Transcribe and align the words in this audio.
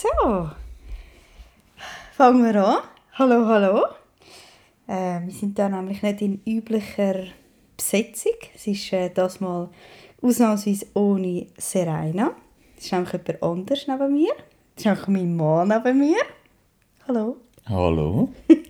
So, 0.00 0.48
fangen 2.12 2.44
wir 2.44 2.64
an. 2.64 2.82
Hallo, 3.14 3.46
hallo. 3.46 3.86
Äh, 4.86 5.26
wir 5.26 5.32
sind 5.32 5.58
da 5.58 5.68
nämlich 5.68 6.02
nicht 6.04 6.22
in 6.22 6.40
üblicher 6.46 7.24
Besetzung. 7.76 8.34
Es 8.54 8.68
ist 8.68 8.92
äh, 8.92 9.10
das 9.10 9.40
mal 9.40 9.70
ausnahmsweise 10.22 10.86
ohne 10.94 11.48
Serena. 11.56 12.30
Das 12.76 12.84
ist 12.84 12.92
nämlich 12.92 13.12
jemand 13.12 13.42
anders 13.42 13.88
neben 13.88 14.14
mir. 14.14 14.34
Das 14.76 14.84
ist 14.84 15.08
nämlich 15.08 15.08
mein 15.08 15.36
Mann 15.36 15.66
neben 15.66 15.98
mir. 15.98 16.22
Hallo. 17.08 17.36
Hallo. 17.68 18.28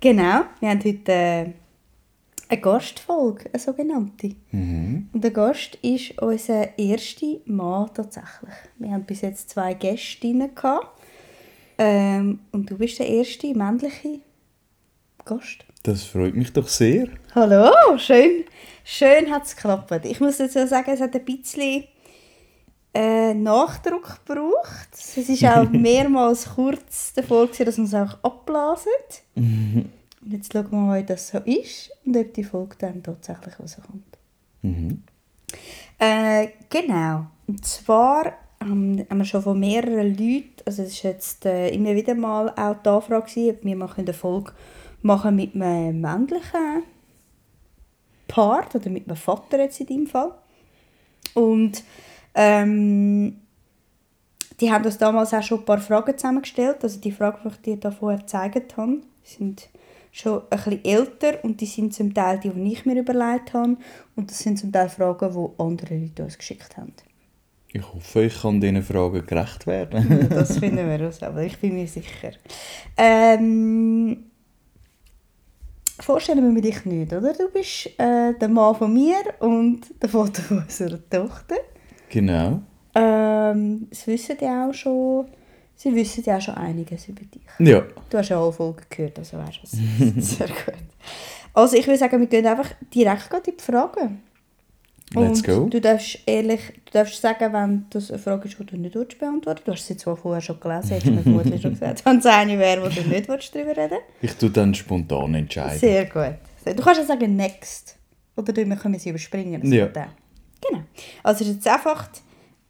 Genau, 0.00 0.42
wir 0.60 0.68
haben 0.68 0.84
heute 0.84 1.12
äh, 1.12 1.52
eine 2.48 2.60
Gastfolge, 2.60 3.50
eine 3.52 3.58
sogenannte. 3.60 4.34
Mhm. 4.50 5.10
Und 5.12 5.22
der 5.22 5.30
Gast 5.30 5.76
ist 5.82 6.20
unser 6.20 6.78
erster 6.78 7.36
Mann 7.44 7.90
tatsächlich. 7.92 8.54
Wir 8.78 8.92
haben 8.92 9.04
bis 9.04 9.20
jetzt 9.20 9.50
zwei 9.50 9.74
Gästinnen 9.74 10.54
gehabt. 10.54 11.00
Ähm, 11.78 12.40
und 12.50 12.70
du 12.70 12.76
bist 12.76 12.98
der 12.98 13.08
erste 13.08 13.54
männliche 13.54 14.20
Gast. 15.24 15.64
Das 15.82 16.04
freut 16.04 16.34
mich 16.34 16.52
doch 16.52 16.66
sehr. 16.66 17.08
Hallo, 17.34 17.70
schön, 17.98 18.44
schön 18.82 19.30
hat 19.30 19.44
es 19.44 19.54
geklappt. 19.54 20.04
Ich 20.04 20.20
muss 20.20 20.38
dazu 20.38 20.66
sagen, 20.66 20.90
es 20.90 21.00
hat 21.00 21.14
ein 21.14 21.24
bisschen 21.24 21.84
äh, 22.94 23.32
Nachdruck 23.32 24.20
gebraucht. 24.26 24.88
Es 24.92 25.16
ist 25.16 25.44
auch 25.44 25.68
mehrmals 25.70 26.48
kurz 26.54 27.12
davor, 27.12 27.46
gewesen, 27.46 27.66
dass 27.66 27.78
man 27.78 27.86
es 27.86 27.94
auch 27.94 28.18
abblasen. 28.24 28.90
Und 30.28 30.34
jetzt 30.34 30.52
schauen 30.52 30.70
wir 30.70 30.78
mal, 30.78 31.00
wie 31.00 31.06
das 31.06 31.28
so 31.28 31.38
ist 31.38 31.90
und 32.04 32.14
ob 32.14 32.34
die 32.34 32.44
Folge 32.44 32.76
dann 32.80 33.02
tatsächlich 33.02 33.58
rauskommt. 33.58 34.18
Mhm. 34.60 35.02
Äh, 35.98 36.48
genau. 36.68 37.28
Und 37.46 37.64
zwar 37.64 38.34
haben 38.60 39.06
wir 39.08 39.24
schon 39.24 39.42
von 39.42 39.58
mehreren 39.58 40.10
Leuten, 40.10 40.52
also 40.66 40.82
es 40.82 40.90
ist 40.90 41.02
jetzt 41.02 41.46
äh, 41.46 41.70
immer 41.70 41.94
wieder 41.94 42.14
mal 42.14 42.50
auch 42.50 42.76
die 42.82 42.88
Anfrage 42.90 43.24
gewesen, 43.24 43.56
ob 43.56 43.64
wir 43.64 43.76
mal 43.76 43.90
eine 43.96 44.12
Folge 44.12 44.52
machen 45.00 45.34
mit 45.34 45.54
einem 45.54 45.98
männlichen 45.98 46.82
Part 48.26 48.74
oder 48.74 48.90
mit 48.90 49.06
einem 49.06 49.16
Vater 49.16 49.58
jetzt 49.60 49.80
in 49.80 49.86
deinem 49.86 50.06
Fall. 50.08 50.34
Und 51.32 51.84
ähm, 52.34 53.40
die 54.60 54.70
haben 54.70 54.84
uns 54.84 54.98
damals 54.98 55.32
auch 55.32 55.42
schon 55.42 55.60
ein 55.60 55.64
paar 55.64 55.78
Fragen 55.78 56.18
zusammengestellt. 56.18 56.82
Also 56.82 57.00
die 57.00 57.12
Fragen, 57.12 57.38
die 57.44 57.48
ich 57.48 57.60
dir 57.62 57.76
da 57.78 57.90
vorher 57.90 58.18
gezeigt 58.18 58.76
habe, 58.76 58.98
sind 59.22 59.70
schon 60.12 60.42
ein 60.42 60.48
bisschen 60.50 60.84
älter 60.84 61.44
und 61.44 61.60
die 61.60 61.66
sind 61.66 61.94
zum 61.94 62.12
Teil 62.14 62.38
die, 62.38 62.50
die 62.50 62.72
ich 62.72 62.86
mir 62.86 62.98
überlegt 62.98 63.54
habe. 63.54 63.76
Und 64.16 64.30
das 64.30 64.38
sind 64.38 64.58
zum 64.58 64.72
Teil 64.72 64.88
Fragen, 64.88 65.32
die 65.32 65.62
andere 65.62 65.96
Leute 65.96 66.24
uns 66.24 66.38
geschickt 66.38 66.76
haben. 66.76 66.92
Ich 67.72 67.92
hoffe, 67.92 68.22
ich 68.24 68.40
kann 68.40 68.60
diesen 68.60 68.82
Fragen 68.82 69.26
gerecht 69.26 69.66
werden. 69.66 70.08
Ja, 70.10 70.36
das 70.36 70.58
finden 70.58 70.88
wir 70.88 71.00
raus, 71.04 71.22
aber 71.22 71.42
ich 71.42 71.58
bin 71.58 71.74
mir 71.74 71.86
sicher. 71.86 72.30
Ähm, 72.96 74.24
vorstellen 76.00 76.54
wir 76.54 76.62
dich 76.62 76.84
nicht, 76.86 77.12
oder? 77.12 77.34
Du 77.34 77.50
bist 77.50 77.86
äh, 77.98 78.32
der 78.34 78.48
Mann 78.48 78.74
von 78.74 78.92
mir 78.92 79.18
und 79.40 79.80
der 80.00 80.08
Vater 80.08 80.42
unserer 80.50 80.98
Tochter. 81.10 81.56
genau. 82.08 82.62
Ähm, 82.94 83.86
das 83.90 84.06
wissen 84.06 84.36
die 84.40 84.46
auch 84.46 84.72
schon. 84.72 85.26
Sie 85.78 85.94
wissen 85.94 86.24
ja 86.26 86.38
auch 86.38 86.40
schon 86.40 86.56
einiges 86.56 87.06
über 87.06 87.22
dich. 87.22 87.42
Ja. 87.60 87.84
Du 88.10 88.18
hast 88.18 88.30
ja 88.30 88.42
alle 88.42 88.52
Folgen 88.52 88.82
gehört, 88.90 89.16
also 89.16 89.38
weißt 89.38 89.60
du. 89.62 90.20
Sehr 90.20 90.48
gut. 90.48 90.74
Also 91.54 91.76
ich 91.76 91.86
würde 91.86 91.98
sagen, 91.98 92.18
wir 92.18 92.26
gehen 92.26 92.44
einfach 92.46 92.70
direkt 92.92 93.32
in 93.32 93.54
die 93.56 93.62
Fragen. 93.62 94.22
Let's 95.14 95.40
Und 95.40 95.46
go. 95.46 95.68
Du 95.68 95.80
darfst 95.80 96.18
ehrlich, 96.26 96.60
du 96.84 96.92
darfst 96.92 97.22
sagen, 97.22 97.52
wenn 97.52 97.86
das 97.90 98.10
eine 98.10 98.18
Frage 98.18 98.48
ist, 98.48 98.58
die 98.58 98.66
du 98.66 98.76
nicht 98.76 98.96
willst 98.96 99.20
beantworten 99.20 99.62
Du 99.64 99.72
hast 99.72 99.86
sie 99.86 99.96
zwar 99.96 100.16
vorher 100.16 100.40
schon 100.40 100.58
gelesen, 100.58 100.96
hast 100.96 101.06
du 101.06 101.12
mir 101.12 101.22
vermutlich 101.22 101.62
schon 101.62 101.70
gesagt. 101.74 102.04
Wenn 102.04 102.18
es 102.18 102.26
eine 102.26 102.58
wäre, 102.58 102.82
wo 102.82 102.88
du 102.88 103.08
nicht 103.08 103.28
willst, 103.28 103.54
darüber 103.54 103.76
reden 103.76 103.98
Ich 104.20 104.34
tue 104.34 104.50
dann 104.50 104.74
spontan 104.74 105.32
entscheiden. 105.34 105.78
Sehr 105.78 106.06
gut. 106.06 106.34
Du 106.64 106.82
kannst 106.82 107.00
ja 107.00 107.06
sagen 107.06 107.36
«next». 107.36 107.96
Oder 108.36 108.54
wir 108.54 108.76
können 108.76 108.98
sie 108.98 109.10
überspringen. 109.10 109.62
das 109.62 109.70
Ja. 109.70 109.86
Genau. 109.86 110.82
Also 111.22 111.44
es 111.44 111.50
ist 111.50 111.56
jetzt 111.56 111.68
einfach 111.68 112.10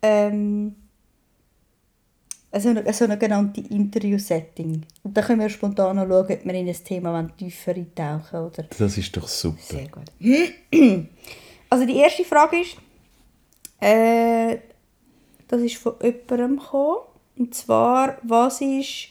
ähm, 0.03 0.75
so 2.61 2.69
ein 2.71 2.93
so 2.93 3.07
sogenannte 3.07 3.61
Interview-Setting. 3.61 4.83
Und 5.03 5.17
dann 5.17 5.25
können 5.25 5.41
wir 5.41 5.49
spontan 5.49 5.97
noch 5.97 6.07
schauen, 6.07 6.27
ob 6.31 6.45
wir 6.45 6.55
in 6.55 6.69
ein 6.69 6.85
Thema 6.85 7.29
tiefer 7.37 7.75
eintauchen 7.75 8.41
oder 8.41 8.65
Das 8.79 8.99
ist 8.99 9.17
doch 9.17 9.29
super. 9.29 9.59
sehr 9.61 9.89
gut. 9.89 10.11
Also 11.71 11.85
die 11.85 11.97
erste 11.99 12.25
Frage 12.25 12.61
ist, 12.61 12.79
äh, 13.81 14.57
das 15.49 15.61
ist 15.61 15.77
von 15.77 15.95
jemandem 16.03 16.59
gekommen, 16.59 17.01
und 17.37 17.55
zwar, 17.55 18.17
was 18.23 18.63
ist 18.63 19.09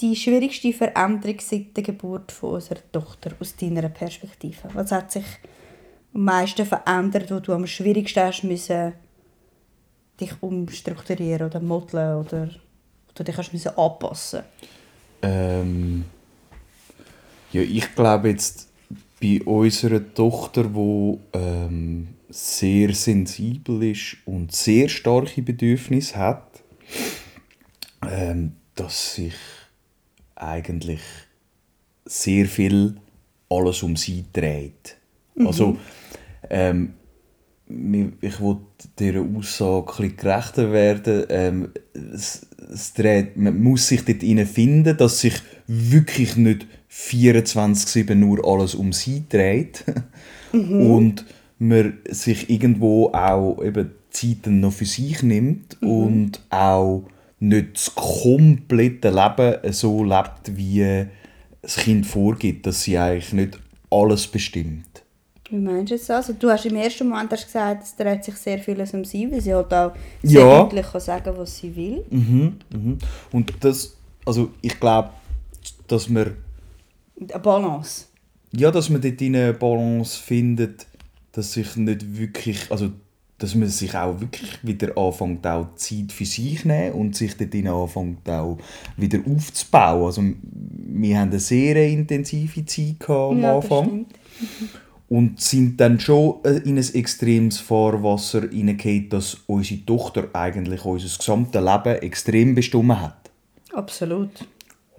die 0.00 0.16
schwierigste 0.16 0.72
Veränderung 0.72 1.38
seit 1.40 1.76
der 1.76 1.84
Geburt 1.84 2.32
von 2.32 2.54
unserer 2.54 2.80
Tochter 2.90 3.32
aus 3.38 3.54
deiner 3.54 3.88
Perspektive? 3.88 4.68
Was 4.74 4.90
hat 4.90 5.12
sich 5.12 5.24
am 6.12 6.24
meisten 6.24 6.66
verändert, 6.66 7.30
wo 7.30 7.38
du 7.38 7.52
am 7.52 7.66
schwierigsten 7.66 8.24
hast 8.24 8.42
müssen, 8.42 8.94
dich 10.20 10.32
umstrukturieren 10.40 11.46
oder 11.46 11.60
modeln 11.60 12.16
oder 12.18 12.50
du 13.14 13.24
dich 13.24 13.36
hast 13.36 13.52
müssen 13.52 13.76
anpassen? 13.76 14.42
Ähm, 15.22 16.04
ja, 17.52 17.62
ich 17.62 17.94
glaube 17.94 18.30
jetzt 18.30 18.68
bei 19.20 19.40
unserer 19.44 20.14
Tochter, 20.14 20.64
die 20.64 21.18
ähm, 21.32 22.08
sehr 22.28 22.94
sensibel 22.94 23.82
ist 23.84 24.16
und 24.24 24.52
sehr 24.52 24.88
starke 24.88 25.42
Bedürfnisse 25.42 26.16
hat, 26.16 26.62
ähm, 28.10 28.52
dass 28.74 29.14
sich 29.14 29.34
eigentlich 30.34 31.00
sehr 32.04 32.46
viel 32.46 32.96
alles 33.48 33.82
um 33.82 33.96
sie 33.96 34.24
dreht. 34.32 34.96
Also, 35.36 35.76
ähm, 36.50 36.94
ich 37.68 38.40
will 38.40 38.58
dieser 38.98 39.20
Aussage 39.20 39.92
ein 39.92 39.94
bisschen 39.94 40.16
gerechter 40.16 40.72
werden. 40.72 41.26
Ähm, 41.28 41.72
es 41.94 42.46
dreht, 42.94 43.36
man 43.36 43.62
muss 43.62 43.88
sich 43.88 44.04
dort 44.04 44.22
finden, 44.48 44.96
dass 44.96 45.20
sich 45.20 45.34
wirklich 45.66 46.36
nicht 46.36 46.66
24-7 46.90 48.14
nur 48.14 48.46
alles 48.46 48.74
um 48.74 48.92
sie 48.92 49.24
dreht. 49.28 49.84
Und 50.52 51.24
man 51.58 51.98
sich 52.10 52.50
irgendwo 52.50 53.08
auch 53.12 53.62
eben 53.62 53.92
Zeiten 54.10 54.60
noch 54.60 54.72
für 54.72 54.84
sich 54.84 55.22
nimmt 55.22 55.80
und 55.80 56.40
auch 56.50 57.04
nicht 57.40 57.74
das 57.74 57.94
komplette 57.94 59.10
Leben 59.10 59.72
so 59.72 60.04
lebt, 60.04 60.56
wie 60.56 61.06
das 61.62 61.76
Kind 61.76 62.06
vorgibt, 62.06 62.66
dass 62.66 62.82
sie 62.82 62.98
eigentlich 62.98 63.32
nicht 63.32 63.58
alles 63.90 64.26
bestimmt. 64.26 64.91
Wie 65.52 65.58
meinst 65.58 65.92
du 65.92 65.96
das? 65.96 66.08
Also, 66.10 66.32
du 66.32 66.50
hast 66.50 66.64
im 66.64 66.76
ersten 66.76 67.08
Moment 67.08 67.30
hast 67.30 67.44
gesagt, 67.44 67.82
es 67.84 67.94
dreht 67.94 68.24
sich 68.24 68.34
sehr 68.36 68.58
vieles 68.58 68.94
um 68.94 69.04
sie, 69.04 69.30
weil 69.30 69.40
sie 69.42 69.52
halt 69.54 69.72
auch 69.74 69.92
sehr 70.22 70.40
Ja. 70.40 70.62
deutlich 70.62 70.86
kann 70.90 71.00
sagen 71.00 71.34
was 71.36 71.58
sie 71.58 71.76
will. 71.76 72.04
Mhm, 72.10 72.56
mhm. 72.72 72.98
Und 73.32 73.52
das, 73.60 73.94
also 74.24 74.50
ich 74.62 74.80
glaube, 74.80 75.10
dass 75.88 76.08
man, 76.08 76.36
Eine 77.20 77.38
Balance. 77.38 78.06
ja, 78.56 78.70
dass 78.70 78.88
man 78.88 79.02
dort 79.02 79.20
eine 79.20 79.52
Balance 79.52 80.18
findet, 80.18 80.86
dass 81.32 81.52
sich 81.52 81.76
nicht 81.76 82.16
wirklich, 82.16 82.70
also 82.70 82.90
dass 83.38 83.54
man 83.54 83.68
sich 83.68 83.94
auch 83.94 84.20
wirklich 84.20 84.58
wieder 84.62 84.96
anfängt, 84.96 85.46
auch 85.46 85.74
Zeit 85.74 86.12
für 86.12 86.24
sich 86.24 86.64
nehmen 86.64 86.92
und 86.92 87.14
sich 87.16 87.36
dort 87.36 87.54
anfängt 87.54 88.28
auch 88.30 88.56
wieder 88.96 89.18
aufzubauen. 89.28 90.04
Also 90.06 90.22
wir 90.22 91.18
haben 91.18 91.30
eine 91.30 91.40
sehr 91.40 91.76
intensive 91.88 92.64
Zeit 92.64 93.08
am 93.10 93.40
Ja, 93.42 93.56
das 93.56 93.64
Anfang. 93.64 93.84
stimmt. 93.84 94.14
Und 95.12 95.42
sind 95.42 95.78
dann 95.78 96.00
schon 96.00 96.42
äh, 96.42 96.56
in 96.64 96.78
ein 96.78 96.94
extremes 96.94 97.58
Fahrwasser 97.58 98.48
hineingekommen, 98.48 99.10
dass 99.10 99.34
unsere 99.46 99.84
Tochter 99.84 100.30
eigentlich 100.32 100.86
unser 100.86 101.18
gesamtes 101.18 101.60
Leben 101.62 102.02
extrem 102.02 102.54
bestimmt 102.54 102.98
hat. 102.98 103.30
Absolut. 103.74 104.30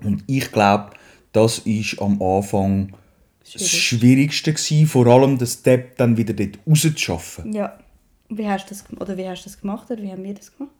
Und 0.03 0.23
ich 0.27 0.51
glaube, 0.51 0.91
das 1.31 1.57
ist 1.65 1.99
am 1.99 2.21
Anfang 2.21 2.93
das 3.41 3.67
Schwierig. 3.67 4.35
Schwierigste 4.35 4.53
gewesen, 4.53 4.85
vor 4.85 5.07
allem 5.07 5.39
den 5.39 5.47
Step 5.47 5.97
dann 5.97 6.15
wieder 6.15 6.35
dort 6.35 6.59
rauszuschaffen. 6.67 7.51
Ja. 7.51 7.79
Wie 8.29 8.47
hast 8.47 8.65
du 8.65 8.69
das, 8.69 8.85
oder 8.99 9.17
wie 9.17 9.27
hast 9.27 9.45
du 9.45 9.49
das 9.49 9.59
gemacht 9.59 9.89
oder 9.89 10.03
wie 10.03 10.11
haben 10.11 10.23
wir 10.23 10.35
das 10.35 10.55
gemacht? 10.55 10.75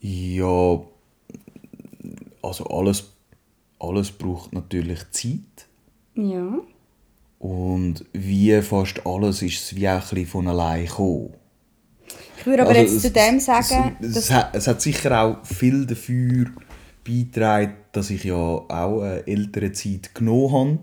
Ja, 0.00 0.80
also 2.40 2.64
alles, 2.64 3.12
alles 3.78 4.10
braucht 4.10 4.54
natürlich 4.54 5.00
Zeit. 5.10 5.68
Ja. 6.14 6.60
Und 7.38 8.04
wie 8.12 8.60
fast 8.62 9.06
alles 9.06 9.42
ist 9.42 9.62
es 9.62 9.76
wie 9.76 9.88
auch 9.88 9.92
ein 9.94 10.00
bisschen 10.00 10.26
von 10.26 10.48
allein 10.48 10.86
gekommen. 10.86 11.34
Ich 12.38 12.46
würde 12.46 12.62
aber 12.62 12.70
Also 12.70 12.82
jetzt 12.82 12.92
es- 12.96 13.02
zu 13.02 13.10
dem 13.10 13.40
sagen, 13.40 13.96
es, 14.00 14.14
dass 14.14 14.24
es, 14.24 14.30
hat, 14.32 14.56
es 14.56 14.66
hat 14.66 14.82
sicher 14.82 15.22
auch 15.22 15.44
viel 15.46 15.86
dafür 15.86 16.46
beigetragen, 17.06 17.74
dass 17.92 18.10
ich 18.10 18.24
ja 18.24 18.34
auch 18.34 19.00
eine 19.02 19.26
ältere 19.26 19.72
Zeit 19.72 20.14
genommen 20.14 20.52
habe. 20.52 20.78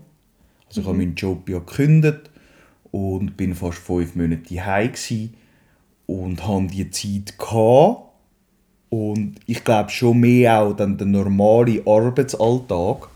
Also 0.68 0.80
ich 0.80 0.86
habe 0.86 0.96
meinen 0.98 1.14
Job 1.14 1.48
ja 1.48 1.58
gekündigt 1.58 2.30
und 2.90 3.36
bin 3.36 3.54
fast 3.54 3.78
fünf 3.78 4.14
Monate 4.16 4.42
gsi 4.42 5.30
und 6.06 6.46
hatte 6.46 6.66
die 6.68 6.90
Zeit 6.90 7.38
gehabt, 7.38 8.02
Und 8.88 9.34
ich 9.46 9.62
glaube 9.64 9.90
schon 9.90 10.20
mehr 10.20 10.60
auch 10.60 10.72
dann 10.74 10.96
der 10.96 11.06
normale 11.06 11.82
Arbeitsalltag 11.86 13.08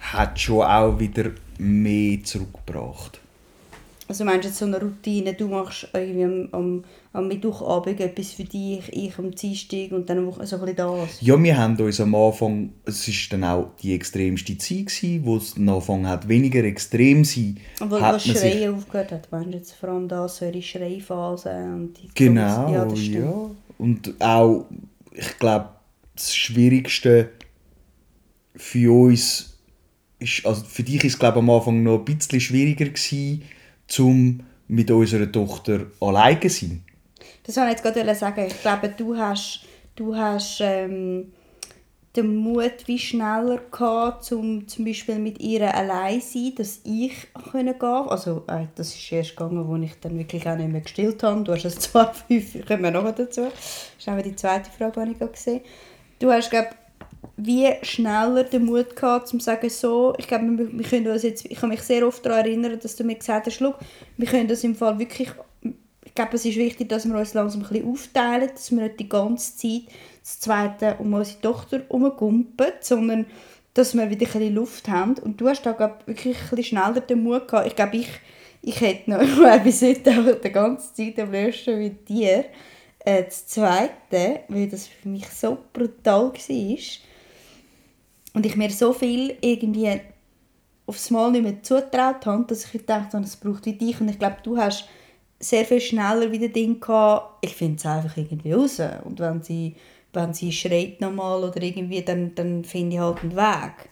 hat 0.00 0.38
schon 0.40 0.62
auch 0.62 0.98
wieder 0.98 1.30
mehr 1.58 2.22
zurückgebracht. 2.24 3.20
Also 4.06 4.22
meinst 4.26 4.44
du 4.44 4.48
jetzt 4.48 4.58
so 4.58 4.66
eine 4.66 4.78
Routine, 4.78 5.32
du 5.32 5.48
machst 5.48 5.88
irgendwie 5.94 6.24
am, 6.24 6.48
am, 6.52 6.84
am 7.14 7.26
Mittwochabend 7.26 7.98
etwas 8.00 8.32
für 8.32 8.44
dich, 8.44 8.82
ich 8.92 9.16
am 9.18 9.30
Dienstag 9.34 9.92
und 9.92 10.10
dann 10.10 10.26
Woche- 10.26 10.46
so 10.46 10.56
ein 10.56 10.60
bisschen 10.60 10.76
das? 10.76 11.20
Ja, 11.22 11.42
wir 11.42 11.56
haben 11.56 11.74
uns 11.80 12.00
am 12.02 12.14
Anfang, 12.14 12.74
es 12.84 13.08
war 13.08 13.14
dann 13.30 13.44
auch 13.44 13.70
die 13.82 13.94
extremste 13.94 14.58
Zeit, 14.58 14.86
gewesen, 14.88 15.24
wo 15.24 15.38
es 15.38 15.56
am 15.56 15.66
Anfang 15.70 16.06
hat 16.06 16.28
weniger 16.28 16.62
extrem 16.64 17.24
sein 17.24 17.56
hat 17.80 17.90
was 17.90 18.00
man 18.02 18.20
sich- 18.20 18.38
Schreien 18.38 18.74
aufgehört 18.74 19.10
hat, 19.10 19.32
meinst 19.32 19.54
du 19.54 19.56
jetzt 19.56 19.72
vor 19.72 19.88
allem 19.88 20.06
das, 20.06 20.36
so 20.36 20.44
ihre 20.44 20.60
Schreiphase 20.60 21.48
und 21.50 21.94
die 21.94 22.08
Genau, 22.14 22.40
ja, 22.40 22.70
ja, 22.72 22.84
das 22.84 22.98
stimmt. 22.98 23.56
Und 23.78 24.14
auch, 24.20 24.66
ich 25.12 25.38
glaube, 25.38 25.70
das 26.14 26.36
Schwierigste 26.36 27.30
für 28.54 28.92
uns 28.92 29.53
ist, 30.24 30.46
also 30.46 30.64
für 30.64 30.82
dich 30.82 31.04
ist 31.04 31.18
glaube 31.18 31.38
am 31.38 31.50
Anfang 31.50 31.82
noch 31.82 31.98
ein 31.98 32.04
bisschen 32.04 32.40
schwieriger 32.40 32.86
gewesen, 32.86 33.42
zum 33.86 34.40
mit 34.68 34.90
unserer 34.90 35.30
Tochter 35.30 35.86
alleine 36.00 36.40
zu 36.40 36.48
sein. 36.48 36.84
Das 37.44 37.56
wollte 37.56 37.70
ich 37.70 37.76
jetzt 37.78 37.94
gerade 37.94 38.14
sagen. 38.14 38.46
Ich 38.46 38.62
glaube, 38.62 38.88
du 38.88 39.16
hast, 39.16 39.60
du 39.94 40.16
hast 40.16 40.60
ähm, 40.62 41.32
den 42.16 42.36
Mut 42.36 42.86
wie 42.86 42.98
schneller 42.98 43.60
gehabt, 43.70 44.30
um 44.32 44.66
zum 44.68 44.84
Beispiel 44.84 45.18
mit 45.18 45.40
ihr 45.40 45.74
allein 45.74 46.20
zu 46.20 46.38
sein, 46.38 46.52
dass 46.56 46.80
ich 46.84 47.12
gehen 47.52 47.74
Also 47.80 48.44
äh, 48.46 48.66
das 48.74 48.94
ist 48.94 49.12
erst 49.12 49.36
gegangen, 49.36 49.68
als 49.68 49.90
ich 49.90 50.00
dann 50.00 50.18
wirklich 50.18 50.46
auch 50.48 50.56
nicht 50.56 50.70
mehr 50.70 50.80
gestillt 50.80 51.22
habe. 51.22 51.42
Du 51.42 51.52
hast 51.52 51.64
es 51.64 51.78
zwar 51.78 52.14
fünf, 52.28 52.66
kommen 52.66 52.84
wir 52.84 52.90
noch 52.90 53.14
dazu. 53.14 53.42
Das 53.42 53.52
ist 53.98 54.08
auch 54.08 54.22
die 54.22 54.36
zweite 54.36 54.70
Frage, 54.70 55.04
die 55.04 55.12
ich 55.12 55.32
gesehen 55.32 55.60
Du 56.20 56.30
hast, 56.30 56.50
glaube 56.50 56.68
wie 57.36 57.72
schneller 57.82 58.44
den 58.44 58.64
Mut 58.64 58.94
gehabt, 58.94 59.32
um 59.32 59.40
zu 59.40 59.44
sagen, 59.44 59.68
so, 59.68 60.14
ich 60.18 60.28
glaube, 60.28 60.46
wir, 60.56 60.78
wir 60.78 60.84
können 60.84 61.08
uns 61.08 61.22
jetzt, 61.22 61.44
ich 61.44 61.58
kann 61.58 61.68
mich 61.68 61.82
sehr 61.82 62.06
oft 62.06 62.24
daran 62.24 62.46
erinnern, 62.46 62.78
dass 62.80 62.96
du 62.96 63.04
mir 63.04 63.16
gesagt 63.16 63.46
hast, 63.46 63.56
«Schau, 63.56 63.74
wir 64.16 64.26
können 64.26 64.48
das 64.48 64.62
im 64.62 64.76
Fall 64.76 64.98
wirklich, 64.98 65.30
ich 66.04 66.14
glaube, 66.14 66.36
es 66.36 66.44
ist 66.44 66.56
wichtig, 66.56 66.88
dass 66.88 67.08
wir 67.08 67.16
uns 67.16 67.34
langsam 67.34 67.62
ein 67.62 67.68
bisschen 67.68 67.88
aufteilen, 67.88 68.50
dass 68.52 68.70
wir 68.70 68.82
nicht 68.82 69.00
die 69.00 69.08
ganze 69.08 69.56
Zeit 69.56 69.82
das 70.22 70.40
Zweite 70.40 70.96
um 71.00 71.12
unsere 71.12 71.40
Tochter 71.40 71.78
herumgumpen, 71.80 72.66
sondern 72.80 73.26
dass 73.74 73.94
wir 73.94 74.08
wieder 74.08 74.26
ein 74.26 74.32
bisschen 74.32 74.54
Luft 74.54 74.88
haben. 74.88 75.14
Und 75.18 75.40
du 75.40 75.48
hast 75.48 75.66
da 75.66 75.72
glaub, 75.72 76.06
wirklich 76.06 76.36
ein 76.36 76.56
bisschen 76.56 76.64
schneller 76.64 77.00
den 77.00 77.24
Mut 77.24 77.48
gehabt. 77.48 77.66
Ich 77.66 77.74
glaube, 77.74 77.96
ich, 77.96 78.08
ich 78.62 78.80
hätte 78.80 79.10
noch, 79.10 79.62
bis 79.64 79.82
heute 79.82 80.10
auch 80.12 80.40
die 80.40 80.52
ganze 80.52 80.94
Zeit 80.94 81.18
am 81.18 81.32
liebsten 81.32 81.78
mit 81.78 82.08
dir. 82.08 82.44
Äh, 83.00 83.24
das 83.24 83.46
Zweite, 83.46 84.40
weil 84.48 84.68
das 84.68 84.86
für 84.86 85.08
mich 85.08 85.26
so 85.28 85.58
brutal 85.72 86.32
war, 86.32 86.78
und 88.34 88.44
ich 88.44 88.56
mir 88.56 88.70
so 88.70 88.92
viel 88.92 89.36
irgendwie 89.40 90.00
aufs 90.86 91.10
Mal 91.10 91.30
nicht 91.30 91.42
mehr 91.42 91.62
zutraut 91.62 92.26
habe, 92.26 92.44
dass 92.46 92.66
ich 92.66 92.72
gedacht 92.72 93.14
habe, 93.14 93.24
es 93.24 93.36
braucht 93.36 93.64
wie 93.64 93.72
dich. 93.72 94.00
Und 94.00 94.08
ich 94.08 94.18
glaube, 94.18 94.36
du 94.42 94.58
hast 94.58 94.86
sehr 95.40 95.64
viel 95.64 95.80
schneller 95.80 96.30
wieder 96.30 96.48
Ding 96.48 96.80
gehabt, 96.80 97.38
ich 97.44 97.54
finde 97.54 97.76
es 97.76 97.86
einfach 97.86 98.16
irgendwie 98.16 98.52
raus. 98.52 98.80
Und 99.04 99.18
wenn 99.20 99.42
sie, 99.42 99.76
wenn 100.12 100.34
sie 100.34 100.52
schreit 100.52 101.00
nochmal 101.00 101.42
oder 101.44 101.62
irgendwie, 101.62 102.02
dann, 102.02 102.34
dann 102.34 102.64
finde 102.64 102.96
ich 102.96 103.00
halt 103.00 103.22
einen 103.22 103.36
Weg. 103.36 103.88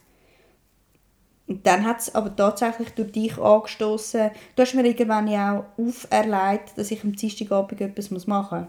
Und 1.46 1.66
dann 1.66 1.84
hat 1.84 2.00
es 2.00 2.14
aber 2.14 2.34
tatsächlich 2.34 2.90
durch 2.90 3.12
dich 3.12 3.38
angestoßen. 3.38 4.30
Du 4.54 4.62
hast 4.62 4.74
mir 4.74 4.84
irgendwann 4.84 5.28
ja 5.28 5.58
auch 5.58 5.82
auferlegt, 5.82 6.76
dass 6.76 6.90
ich 6.90 7.02
am 7.04 7.12
Dienstagabend 7.12 7.80
etwas 7.80 8.26
machen 8.26 8.60
muss. 8.60 8.68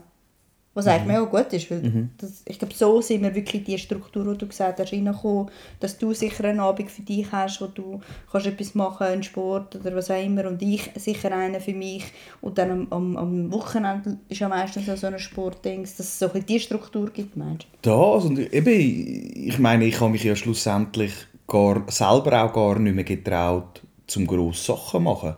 Was 0.75 0.87
eigentlich 0.87 1.07
mega 1.07 1.25
gut 1.25 1.53
ist, 1.53 1.69
weil 1.69 2.09
das, 2.17 2.41
ich 2.45 2.57
glaube, 2.57 2.73
so 2.73 2.99
sind 2.99 3.21
wir 3.21 3.35
wirklich 3.35 3.63
die 3.63 3.77
Struktur, 3.77 4.33
die 4.33 4.37
du 4.39 4.47
gesagt 4.47 4.79
hast, 4.79 4.91
reingekommen, 4.91 5.51
dass 5.79 5.99
du 5.99 6.13
sicher 6.13 6.45
einen 6.45 6.59
Abend 6.59 6.89
für 6.89 7.03
dich 7.03 7.31
hast, 7.31 7.61
wo 7.61 7.67
du 7.67 8.01
kannst 8.31 8.47
etwas 8.47 8.73
machen 8.73 9.05
einen 9.05 9.21
Sport 9.21 9.75
oder 9.75 9.95
was 9.95 10.09
auch 10.09 10.23
immer. 10.23 10.47
Und 10.47 10.63
ich 10.63 10.89
sicher 10.95 11.31
einen 11.31 11.61
für 11.61 11.73
mich. 11.75 12.05
Und 12.41 12.57
dann 12.57 12.71
am, 12.71 12.87
am, 12.89 13.17
am 13.17 13.51
Wochenende 13.51 14.17
ist 14.29 14.39
ja 14.39 14.49
meistens 14.49 14.99
so 14.99 15.05
ein 15.05 15.19
Sportding, 15.19 15.81
dass 15.81 15.99
es 15.99 16.17
so 16.17 16.31
ein 16.33 16.43
die 16.43 16.59
Struktur 16.59 17.11
gibt, 17.11 17.37
meinst 17.37 17.67
du? 17.83 17.89
Das 17.89 18.25
und 18.25 18.39
eben, 18.39 19.47
ich 19.47 19.59
meine, 19.59 19.85
ich 19.85 20.01
habe 20.01 20.11
mich 20.11 20.23
ja 20.23 20.35
schlussendlich 20.35 21.13
gar, 21.47 21.83
selber 21.89 22.43
auch 22.43 22.53
gar 22.53 22.79
nicht 22.79 22.95
mehr 22.95 23.03
getraut, 23.03 23.83
zum 24.07 24.25
grosse 24.25 24.65
Sachen 24.65 24.91
zu 24.91 24.99
machen. 25.01 25.35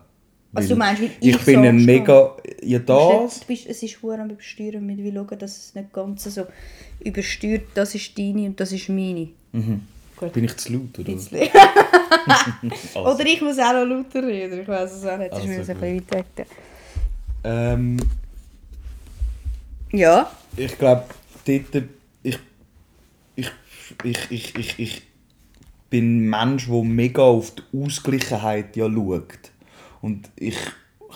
Also 0.55 0.69
du 0.69 0.75
meinst, 0.77 1.01
weil 1.01 1.11
ich, 1.19 1.35
ich 1.35 1.45
bin 1.45 1.55
so 1.55 1.61
ein 1.61 1.85
mega, 1.85 2.35
ja 2.63 2.79
das, 2.79 3.39
du 3.41 3.45
bist, 3.47 3.67
es 3.67 3.83
ist 3.83 4.01
hure 4.01 4.19
am 4.19 4.29
übersteuern 4.29 4.85
mit 4.85 4.97
wie 4.97 5.13
schauen, 5.13 5.39
dass 5.39 5.57
es 5.57 5.75
nicht 5.75 5.91
ganz 5.93 6.23
so 6.23 6.45
übersteuert, 7.03 7.63
das 7.73 7.93
ist 7.95 8.17
deine 8.17 8.47
und 8.47 8.59
das 8.59 8.71
ist 8.71 8.89
meine. 8.89 9.29
Gut. 10.17 10.31
bin 10.31 10.45
ich 10.45 10.55
zu 10.55 10.73
laut, 10.73 10.97
oder? 10.97 11.11
Bisschen. 11.13 11.39
Also, 12.95 13.13
Oder 13.13 13.25
ich 13.25 13.41
muss 13.41 13.59
auch 13.59 13.73
noch 13.73 13.85
lauter 13.85 14.23
reden, 14.23 14.61
ich 14.61 14.67
weiß 14.67 14.93
es 14.93 15.05
auch 15.05 15.17
nicht, 15.17 15.31
das 15.31 15.39
ist 15.39 15.45
Also 15.45 15.57
mir 15.57 15.65
so 15.65 15.71
ein 15.73 15.79
bisschen 15.79 15.95
weit 16.11 16.37
weg. 16.37 16.47
ähm, 17.43 17.97
Ja, 19.91 20.31
ich 20.57 20.77
glaube, 20.77 21.05
dort, 21.45 21.83
ich, 22.23 22.39
ich, 23.35 23.51
ich, 24.03 24.31
ich, 24.31 24.55
ich, 24.57 24.79
ich 24.79 25.01
bin 25.89 26.25
ein 26.25 26.29
Mensch, 26.29 26.67
der 26.67 26.83
mega 26.83 27.21
auf 27.23 27.51
die 27.51 27.83
Ausgleichheit 27.83 28.75
ja 28.75 28.89
schaut. 28.89 29.51
Und 30.05 30.29
ich 30.35 30.57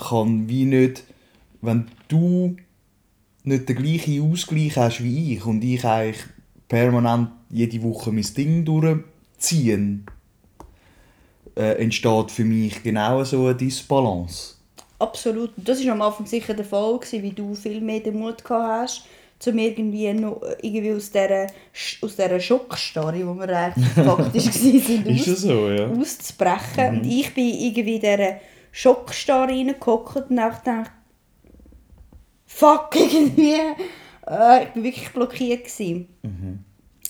kann 0.08 0.50
wie 0.50 0.66
nicht, 0.66 1.04
wenn 1.62 1.92
du 2.08 2.56
nicht 3.44 3.70
den 3.70 3.76
gleichen 3.76 4.32
Ausgleich 4.32 4.78
hast 4.78 5.04
wie 5.04 5.36
ich 5.36 5.46
und 5.46 5.64
ich 5.64 5.86
eigentlich 5.86 6.26
permanent 6.68 7.30
jede 7.52 7.84
Woche 7.84 8.12
mein 8.12 8.26
Ding 8.36 8.66
durchziehen, 8.66 10.08
äh, 11.56 11.84
entsteht 11.84 12.32
für 12.32 12.44
mich 12.44 12.82
genau 12.82 13.24
so 13.24 13.46
eine 13.46 13.56
Disbalance. 13.56 14.56
absolut. 14.98 15.52
Das 15.56 15.86
war 15.86 15.92
am 15.92 16.02
Anfang 16.02 16.26
sicher 16.26 16.56
der 16.56 16.66
Fall, 16.66 16.98
gewesen, 16.98 17.22
wie 17.22 17.32
du 17.32 17.54
viel 17.54 17.82
mehr 17.82 18.00
den 18.00 18.18
Mut 18.18 18.44
hast, 18.50 19.04
um 19.46 19.58
irgendwie, 19.60 20.12
noch, 20.14 20.42
irgendwie 20.64 20.94
aus 20.94 21.12
dieser, 21.12 21.46
aus 22.02 22.16
dieser 22.16 22.40
Schockstarre, 22.40 23.28
wo 23.28 23.36
wir 23.36 23.50
eigentlich 23.50 23.88
faktisch 23.94 24.48
waren, 24.48 25.04
das 25.06 25.30
aus, 25.30 25.42
so, 25.42 25.70
ja? 25.70 25.88
auszubrechen. 25.92 26.98
Und 26.98 27.06
ich 27.06 27.32
bin 27.36 27.54
irgendwie 27.54 28.00
dieser 28.00 28.40
Schockstarre 28.72 29.52
reingehockt 29.52 30.30
und 30.30 30.40
auch 30.40 30.60
gedacht, 30.60 30.92
fuck, 32.46 32.90
irgendwie, 32.96 33.56
äh, 34.28 34.64
ich 34.64 34.70
bin 34.70 34.84
wirklich 34.84 35.14
blockiert 35.14 35.66
gewesen. 35.66 36.08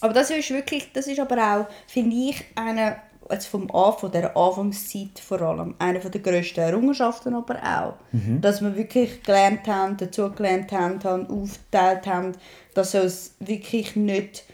Aber 0.02 0.14
das 0.14 0.30
ist 0.30 0.50
wirklich, 0.50 0.92
das 0.94 1.08
ist 1.08 1.20
aber 1.20 1.38
auch, 1.38 1.68
finde 1.88 2.16
ich, 2.16 2.44
eine, 2.56 2.98
also 3.28 3.50
vom 3.50 3.72
Anfang, 3.72 4.12
der 4.12 4.36
Anfangszeit 4.36 5.20
vor 5.20 5.42
allem, 5.42 5.76
eine 5.80 6.00
der 6.00 6.22
grössten 6.22 6.62
Errungenschaften 6.62 7.36
aber 7.36 7.56
auch. 7.56 7.94
Dass 8.42 8.62
wir 8.62 8.76
wirklich 8.76 9.24
gelernt 9.24 9.68
haben, 9.68 9.98
dazugelernt 9.98 10.72
haben, 10.72 11.04
haben, 11.04 11.30
aufgeteilt 11.30 12.08
haben, 12.08 12.32
dass 12.74 12.96
uns 12.96 13.36
wirklich 13.40 13.96
nicht, 13.96 14.46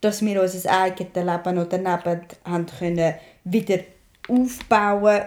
dass 0.00 0.22
wir 0.22 0.40
unser 0.40 0.70
eigenes 0.70 1.14
Leben 1.14 1.54
noch 1.54 1.68
daneben 1.68 2.20
haben 2.44 2.66
können, 2.66 3.14
wieder 3.44 3.78
aufbauen, 4.28 5.22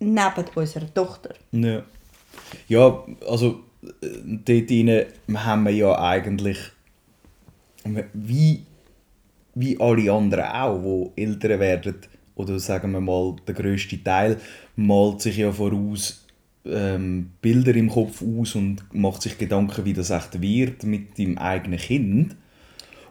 neben 0.00 0.44
unserer 0.54 0.92
Tochter. 0.92 1.34
Ja. 1.52 1.82
Ja, 2.68 3.04
also 3.28 3.60
äh, 3.82 4.06
dort 4.24 4.70
rein 4.70 5.06
haben 5.44 5.64
wir 5.64 5.72
ja 5.72 5.98
eigentlich 5.98 6.58
wie, 8.12 8.64
wie 9.54 9.80
alle 9.80 10.12
anderen 10.12 10.44
auch, 10.44 11.12
die 11.14 11.22
älter 11.22 11.60
werden, 11.60 11.96
oder 12.34 12.58
sagen 12.58 12.92
wir 12.92 13.00
mal, 13.00 13.36
der 13.46 13.54
grösste 13.54 14.02
Teil 14.02 14.38
malt 14.76 15.20
sich 15.20 15.38
ja 15.38 15.52
voraus 15.52 16.24
ähm, 16.64 17.30
Bilder 17.40 17.74
im 17.74 17.88
Kopf 17.88 18.22
aus 18.22 18.54
und 18.54 18.82
macht 18.92 19.22
sich 19.22 19.38
Gedanken, 19.38 19.84
wie 19.84 19.94
das 19.94 20.10
echt 20.10 20.40
wird 20.40 20.84
mit 20.84 21.18
dem 21.18 21.38
eigenen 21.38 21.78
Kind. 21.78 22.36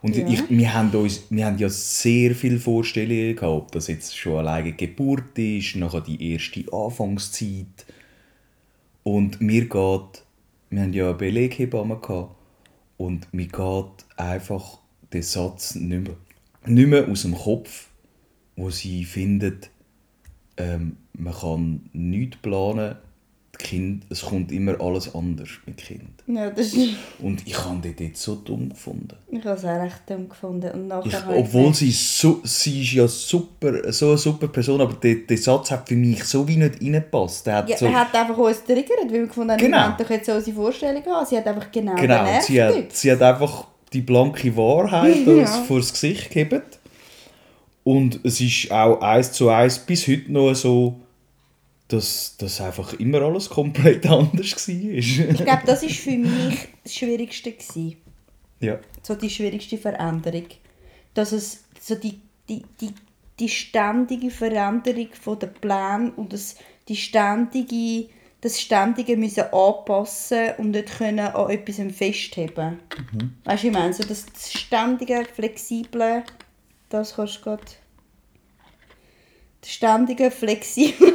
Und 0.01 0.15
Ja. 0.15 0.27
ich, 0.27 0.49
wir, 0.49 0.73
haben 0.73 0.91
uns, 0.91 1.23
wir 1.29 1.45
haben 1.45 1.57
ja 1.57 1.69
sehr 1.69 2.35
viele 2.35 2.59
Vorstellungen 2.59 3.35
gehabt, 3.35 3.43
ob 3.43 3.71
das 3.71 3.87
jetzt 3.87 4.15
schon 4.17 4.37
alleine 4.37 4.73
Geburt 4.73 5.37
ist, 5.37 5.75
nachher 5.75 6.01
die 6.01 6.33
erste 6.33 6.63
Anfangszeit. 6.71 7.85
Und 9.03 9.41
mir 9.41 9.61
geht, 9.61 10.23
wir 10.69 10.81
haben 10.81 10.93
ja 10.93 11.05
eine 11.09 11.13
Beleghebamme 11.17 11.97
gehabt, 11.97 12.35
und 12.97 13.31
mir 13.31 13.47
geht 13.47 14.05
einfach 14.17 14.79
der 15.13 15.23
Satz 15.23 15.75
nicht 15.75 16.03
mehr, 16.03 16.15
nicht 16.65 16.87
mehr 16.87 17.07
aus 17.07 17.21
dem 17.21 17.35
Kopf, 17.35 17.87
wo 18.55 18.69
sie 18.71 19.05
findet, 19.05 19.69
ähm, 20.57 20.97
man 21.13 21.33
kann 21.33 21.89
nichts 21.93 22.37
planen, 22.37 22.95
kind, 23.57 24.03
es 24.09 24.21
kommt 24.21 24.51
immer 24.51 24.79
alles 24.79 25.13
anders 25.15 25.49
mit 25.65 25.77
Kind. 25.77 26.23
Ja, 26.27 26.49
das 26.49 26.73
ist, 26.73 26.95
Und 27.19 27.45
ich 27.47 27.57
habe 27.57 27.79
das 27.81 27.95
dort 27.97 28.17
so 28.17 28.35
dumm 28.35 28.69
gefunden. 28.69 29.15
ich 29.31 29.43
habe 29.45 29.55
es 29.57 29.65
auch 29.65 29.81
recht 29.81 30.01
dumm 30.07 30.27
gefunden. 30.29 30.71
Und 30.71 30.87
nachher 30.87 31.07
Ich, 31.07 31.13
ich 31.13 31.25
obwohl 31.45 31.61
gedacht, 31.63 31.75
sie 31.77 31.91
so, 31.91 32.41
sie 32.43 32.81
ist 32.83 32.93
ja 32.93 33.07
super, 33.07 33.91
so 33.91 34.09
eine 34.09 34.17
super 34.17 34.47
Person, 34.47 34.81
aber 34.81 34.93
der, 34.93 35.15
der 35.15 35.37
Satz 35.37 35.71
hat 35.71 35.87
für 35.87 35.95
mich 35.95 36.23
so 36.23 36.47
wie 36.47 36.57
nicht 36.57 36.81
reingepasst. 36.81 37.47
Der 37.47 37.55
hat 37.55 37.69
Ja, 37.69 37.77
so, 37.77 37.85
er 37.85 37.93
hat 38.01 38.13
einfach 38.15 38.37
uns 38.37 38.63
triggert, 38.63 38.89
weil 39.05 39.11
wir 39.13 39.27
gefunden 39.27 39.51
haben, 39.51 39.59
Genau. 39.59 39.77
wir 39.89 39.95
doch 40.03 40.09
jetzt 40.09 40.25
so 40.25 40.33
unsere 40.33 40.55
Vorstellung 40.55 41.03
haben. 41.05 41.25
Sie 41.25 41.37
hat 41.37 41.47
einfach 41.47 41.71
genau, 41.71 41.95
genau, 41.95 42.25
sie 42.41 42.61
hat, 42.61 42.91
sie 42.91 43.11
hat 43.11 43.21
einfach 43.21 43.67
die 43.93 44.01
blanke 44.01 44.55
Wahrheit 44.57 45.15
uns 45.27 45.49
Ja. 45.49 45.63
vor 45.67 45.79
das 45.79 45.91
Gesicht 45.93 46.29
geben. 46.31 46.61
Und 47.83 48.19
es 48.25 48.41
ist 48.41 48.69
auch 48.71 48.99
eins 49.01 49.31
zu 49.31 49.49
eins 49.49 49.79
bis 49.79 50.07
heute 50.07 50.29
noch 50.31 50.53
so, 50.53 50.99
dass 51.87 52.35
das 52.37 52.59
einfach 52.59 52.93
immer 52.93 53.21
alles 53.21 53.49
komplett 53.49 54.05
anders 54.09 54.67
war. 54.67 54.75
Ich 54.75 55.17
glaube, 55.17 55.63
das 55.65 55.83
war 55.83 55.89
für 55.89 56.17
mich 56.17 56.67
das 56.83 56.95
Schwierigste. 56.95 57.51
Gewesen. 57.51 57.97
ja. 58.59 58.79
So 59.03 59.15
die 59.15 59.29
schwierigste 59.29 59.77
Veränderung. 59.77 60.47
Dass 61.13 61.31
es 61.31 61.63
so 61.79 61.95
die, 61.95 62.19
die, 62.49 62.63
die, 62.81 62.93
die 63.39 63.49
ständige 63.49 64.29
Veränderung 64.31 65.09
von 65.19 65.39
den 65.39 65.53
Plänen 65.53 66.11
und 66.11 66.33
das, 66.33 66.55
die 66.87 66.95
ständige, 66.95 68.09
das 68.41 68.59
ständige 68.59 69.15
müssen 69.15 69.45
anpassen 69.53 70.51
und 70.57 70.71
nicht 70.71 70.97
können 70.97 71.19
an 71.19 71.49
etwas 71.49 71.77
festheben. 71.95 72.79
Weißt 73.45 73.63
du, 73.63 73.67
ich 73.67 73.73
meine, 73.73 73.93
so 73.93 74.03
das, 74.03 74.25
das 74.25 74.51
ständige, 74.51 75.25
flexible, 75.33 76.23
das 76.89 77.15
kannst 77.15 77.37
du 77.37 77.41
gerade. 77.41 77.63
Das 79.61 79.71
ständige, 79.71 80.31
flexible, 80.31 81.13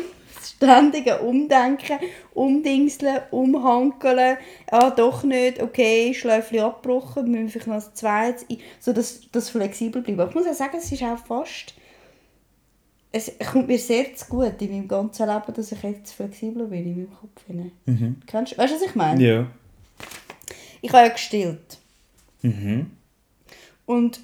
das 0.62 0.70
ständige 0.70 1.18
Umdenken, 1.20 1.98
Umdingseln, 2.34 3.20
Umhankeln, 3.30 4.36
ah, 4.70 4.90
doch 4.90 5.24
nicht, 5.24 5.60
okay, 5.60 6.14
Schläufchen 6.14 6.60
abgebrochen, 6.60 7.30
müssen 7.30 7.44
wir 7.44 7.50
vielleicht 7.50 7.66
noch 7.66 7.74
ein 7.74 7.94
zweites, 7.94 8.46
so 8.80 8.92
das, 8.92 9.22
das 9.30 9.50
flexibel 9.50 10.02
bleiben. 10.02 10.20
Aber 10.20 10.30
Ich 10.30 10.34
muss 10.34 10.46
auch 10.46 10.54
sagen, 10.54 10.78
es 10.78 10.90
ist 10.90 11.02
auch 11.02 11.18
fast, 11.18 11.74
es 13.12 13.32
kommt 13.50 13.68
mir 13.68 13.78
sehr 13.78 14.14
zu 14.14 14.26
gut 14.26 14.60
in 14.60 14.70
meinem 14.70 14.88
ganzen 14.88 15.28
Leben, 15.28 15.54
dass 15.54 15.72
ich 15.72 15.82
jetzt 15.82 16.14
flexibler 16.14 16.64
bin 16.64 16.86
in 16.86 16.96
meinem 16.96 17.14
Kopf. 17.14 17.42
Mhm. 17.86 18.16
Kennst, 18.26 18.56
weißt 18.56 18.72
du, 18.72 18.76
was 18.76 18.86
ich 18.86 18.94
meine? 18.94 19.22
Ja. 19.22 19.46
Ich 20.80 20.92
habe 20.92 21.06
ja 21.06 21.12
gestillt. 21.12 21.78
Mhm. 22.40 22.90
Und 23.84 24.20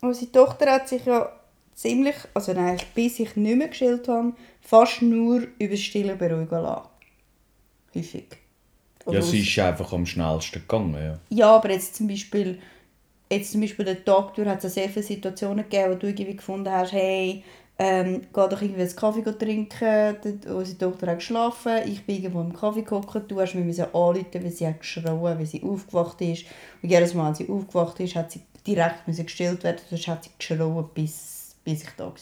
unsere 0.00 0.30
Tochter 0.30 0.70
hat 0.72 0.88
sich 0.88 1.04
ja 1.06 1.32
ziemlich, 1.74 2.16
also 2.34 2.52
nein, 2.52 2.78
bis 2.94 3.18
ich 3.18 3.36
nicht 3.36 3.56
mehr 3.56 3.68
gestillt 3.68 4.08
habe, 4.08 4.34
fast 4.66 5.02
nur 5.02 5.46
über 5.58 5.70
das 5.72 5.80
Stillen 5.80 6.18
beruhigen 6.18 6.50
lassen. 6.50 6.88
Häufig. 7.94 8.24
Ja, 9.04 9.10
Oder 9.12 9.22
sie 9.22 9.40
aus- 9.40 9.46
ist 9.48 9.58
einfach 9.60 9.92
am 9.92 10.04
schnellsten 10.06 10.60
gegangen, 10.60 10.94
ja. 10.94 11.18
ja, 11.30 11.50
aber 11.56 11.70
jetzt 11.70 11.94
zum 11.94 12.08
Beispiel, 12.08 12.58
jetzt 13.30 13.52
zum 13.52 13.60
Beispiel 13.60 13.84
den 13.84 14.04
Tag 14.04 14.34
durch 14.34 14.48
hat 14.48 14.64
es 14.64 14.74
sehr 14.74 14.88
viele 14.88 15.04
Situationen 15.04 15.64
gegeben, 15.68 15.92
wo 15.92 15.94
du 15.94 16.08
irgendwie 16.08 16.34
gefunden 16.36 16.70
hast, 16.70 16.92
hey, 16.92 17.44
ähm, 17.78 18.22
geh 18.22 18.48
doch 18.48 18.60
irgendwie 18.62 18.80
einen 18.82 18.96
Kaffee 18.96 19.22
trinken, 19.22 20.16
unsere 20.48 20.78
Tochter 20.78 21.08
hat 21.08 21.18
geschlafen, 21.18 21.82
ich 21.86 22.04
bin 22.04 22.16
irgendwo 22.16 22.40
im 22.40 22.52
Kaffee 22.52 22.82
gehockt, 22.82 23.30
du 23.30 23.40
hast 23.40 23.54
mir 23.54 23.60
müssen 23.64 23.84
anrufen, 23.84 24.24
weil 24.32 24.50
sie 24.50 24.66
hat 24.66 24.80
geschrauen, 24.80 25.38
weil 25.38 25.46
sie 25.46 25.62
aufgewacht 25.62 26.20
ist. 26.22 26.46
Und 26.82 26.88
jedes 26.90 27.14
Mal, 27.14 27.28
als 27.28 27.38
sie 27.38 27.48
aufgewacht 27.48 28.00
ist, 28.00 28.16
hat 28.16 28.32
sie 28.32 28.40
direkt 28.66 29.04
gestillt 29.06 29.62
werden, 29.62 29.80
sonst 29.88 30.08
hat 30.08 30.24
sie 30.24 30.30
geschrauen, 30.38 30.88
bis, 30.94 31.54
bis 31.62 31.82
ich 31.84 31.90
da 31.96 32.06
war. 32.06 32.14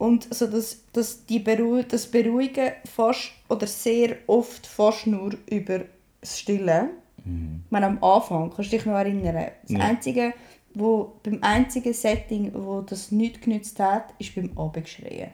Und 0.00 0.32
so 0.34 0.46
das, 0.46 0.78
das, 0.94 1.26
die 1.26 1.40
Beru 1.40 1.82
das 1.82 2.06
Beruhigen 2.06 2.72
fast 2.86 3.32
oder 3.50 3.66
sehr 3.66 4.16
oft 4.28 4.66
fast 4.66 5.06
nur 5.06 5.34
über 5.50 5.82
das 6.22 6.40
Stillen. 6.40 6.88
Ich 7.18 7.70
meine, 7.70 7.86
am 7.86 8.02
Anfang, 8.02 8.50
kannst 8.50 8.72
du 8.72 8.76
dich 8.78 8.86
noch 8.86 8.94
erinnern, 8.94 9.50
das 9.62 9.70
Ja. 9.70 9.78
einzige, 9.80 10.32
wo, 10.72 11.12
beim 11.22 11.38
einzigen 11.42 11.92
Setting, 11.92 12.50
wo 12.54 12.80
das 12.80 13.10
nicht 13.12 13.42
genützt 13.42 13.78
hat, 13.78 14.14
ist 14.18 14.34
beim 14.34 14.56
Abendschreien. 14.56 15.32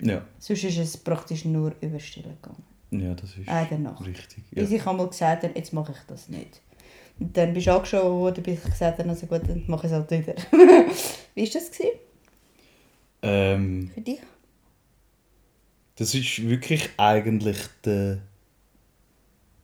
Ja, 0.00 0.22
Sonst 0.38 0.64
ist 0.64 0.78
es 0.78 0.96
praktisch 0.96 1.44
nur 1.44 1.74
über 1.82 2.00
Stillen 2.00 2.36
gegangen. 2.40 2.64
ja 2.90 3.12
das 3.14 3.36
ist 3.36 3.46
der 3.46 3.78
Nacht. 3.78 4.06
richtig. 4.06 4.42
Ja. 4.52 4.62
Bis 4.62 4.70
ich 4.72 4.86
einmal 4.86 5.08
gesagt 5.08 5.42
habe, 5.42 5.52
jetzt 5.54 5.74
mache 5.74 5.92
ich 5.92 5.98
das 6.06 6.30
nicht. 6.30 6.62
Und 7.20 7.36
dann 7.36 7.52
bist 7.52 7.66
du 7.66 7.74
angeschaut 7.74 8.04
worden, 8.04 8.42
bis 8.42 8.64
ich 8.64 8.70
gesagt 8.70 8.98
habe, 9.00 9.08
also 9.10 9.26
gut, 9.26 9.42
dann 9.46 9.64
mache 9.66 9.86
ich 9.86 9.92
es 9.92 9.98
halt 9.98 10.10
wieder. 10.10 10.34
Wie 11.34 11.42
war 11.42 11.50
das 11.52 11.70
gewesen 11.70 11.98
Ähm, 13.22 13.90
für 13.94 14.00
dich? 14.00 14.20
das 15.98 16.14
ist 16.14 16.48
wirklich 16.48 16.88
eigentlich 16.96 17.58
der, 17.84 18.18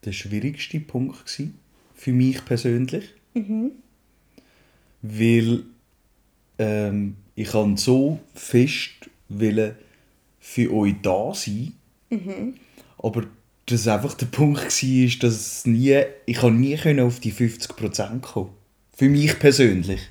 der 0.03 0.11
schwierigste 0.11 0.81
Punkt 0.81 1.25
gewesen, 1.25 1.57
für 1.93 2.11
mich 2.11 2.43
persönlich. 2.43 3.13
Weil 5.01 5.63
ähm, 6.59 7.15
ich 7.35 7.49
kann 7.49 7.77
so 7.77 8.19
fest 8.33 9.09
wollen 9.29 9.75
für 10.39 10.73
euch 10.73 10.95
da 11.01 11.33
sein, 11.33 11.73
aber 12.97 13.25
das 13.65 13.87
einfach 13.87 14.13
der 14.13 14.27
Punkt 14.27 14.59
war, 14.59 15.19
dass 15.19 15.33
es 15.33 15.65
nie, 15.65 16.03
ich 16.25 16.43
nie 16.43 17.01
auf 17.01 17.19
die 17.21 17.33
50% 17.33 18.19
kommen. 18.19 18.51
Für 18.95 19.09
mich 19.09 19.37
persönlich. 19.37 20.01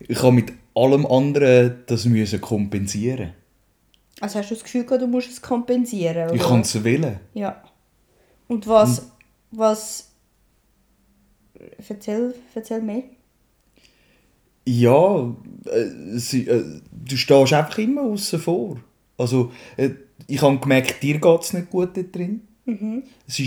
Ich 0.00 0.22
habe 0.22 0.32
mit 0.32 0.52
allem 0.74 1.06
anderen 1.06 1.84
das 1.86 2.04
müssen 2.04 2.40
kompensieren. 2.40 3.32
Also 4.20 4.40
hast 4.40 4.50
du 4.50 4.54
das 4.54 4.64
Gefühl 4.64 4.84
gehabt, 4.84 5.02
du 5.02 5.06
musst 5.06 5.30
es 5.30 5.40
kompensieren? 5.40 6.34
Ich 6.34 6.40
oder? 6.40 6.50
kann 6.50 6.60
es 6.62 6.82
wählen. 6.82 7.20
Ja. 7.34 7.62
Und 8.48 8.66
was, 8.66 9.12
was, 9.52 10.10
erzähl, 11.88 12.34
erzähl 12.54 12.82
mehr. 12.82 13.04
Ja, 14.66 15.34
äh, 15.66 16.18
sie, 16.18 16.48
äh, 16.48 16.80
du 16.90 17.16
stehst 17.16 17.52
einfach 17.52 17.78
immer 17.78 18.02
außen 18.02 18.40
vor. 18.40 18.80
Also, 19.16 19.52
äh, 19.76 19.90
ich 20.26 20.42
habe 20.42 20.58
gemerkt, 20.58 21.02
dir 21.02 21.18
geht 21.18 21.40
es 21.40 21.52
nicht 21.52 21.70
gut 21.70 21.96
dort 21.96 22.14
drin. 22.14 22.42
Es 23.26 23.38
war 23.38 23.46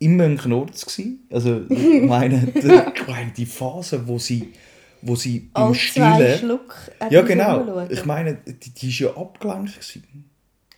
immer 0.00 0.24
ein 0.24 0.36
Knurz. 0.36 0.84
Gewesen. 0.84 1.20
Also, 1.30 1.62
ich 1.68 2.02
meine, 2.08 2.38
die, 2.46 2.58
ich 2.58 3.06
meine, 3.06 3.30
die 3.36 3.46
Phase, 3.46 4.06
wo 4.06 4.18
sie, 4.18 4.52
wo 5.02 5.14
sie 5.14 5.50
beim 5.52 5.72
zwei 5.72 5.78
Stillen... 5.78 6.38
Schluck 6.38 6.74
Ja, 7.10 7.22
genau. 7.22 7.86
Ich 7.88 8.04
meine, 8.04 8.38
die, 8.46 8.70
die 8.70 8.88
ist 8.88 8.98
ja 8.98 9.16
abgelenkt. 9.16 9.74
Gewesen. 9.74 10.24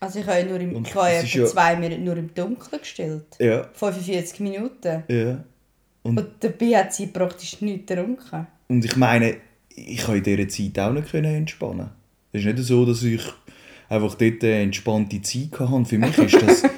Also 0.01 0.19
ich 0.19 0.27
habe 0.27 0.41
ja, 0.41 0.45
nur 0.45 0.61
im, 0.61 0.75
Und 0.75 0.89
ich 0.89 0.95
habe 0.97 1.13
ja 1.13 1.23
für 1.23 1.47
zwei 1.47 1.77
Minuten 1.77 2.05
nur 2.05 2.17
im 2.17 2.35
Dunkeln 2.35 2.81
gestellt. 2.81 3.25
Ja, 3.39 3.69
45 3.73 4.41
Minuten. 4.41 5.05
ja. 5.09 5.45
Und 6.03 6.21
dabei 6.41 6.79
hat 6.79 6.93
sie 6.93 7.07
praktisch 7.07 7.61
nichts 7.61 7.87
getrunken. 7.87 8.47
Und 8.67 8.85
ich 8.85 8.97
meine, 8.97 9.37
ich 9.69 10.03
konnte 10.03 10.31
in 10.31 10.37
dieser 10.37 10.49
Zeit 10.49 10.79
auch 10.81 10.93
nicht 10.93 11.13
können 11.13 11.33
entspannen. 11.33 11.91
Es 12.33 12.41
ist 12.41 12.47
nicht 12.47 12.67
so, 12.67 12.85
dass 12.85 13.05
ich 13.05 13.23
einfach 13.89 14.17
dort 14.17 14.43
eine 14.43 14.63
entspannte 14.63 15.23
Zeit 15.23 15.61
hatte. 15.61 15.85
Für 15.85 15.99
mich 15.99 16.19
ist 16.19 16.43
das... 16.43 16.63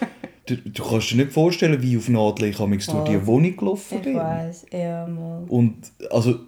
du, 0.47 0.57
du 0.57 0.83
kannst 0.85 1.11
dir 1.11 1.17
nicht 1.17 1.33
vorstellen, 1.33 1.83
wie 1.83 1.97
auf 1.97 2.09
Nadel 2.09 2.49
ich 2.49 2.57
durch 2.57 2.69
die 3.05 3.17
Oh. 3.17 3.27
Wohnung 3.27 3.57
gelaufen 3.57 3.97
Ich 3.99 4.03
bin. 4.05 4.17
weiss, 4.17 4.67
ja 4.73 5.07
mal. 5.07 5.45
Und 5.49 5.77
also 6.11 6.41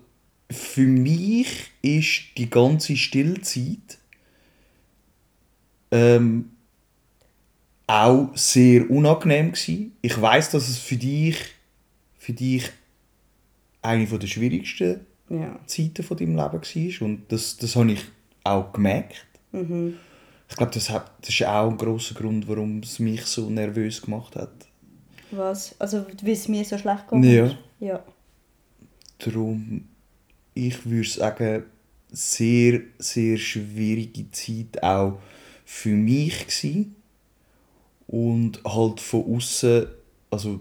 für 0.50 0.86
mich 0.86 1.48
ist 1.82 2.22
die 2.36 2.48
ganze 2.48 2.96
Stillzeit 2.96 3.98
ähm, 5.90 6.50
auch 7.86 8.30
sehr 8.36 8.90
unangenehm 8.90 9.52
gewesen. 9.52 9.92
Ich 10.02 10.20
weiß, 10.20 10.50
dass 10.50 10.68
es 10.68 10.78
für 10.78 10.96
dich, 10.96 11.36
für 12.18 12.32
dich 12.32 12.70
eine 13.82 14.06
von 14.06 14.18
der 14.20 14.26
schwierigsten 14.26 15.00
Ja. 15.30 15.58
Zeiten 15.66 16.02
von 16.02 16.16
deinem 16.16 16.36
Leben 16.36 16.38
war. 16.52 17.06
Und 17.06 17.22
das, 17.28 17.56
das 17.56 17.76
habe 17.76 17.92
ich 17.92 18.04
auch 18.44 18.72
gemerkt. 18.72 19.26
Ich 20.48 20.56
glaube, 20.56 20.72
das, 20.72 20.90
hat, 20.90 21.10
das 21.20 21.30
ist 21.30 21.44
auch 21.44 21.70
ein 21.70 21.76
grosser 21.76 22.14
Grund, 22.14 22.46
warum 22.48 22.80
es 22.80 22.98
mich 22.98 23.24
so 23.26 23.50
nervös 23.50 24.00
gemacht 24.00 24.36
hat. 24.36 24.52
Was? 25.30 25.74
Also 25.78 26.06
weil 26.22 26.32
es 26.32 26.48
mir 26.48 26.64
so 26.64 26.78
schlecht 26.78 27.08
gegangen 27.08 27.30
Ja. 27.30 27.58
Ja. 27.80 28.04
Darum, 29.18 29.88
ich 30.54 30.86
würde 30.86 31.08
sagen, 31.08 31.64
sehr, 32.10 32.80
sehr 32.98 33.36
schwierige 33.36 34.30
Zeit 34.30 34.82
auch 34.82 35.18
für 35.64 35.90
mich 35.90 36.46
gsi 36.46 36.90
und 38.06 38.60
halt 38.64 39.00
von 39.00 39.34
außen, 39.34 39.86
also 40.30 40.60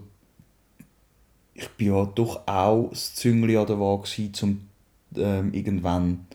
ich 1.54 1.68
bin 1.70 1.88
ja 1.88 2.04
doch 2.04 2.46
auch 2.46 2.90
das 2.90 3.14
Züngli 3.14 3.56
an 3.56 3.66
der 3.66 3.78
Waage 3.78 4.30
um 4.42 4.68
ähm, 5.16 5.54
irgendwann 5.54 6.26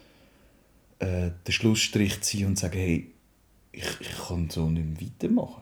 äh, 0.99 1.31
den 1.45 1.51
Schlussstrich 1.51 2.15
zu 2.15 2.21
ziehen 2.21 2.47
und 2.47 2.55
zu 2.55 2.61
sagen, 2.61 2.79
hey, 2.79 3.11
ich, 3.71 3.83
ich 3.99 4.27
kann 4.27 4.49
so 4.49 4.69
nicht 4.69 4.85
mehr 4.85 5.09
weitermachen. 5.09 5.61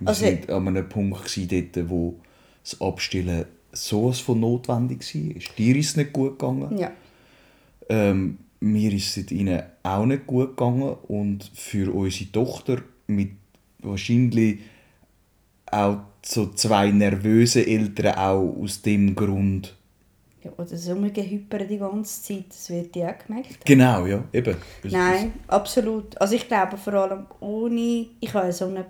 Wir 0.00 0.08
Also- 0.08 0.24
sind 0.26 0.50
an 0.50 0.68
einem 0.68 0.88
Punkt 0.88 1.36
dort, 1.36 1.90
wo 1.90 2.20
das 2.62 2.80
Abstillen 2.80 3.44
sowas 3.72 4.20
von 4.20 4.40
notwendig 4.40 5.02
war. 5.14 5.54
Dir 5.56 5.76
ist 5.76 5.90
es 5.90 5.96
nicht 5.96 6.12
gut 6.12 6.38
gegangen. 6.38 6.76
Ja. 6.78 6.90
Ähm, 7.88 8.38
mir 8.60 8.92
ist 8.92 9.16
es 9.16 9.30
ihnen 9.30 9.62
auch 9.82 10.06
nicht 10.06 10.26
gut 10.26 10.56
gegangen 10.56 10.94
und 11.08 11.50
für 11.54 11.92
unsere 11.92 12.30
Tochter 12.30 12.82
mit 13.06 13.30
wahrscheinlich 13.80 14.60
auch 15.66 15.98
so 16.24 16.46
zwei 16.52 16.90
nervöse 16.90 17.66
Eltern 17.66 18.14
auch 18.16 18.56
aus 18.62 18.82
dem 18.82 19.14
Grund. 19.14 19.74
Ja 20.44 20.52
oder 20.56 20.76
so 20.76 20.92
rumgehypern 20.92 21.68
die 21.68 21.78
ganze 21.78 22.22
Zeit, 22.22 22.46
das 22.48 22.70
wird 22.70 22.94
die 22.94 23.04
auch 23.04 23.18
gemerkt. 23.26 23.64
Genau, 23.64 24.06
ja, 24.06 24.24
eben. 24.32 24.56
Nein, 24.84 25.32
absolut. 25.48 26.20
Also 26.20 26.34
ich 26.34 26.48
glaube 26.48 26.76
vor 26.76 26.94
allem 26.94 27.26
ohne, 27.40 28.06
ich 28.20 28.34
habe 28.34 28.52
so 28.52 28.66
eine 28.66 28.86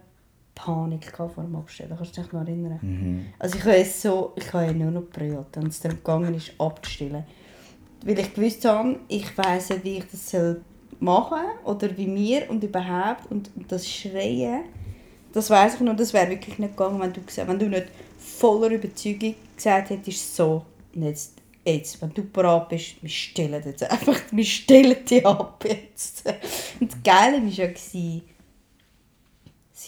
Panik 0.55 1.13
vor 1.17 1.31
dem 1.37 1.57
Abstellen. 1.57 1.95
Kannst 1.97 2.17
du 2.17 2.23
dich 2.23 2.33
noch 2.33 2.41
erinnern? 2.43 2.79
Mhm. 2.83 3.27
Also 3.39 3.59
ich 3.59 3.65
habe 3.65 3.85
so, 3.85 4.33
ich 4.37 4.53
habe 4.53 4.67
ja 4.67 4.73
nur 4.73 4.91
noch 4.91 5.03
gebrüllt, 5.03 5.47
wenn 5.55 5.67
es 5.67 5.81
dann 5.81 5.93
gegangen 5.93 6.35
ist, 6.35 6.53
abzustellen. 6.59 7.25
Weil 8.05 8.19
ich 8.19 8.35
gewusst 8.35 8.65
habe, 8.65 8.99
ich 9.09 9.37
weiss 9.39 9.71
nicht, 9.71 9.85
wie 9.85 9.99
ich 9.99 10.05
das 10.11 10.31
soll 10.31 10.61
machen 11.01 11.41
oder 11.65 11.97
wie 11.97 12.07
mir 12.07 12.49
und 12.49 12.63
überhaupt 12.63 13.31
und, 13.31 13.51
und 13.57 13.71
das 13.71 13.89
Schreien, 13.89 14.63
das 15.33 15.51
weiß 15.51 15.75
ich 15.75 15.81
noch, 15.81 15.97
das 15.97 16.13
wäre 16.13 16.31
wirklich 16.31 16.59
nicht 16.59 16.77
gegangen, 16.77 17.01
wenn 17.01 17.13
du, 17.13 17.21
wenn 17.47 17.59
du 17.59 17.69
nicht 17.69 17.87
voller 18.19 18.71
Überzeugung 18.71 19.35
gesagt 19.57 19.91
hättest, 19.91 20.37
so, 20.37 20.65
und 20.95 21.03
jetzt, 21.03 21.35
jetzt, 21.65 22.01
wenn 22.03 22.13
du 22.13 22.23
bereit 22.23 22.69
bist, 22.69 23.03
wir 23.03 23.11
stellen 23.11 23.63
jetzt 23.65 23.83
einfach, 23.85 24.21
wir 24.31 24.45
stellen 24.45 24.97
die 25.09 25.25
ab 25.25 25.65
jetzt. 25.67 26.25
Und 26.81 26.93
das 26.93 27.03
Geile 27.03 27.43
war 27.43 27.49
ja, 27.49 27.69
sie 27.77 28.23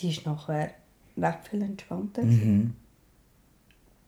ist 0.03 0.27
nachher 0.27 0.75
recht 1.17 1.49
viel 1.49 1.63
entspannter. 1.63 2.23
Mhm. 2.23 2.75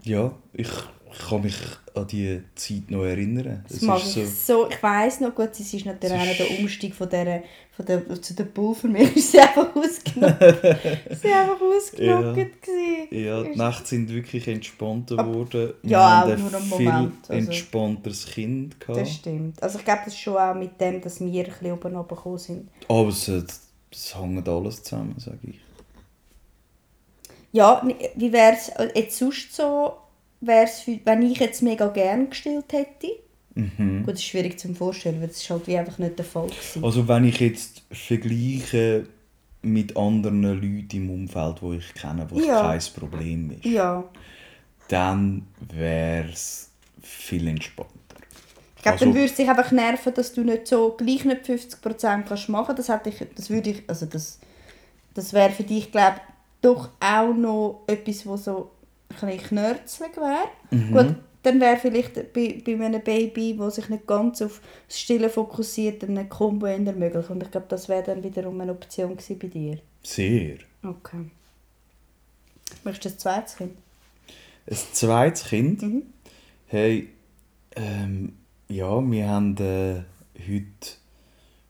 Ja, 0.02 0.32
ich, 0.52 0.70
ich 1.18 1.28
kann 1.28 1.42
mich 1.42 1.56
an 1.94 2.06
die 2.06 2.42
Zeit 2.54 2.90
noch 2.90 3.04
erinnern. 3.04 3.64
Das 3.66 3.78
Es 3.78 3.82
mag 3.82 3.98
ist 3.98 4.16
ich 4.16 4.28
so, 4.28 4.64
so, 4.64 4.70
ich 4.70 4.82
weiss 4.82 5.20
noch 5.20 5.34
gut, 5.34 5.50
es 5.52 5.72
ist 5.72 5.86
natürlich 5.86 6.14
auch 6.18 6.36
der 6.36 6.58
Umstieg 6.58 6.94
von 6.94 7.08
der, 7.08 7.42
von 7.72 7.86
der, 7.86 8.22
zu 8.22 8.34
der 8.34 8.44
Pulvermilch, 8.44 9.16
ist 9.16 9.32
sie 9.32 9.40
einfach 9.40 9.74
ausgenockt. 9.74 10.40
sie 11.22 11.28
einfach 11.32 11.60
ausgenockt. 11.60 12.62
gewesen. 12.62 13.08
ja, 13.10 13.42
die 13.42 13.58
Nächte 13.58 13.86
sind 13.86 14.10
wirklich 14.10 14.46
entspannter 14.48 15.16
geworden. 15.16 15.72
Wir 15.82 15.90
Ja, 15.90 16.22
auch 16.24 16.26
nur 16.26 16.54
einen 16.54 16.62
viel 16.62 16.92
Moment, 16.92 17.14
also. 17.28 17.32
entspannteres 17.32 18.26
Kind 18.26 18.78
gehabt. 18.80 19.00
Das 19.00 19.10
stimmt. 19.12 19.62
Also 19.62 19.78
ich 19.78 19.84
glaube, 19.84 20.00
das 20.04 20.14
ist 20.14 20.20
schon 20.20 20.36
auch 20.36 20.54
mit 20.54 20.78
dem, 20.80 21.00
dass 21.00 21.20
wir 21.20 21.44
ein 21.44 21.50
bisschen 21.50 21.72
oben 21.72 21.96
runtergekommen 21.96 22.38
sind. 22.38 22.68
Aber 22.88 23.08
es, 23.08 23.26
es, 23.28 23.62
es 23.90 24.14
hängt 24.18 24.46
alles 24.48 24.82
zusammen, 24.82 25.14
sage 25.18 25.38
ich. 25.44 25.60
Ja, 27.52 27.82
wie 28.16 28.32
wäre 28.34 28.54
es 28.54 28.70
jetzt 28.94 29.16
sonst 29.18 29.54
so, 29.54 29.94
wär's 30.40 30.80
für, 30.80 30.98
wenn 31.04 31.22
ich 31.22 31.38
jetzt 31.38 31.62
mega 31.62 31.88
gern 31.88 32.30
gestillt 32.30 32.72
hätte? 32.72 33.08
Mhm. 33.54 34.00
Gut, 34.04 34.14
das 34.14 34.20
ist 34.20 34.26
schwierig 34.26 34.58
zu 34.58 34.72
vorstellen, 34.74 35.20
weil 35.20 35.28
ist 35.30 35.48
halt 35.48 35.66
wie 35.66 35.78
einfach 35.78 35.98
nicht 35.98 36.18
der 36.18 36.24
Fall 36.26 36.46
gewesen. 36.48 36.84
Also 36.84 37.08
wenn 37.08 37.24
ich 37.24 37.40
jetzt 37.40 37.82
vergleiche 37.90 39.06
mit 39.62 39.96
anderen 39.96 40.42
Leuten 40.42 40.88
im 40.96 41.10
Umfeld, 41.10 41.62
wo 41.62 41.72
ich 41.72 41.92
kenne, 41.94 42.26
wo 42.30 42.38
es 42.38 42.46
Ja. 42.46 42.60
kein 42.62 42.80
Problem 43.00 43.50
ist, 43.52 43.64
ja. 43.64 44.04
dann 44.88 45.46
wäre 45.72 46.28
es 46.30 46.70
viel 47.02 47.48
entspannter. 47.48 47.92
Ich 48.76 48.82
glaube, 48.82 48.98
dann 48.98 49.08
Also- 49.08 49.14
würde 49.18 49.30
es 49.30 49.34
dich 49.34 49.48
einfach 49.48 49.72
nerven, 49.72 50.14
dass 50.14 50.32
du 50.32 50.42
nicht 50.44 50.66
so 50.68 50.92
gleich 50.96 51.24
nicht 51.24 51.44
50% 51.44 52.26
kannst 52.28 52.48
machen. 52.48 52.76
Das 52.76 52.88
hätte 52.88 53.08
ich, 53.08 53.16
das 53.34 53.50
würde 53.50 53.70
ich, 53.70 53.82
also 53.88 54.06
das, 54.06 54.38
das 55.14 55.32
wäre 55.32 55.50
für 55.50 55.64
dich, 55.64 55.90
glaube 55.90 56.20
doch 56.62 56.90
auch 57.00 57.34
noch 57.34 57.82
etwas, 57.88 58.26
was 58.26 58.44
so 58.44 58.70
bisschen 59.20 59.42
knörzlig 59.42 60.16
wäre. 60.16 60.48
Mhm. 60.70 60.92
Gut, 60.92 61.14
dann 61.42 61.60
wäre 61.60 61.76
vielleicht 61.76 62.32
bei, 62.32 62.60
bei 62.64 62.84
einem 62.84 63.02
Baby, 63.02 63.56
das 63.56 63.76
sich 63.76 63.88
nicht 63.88 64.06
ganz 64.06 64.42
auf 64.42 64.60
das 64.88 64.98
Stillen 64.98 65.30
fokussiert, 65.30 66.02
dann 66.02 66.18
ein 66.18 66.28
Kombo 66.28 66.66
eher 66.66 66.78
möglich. 66.78 67.30
Und 67.30 67.42
ich 67.42 67.50
glaube, 67.50 67.66
das 67.68 67.88
wäre 67.88 68.02
dann 68.02 68.22
wiederum 68.24 68.60
eine 68.60 68.72
Option 68.72 69.16
gewesen 69.16 69.38
bei 69.38 69.46
dir. 69.48 69.78
Sehr. 70.02 70.56
Okay. 70.82 71.30
Möchtest 72.84 73.24
du 73.24 73.28
ein 73.28 73.34
zweites 73.34 73.56
Kind? 73.56 73.76
Ein 74.68 74.76
zweites 74.92 75.44
Kind. 75.44 75.82
Mhm. 75.82 76.02
Hey, 76.66 77.10
ähm, 77.76 78.36
ja, 78.68 79.00
wir 79.00 79.28
haben 79.28 79.56
äh, 79.58 80.02
heute 80.40 80.96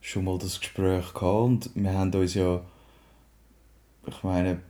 schon 0.00 0.25
mal 0.25 0.38
das 0.38 0.61
Gespräch 0.61 1.12
gehabt 1.12 1.23
und 1.23 1.71
wir 1.75 1.93
haben 1.93 2.15
uns 2.15 2.35
ja, 2.35 2.62
ich 4.07 4.23
meine, 4.23 4.61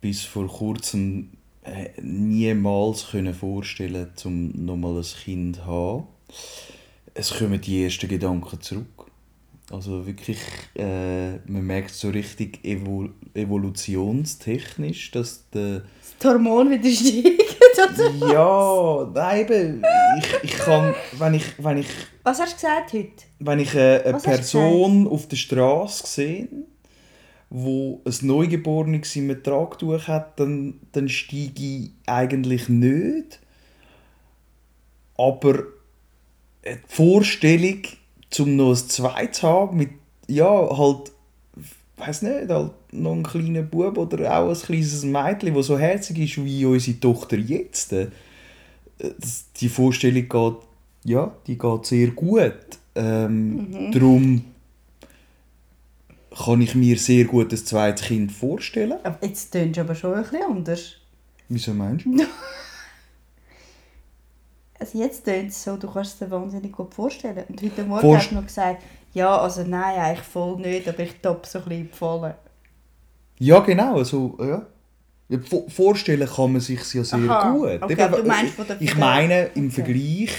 bis 0.00 0.22
vor 0.24 0.46
kurzem 0.46 1.30
niemals 2.00 3.10
können 3.10 3.34
vorstellen, 3.34 4.10
zum 4.16 4.64
nochmal 4.64 4.96
ein 4.96 5.04
Kind 5.24 5.56
zu 5.56 5.66
haben. 5.66 6.06
Es 7.14 7.36
kommen 7.36 7.60
die 7.60 7.84
ersten 7.84 8.08
Gedanken 8.08 8.60
zurück. 8.60 9.06
Also 9.70 10.06
wirklich, 10.06 10.38
äh, 10.74 11.36
man 11.46 11.64
merkt 11.66 11.90
so 11.92 12.10
richtig 12.10 12.64
evol 12.64 13.10
evolutionstechnisch, 13.32 15.12
dass 15.12 15.48
der 15.50 15.82
Das 16.18 16.30
Hormon 16.30 16.70
wieder 16.70 16.90
steigt, 16.90 17.98
oder? 17.98 18.32
ja, 18.32 19.10
nein, 19.14 19.40
eben, 19.40 19.84
ich, 20.18 20.50
ich 20.50 20.58
kann, 20.58 20.94
wenn 21.18 21.34
ich, 21.34 21.44
wenn 21.58 21.78
ich, 21.78 21.86
Was 22.22 22.40
hast 22.40 22.52
du 22.52 22.56
gesagt 22.56 22.92
heute? 22.92 23.24
wenn 23.38 23.60
ich 23.60 23.72
eine, 23.74 24.02
eine 24.04 24.18
du 24.18 24.22
Person 24.24 25.08
auf 25.08 25.26
der 25.28 25.36
Straße 25.36 26.06
sehe, 26.06 26.48
wo 27.54 28.00
ein 28.06 28.14
Neugeborenes 28.22 29.14
im 29.16 29.42
Tragtuch 29.42 30.08
hat, 30.08 30.40
dann, 30.40 30.80
dann 30.92 31.10
steige 31.10 31.62
ich 31.62 31.90
eigentlich 32.06 32.70
nicht. 32.70 33.40
Aber 35.18 35.64
die 36.64 36.78
Vorstellung, 36.88 37.82
um 38.38 38.56
noch 38.56 38.70
ein 38.70 38.76
zweites 38.76 39.40
zu 39.40 39.48
haben, 39.48 39.76
mit, 39.76 39.90
ja, 40.28 40.48
halt, 40.48 41.12
weiß 41.98 42.22
nicht, 42.22 42.48
halt 42.48 42.72
noch 42.90 43.12
einen 43.12 43.22
kleinen 43.22 43.68
Bub 43.68 43.98
oder 43.98 44.38
auch 44.38 44.48
ein 44.48 44.58
kleines 44.58 45.04
Mädchen, 45.04 45.54
das 45.54 45.66
so 45.66 45.78
herzig 45.78 46.20
ist 46.20 46.42
wie 46.42 46.64
unsere 46.64 47.00
Tochter 47.00 47.36
jetzt, 47.36 47.92
äh, 47.92 48.06
die 49.60 49.68
Vorstellung 49.68 50.26
geht, 50.26 50.56
ja, 51.04 51.34
die 51.46 51.58
geht 51.58 51.84
sehr 51.84 52.08
gut. 52.12 52.54
Ähm, 52.94 53.90
Darum 53.92 54.51
kann 56.36 56.60
ich 56.60 56.74
mir 56.74 56.96
sehr 56.98 57.24
gut 57.24 57.52
ein 57.52 57.58
zweites 57.58 58.06
Kind 58.06 58.32
vorstellen. 58.32 58.98
Jetzt 59.20 59.50
tönst 59.52 59.76
du 59.76 59.80
aber 59.82 59.94
schon 59.94 60.14
ein 60.14 60.22
bisschen 60.22 60.42
anders. 60.44 60.92
Wieso 61.48 61.74
meinst 61.74 62.04
du? 62.06 62.16
Also 64.78 64.98
jetzt 64.98 65.24
tönt 65.24 65.50
es 65.50 65.62
so, 65.62 65.76
du 65.76 65.88
kannst 65.88 66.14
es 66.14 66.18
dir 66.18 66.30
wahnsinnig 66.30 66.72
gut 66.72 66.92
vorstellen. 66.92 67.44
Und 67.48 67.62
heute 67.62 67.84
Morgen 67.84 68.00
Vorst- 68.00 68.22
hast 68.24 68.30
du 68.32 68.34
noch 68.34 68.46
gesagt, 68.46 68.82
ja, 69.14 69.38
also 69.38 69.62
nein, 69.62 69.96
eigentlich 69.98 70.26
voll 70.26 70.56
nicht, 70.58 70.88
aber 70.88 70.98
ich 71.00 71.14
top 71.22 71.46
so 71.46 71.58
ein 71.60 71.64
bisschen 71.66 71.90
gefallen. 71.90 72.34
Ja, 73.38 73.60
genau. 73.60 73.96
Also, 73.98 74.36
ja. 74.40 74.66
Ja, 75.28 75.38
vo- 75.38 75.70
Vorstellen 75.70 76.28
kann 76.28 76.52
man 76.52 76.60
sich 76.60 76.80
ja 76.94 77.04
sehr 77.04 77.18
Aha, 77.30 77.52
gut. 77.52 77.80
okay, 77.82 77.92
Eben, 77.92 78.12
du 78.12 78.22
meinst 78.24 78.54
von 78.54 78.66
der- 78.66 78.80
ich 78.80 78.96
meine 78.96 79.44
im 79.54 79.66
Okay. 79.68 79.74
Vergleich 79.76 80.30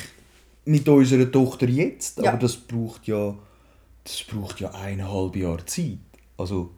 mit 0.66 0.88
unserer 0.90 1.32
Tochter 1.32 1.68
jetzt, 1.70 2.20
Ja. 2.22 2.32
aber 2.32 2.40
das 2.40 2.58
braucht 2.58 3.08
ja, 3.08 3.34
das 4.04 4.24
braucht 4.24 4.60
ja 4.60 4.72
eineinhalb 4.72 5.36
Jahre 5.36 5.66
Zeit. 5.66 5.98
Also, 6.38 6.72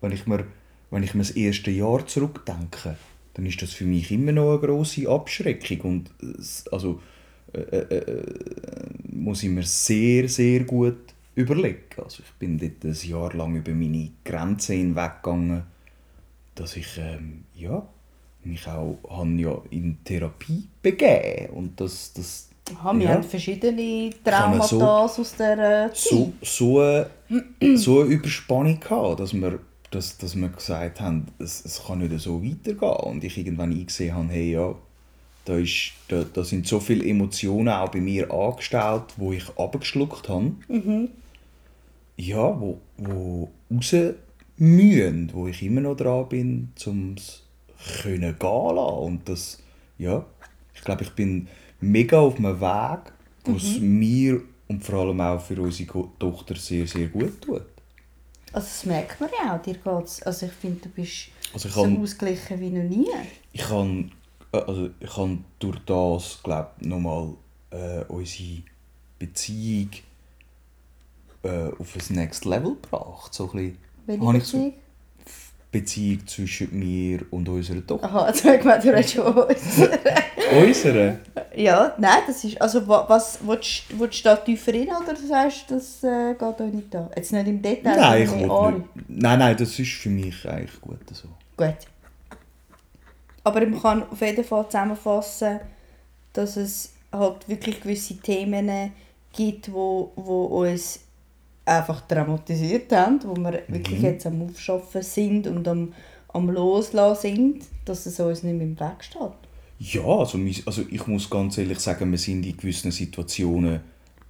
wenn 0.00 0.12
ich 0.12 0.26
mir, 0.26 0.46
wenn 0.90 1.02
ich 1.02 1.14
mir 1.14 1.22
das 1.22 1.32
erste 1.32 1.70
Jahr 1.70 2.06
zurückdenke, 2.06 2.96
dann 3.34 3.46
ist 3.46 3.62
das 3.62 3.72
für 3.72 3.84
mich 3.84 4.10
immer 4.10 4.32
noch 4.32 4.50
eine 4.58 4.60
grosse 4.60 5.08
Abschreckung 5.08 5.80
und 5.80 6.10
es- 6.38 6.66
also 6.68 7.00
äh, 7.52 7.60
äh, 7.60 7.96
äh, 7.96 8.24
muss 9.10 9.42
ich 9.42 9.50
mir 9.50 9.62
sehr, 9.62 10.28
sehr 10.28 10.64
gut 10.64 10.98
überlegen. 11.34 11.84
Also 12.02 12.22
ich 12.24 12.32
bin 12.38 12.58
dort 12.58 12.84
ein 12.84 13.08
Jahr 13.08 13.32
lang 13.34 13.56
über 13.56 13.72
meine 13.72 14.10
Grenzen 14.24 14.76
hinweggegangen, 14.76 15.62
dass 16.54 16.76
ich 16.76 16.98
ähm, 16.98 17.44
ja, 17.54 17.86
mich 18.44 18.66
auch 18.68 18.98
ja 19.36 19.62
in 19.70 19.98
Therapie 20.04 20.68
begeben 20.82 21.50
und 21.54 21.80
das, 21.80 22.12
das 22.12 22.48
Aha, 22.74 22.92
wir 22.98 23.04
Ja. 23.04 23.10
haben 23.14 23.22
verschiedene 23.22 24.10
Traumata 24.24 24.66
so- 24.66 24.82
aus 24.82 25.34
der 25.36 25.92
Zeit. 25.92 25.96
so, 25.96 26.32
so, 26.42 26.80
eine, 26.80 27.06
so 27.76 28.00
eine 28.00 28.10
Überspannung 28.10 28.80
gehabt, 28.80 29.20
dass 29.20 29.32
wir, 29.32 29.60
dass, 29.90 30.18
dass 30.18 30.34
wir 30.34 30.48
gesagt 30.48 31.00
haben, 31.00 31.26
es, 31.38 31.64
es 31.64 31.82
kann 31.86 32.00
nicht 32.00 32.18
so 32.20 32.42
weitergehen. 32.42 32.90
Und 33.12 33.22
ich 33.24 33.38
irgendwann 33.38 33.70
eingesehen 33.72 34.14
habe, 34.14 34.28
hey, 34.30 34.52
ja, 34.52 34.74
da, 35.44 35.56
ist, 35.58 35.92
da, 36.08 36.24
da 36.24 36.42
sind 36.42 36.66
so 36.66 36.80
viele 36.80 37.04
Emotionen 37.08 37.68
auch 37.68 37.88
bei 37.90 38.00
mir 38.00 38.32
angestaut, 38.32 39.14
wo 39.16 39.32
ich 39.32 39.44
abgeschluckt 39.56 40.28
habe. 40.28 40.52
Ja, 42.16 42.60
wo, 42.60 42.78
wo 42.96 43.50
raus 43.72 43.94
mühen, 44.56 45.30
wo 45.32 45.46
ich 45.46 45.62
immer 45.62 45.82
noch 45.82 45.96
dran 45.96 46.28
bin, 46.28 46.72
um 46.86 47.14
es 47.16 47.42
gehen 48.02 48.22
lassen. 48.22 48.78
Und 48.78 49.28
das, 49.28 49.62
ja, 49.98 50.24
ich 50.74 50.80
glaube, 50.80 51.04
ich 51.04 51.10
bin 51.10 51.46
mega 51.90 52.18
auf 52.18 52.36
einem 52.38 52.60
Weg, 52.60 53.12
wo 53.44 53.52
es 53.56 53.78
mir 53.80 54.40
und 54.68 54.82
vor 54.84 55.00
allem 55.00 55.20
auch 55.20 55.40
für 55.40 55.60
unsere 55.60 56.08
Tochter 56.18 56.56
sehr, 56.56 56.86
sehr 56.86 57.06
gut 57.08 57.40
tut. 57.40 57.62
Also 58.52 58.66
das 58.68 58.84
merkt 58.86 59.20
man 59.20 59.30
ja 59.42 59.54
auch, 59.56 59.62
dir 59.62 59.74
geht's. 59.74 60.22
Also 60.22 60.46
ich 60.46 60.52
finde, 60.52 60.80
du 60.82 60.88
bist 60.88 61.28
Also 61.52 61.68
so 61.68 61.82
kann- 61.82 62.00
ausgeglichen 62.02 62.60
wie 62.60 62.70
noch 62.70 62.82
nie. 62.88 63.08
Ich 63.52 63.62
kann, 63.62 64.10
äh, 64.52 64.58
also 64.58 64.90
ich 64.98 65.10
kann 65.14 65.44
durch 65.58 65.78
das, 65.86 66.40
glaube 66.42 66.70
ich, 66.80 66.86
nochmal 66.86 67.34
äh, 67.70 68.04
unsere 68.08 68.62
Beziehung 69.18 69.90
äh, 71.42 71.68
auf 71.78 71.94
ein 71.96 72.14
Next 72.16 72.44
Level 72.44 72.74
gebracht. 72.80 73.34
So 73.34 73.44
ein 73.44 73.50
bisschen, 73.52 73.78
Welche 74.06 74.26
habe 74.26 74.38
Beziehung? 74.38 74.72
Beziehung 75.70 76.26
zwischen 76.26 76.78
mir 76.78 77.20
und 77.30 77.48
unserer 77.48 77.86
Tochter. 77.86 78.06
Aha, 78.06 78.28
jetzt 78.28 78.44
habe 78.44 78.54
ich 78.56 78.62
gemeint, 78.62 78.84
du 78.84 78.88
redest 78.88 79.12
schon 79.14 79.26
uns. 79.26 79.88
Unsere? 80.62 81.18
Ja, 81.56 81.94
nein, 81.98 82.18
das 82.26 82.44
ist, 82.44 82.60
also 82.60 82.86
wa- 82.86 83.04
was, 83.08 83.38
willst, 83.42 83.84
willst 83.98 84.20
du 84.20 84.24
da 84.24 84.36
tiefer 84.36 84.72
rein 84.74 84.88
oder 84.88 85.16
sagst 85.16 85.70
du, 85.70 85.74
das 85.74 86.04
äh, 86.04 86.32
geht 86.34 86.42
auch 86.42 86.60
nicht 86.60 86.92
da? 86.92 87.10
Jetzt 87.16 87.32
nicht 87.32 87.46
im 87.46 87.62
Detail, 87.62 87.96
Nein, 87.96 88.22
ich 88.22 88.30
will 88.30 88.72
nicht. 88.72 89.08
Nein, 89.08 89.38
nein, 89.38 89.56
das 89.56 89.78
ist 89.78 89.92
für 89.92 90.10
mich 90.10 90.48
eigentlich 90.48 90.80
gut 90.80 90.98
so. 91.12 91.28
Gut. 91.56 91.76
Aber 93.44 93.60
man 93.66 93.80
kann 93.80 94.02
auf 94.10 94.20
jeden 94.20 94.44
Fall 94.44 94.66
zusammenfassen, 94.66 95.60
dass 96.32 96.56
es 96.56 96.92
halt 97.12 97.48
wirklich 97.48 97.80
gewisse 97.80 98.16
Themen 98.18 98.92
gibt, 99.32 99.72
wo, 99.72 100.12
wo 100.16 100.64
uns 100.66 101.00
einfach 101.64 102.00
traumatisiert 102.02 102.92
haben, 102.92 103.20
wo 103.24 103.34
wir 103.36 103.62
mhm. 103.66 103.74
wirklich 103.74 104.02
jetzt 104.02 104.26
am 104.26 104.42
Aufschaffen 104.42 105.02
sind 105.02 105.46
und 105.46 105.66
am, 105.68 105.94
am 106.28 106.50
Loslassen 106.50 107.20
sind, 107.22 107.64
dass 107.84 108.06
es 108.06 108.20
uns 108.20 108.42
nicht 108.42 108.54
mehr 108.54 108.66
im 108.66 108.78
Weg 108.78 109.02
steht. 109.02 109.45
Ja, 109.78 110.04
also, 110.04 110.38
also 110.64 110.82
ich 110.90 111.06
muss 111.06 111.28
ganz 111.28 111.58
ehrlich 111.58 111.78
sagen, 111.80 112.10
wir 112.10 112.18
sind 112.18 112.46
in 112.46 112.56
gewissen 112.56 112.90
Situationen 112.90 113.80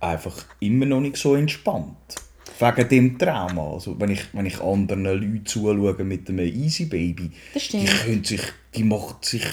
einfach 0.00 0.44
immer 0.60 0.86
noch 0.86 1.00
nicht 1.00 1.16
so 1.16 1.34
entspannt. 1.34 2.16
Wegen 2.58 2.88
dem 2.88 3.18
Trauma. 3.18 3.72
Also, 3.74 3.98
wenn, 4.00 4.10
ich, 4.10 4.22
wenn 4.32 4.46
ich 4.46 4.60
anderen 4.60 5.04
Leuten 5.04 5.44
zuschaue 5.44 6.04
mit 6.04 6.28
einem 6.28 6.46
Easy 6.46 6.86
Baby, 6.86 7.30
die, 7.54 8.24
sich, 8.24 8.40
die 8.74 8.84
macht 8.84 9.24
sich 9.24 9.44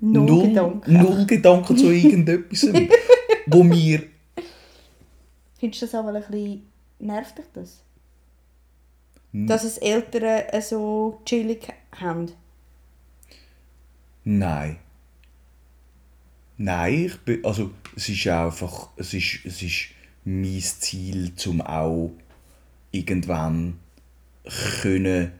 null, 0.00 0.26
null 0.26 0.48
Gedanken, 0.48 1.02
null 1.02 1.26
Gedanken 1.26 1.76
zu 1.76 1.90
irgendetwas, 1.90 2.68
wo 3.46 3.62
mir... 3.62 4.02
Findest 5.58 5.82
du 5.82 5.86
das 5.86 5.94
aber 5.94 6.14
ein 6.14 6.22
bisschen... 6.22 6.62
Nervt 6.98 7.36
dich 7.36 7.44
das? 7.52 7.82
Hm. 9.32 9.46
Dass 9.46 9.64
es 9.64 9.78
Eltern 9.78 10.44
so 10.62 11.20
chillig 11.24 11.68
haben? 12.00 12.30
Nein. 14.24 14.78
Nein, 16.62 17.06
ich 17.06 17.16
bin, 17.18 17.44
also 17.44 17.70
es 17.96 18.08
ist 18.08 18.24
einfach, 18.28 18.90
es 18.96 19.12
ist, 19.14 19.40
es 19.44 19.62
ist 19.62 19.86
mein 20.24 20.60
Ziel, 20.60 21.34
zum 21.34 21.60
auch 21.60 22.12
irgendwann 22.92 23.80
können 24.80 25.32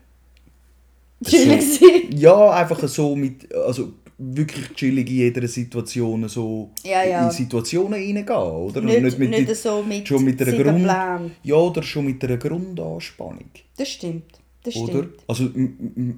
chillig 1.24 1.62
so, 1.62 1.86
sein. 1.86 2.00
Ja, 2.16 2.50
einfach 2.50 2.88
so 2.88 3.14
mit, 3.14 3.54
also 3.54 3.92
wirklich 4.18 4.74
chillig 4.74 5.08
in 5.10 5.16
jeder 5.16 5.46
Situation 5.46 6.28
so 6.28 6.70
ja, 6.82 7.04
ja. 7.04 7.26
in 7.26 7.30
Situationen 7.30 7.92
reingehen, 7.92 8.28
oder? 8.28 8.80
Nicht, 8.80 9.02
nicht, 9.02 9.18
mit, 9.20 9.30
nicht 9.30 9.54
so 9.54 9.80
mit, 9.80 10.08
schon 10.08 10.24
mit 10.24 10.42
einer 10.42 10.60
Grund, 10.60 11.30
Ja, 11.44 11.54
oder 11.54 11.84
schon 11.84 12.06
mit 12.06 12.24
einer 12.24 12.36
Grundanspannung. 12.36 13.50
Das 13.76 13.88
stimmt. 13.88 14.40
Das 14.64 14.74
oder? 14.74 15.04
stimmt. 15.04 15.18
Also 15.28 15.50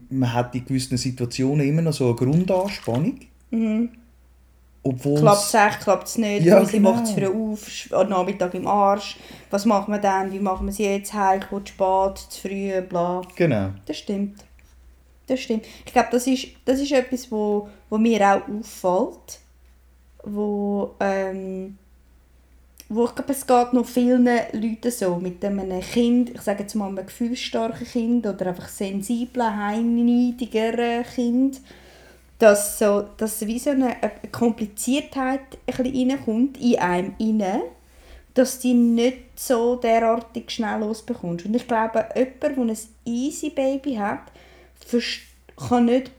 man 0.09 0.33
hat 0.33 0.55
in 0.55 0.65
gewissen 0.65 0.97
Situationen 0.97 1.69
immer 1.69 1.83
noch 1.83 1.93
so 1.93 2.07
eine 2.07 2.15
Grundanspannung. 2.15 3.21
Mhm. 3.51 3.91
Klappt 4.85 5.45
es 5.45 5.55
echt, 5.55 5.81
klappt 5.81 6.09
es 6.09 6.19
nicht, 6.19 6.45
ja, 6.45 6.63
sie 6.65 6.77
genau. 6.77 6.93
macht 6.93 7.05
es 7.05 7.13
früh 7.13 7.27
auf, 7.27 7.69
am 7.93 8.09
Nachmittag 8.11 8.53
im 8.53 8.67
Arsch. 8.67 9.17
Was 9.51 9.65
machen 9.65 9.93
wir 9.93 9.99
dann, 9.99 10.31
wie 10.31 10.39
machen 10.39 10.67
wir 10.67 10.73
sie 10.73 10.85
jetzt 10.85 11.15
heim, 11.15 11.41
zu 11.41 11.61
spät, 11.65 12.19
zu 12.19 12.41
früh, 12.43 12.81
bla. 12.83 13.23
Genau. 13.35 13.71
Das 13.87 13.97
stimmt. 13.97 14.45
Das 15.27 15.41
stimmt. 15.41 15.65
Ich 15.87 15.93
glaube, 15.93 16.09
das 16.11 16.27
ist, 16.27 16.49
das 16.67 16.81
ist 16.81 16.93
etwas, 16.93 17.33
wo, 17.33 17.69
wo 17.89 17.97
mir 17.97 18.21
auch 18.21 18.43
auffällt. 18.47 19.41
Wo, 20.23 20.95
ähm, 21.01 21.79
wo 22.89 23.07
ich 23.07 23.15
glaube, 23.15 23.33
es 23.33 23.47
geht 23.47 23.73
noch 23.73 23.87
vielen 23.87 24.29
Leuten 24.53 24.91
so, 24.91 25.17
mit 25.17 25.43
einem 25.45 25.81
Kind, 25.81 26.31
ich 26.31 26.43
sage 26.43 26.63
jetzt 26.63 26.75
mal 26.75 26.89
einem 26.89 27.07
gefühlsstarken 27.07 27.87
Kind 27.87 28.27
oder 28.27 28.49
einfach 28.49 28.69
sensiblen, 28.69 29.57
heimneidigeren 29.57 31.05
Kind, 31.05 31.61
dass, 32.39 32.79
so, 32.79 33.09
dass 33.17 33.47
wie 33.47 33.59
so 33.59 33.71
eine, 33.71 34.03
eine 34.03 34.31
Kompliziertheit 34.31 35.41
ein 35.67 35.85
bisschen 35.85 36.11
reinkommt 36.11 36.61
in 36.61 36.79
einem 36.79 37.15
rein, 37.21 37.63
dass 38.35 38.59
du 38.61 38.75
nicht 38.75 39.39
so 39.39 39.77
derartig 39.77 40.51
schnell 40.51 40.81
losbekommst. 40.81 41.47
Und 41.47 41.55
ich 41.55 41.67
glaube, 41.69 42.05
jemand, 42.17 42.43
der 42.43 42.51
ein 42.59 42.79
easy 43.05 43.51
Baby 43.51 43.95
hat, 43.95 44.33
kann 45.69 45.85
nicht 45.85 46.11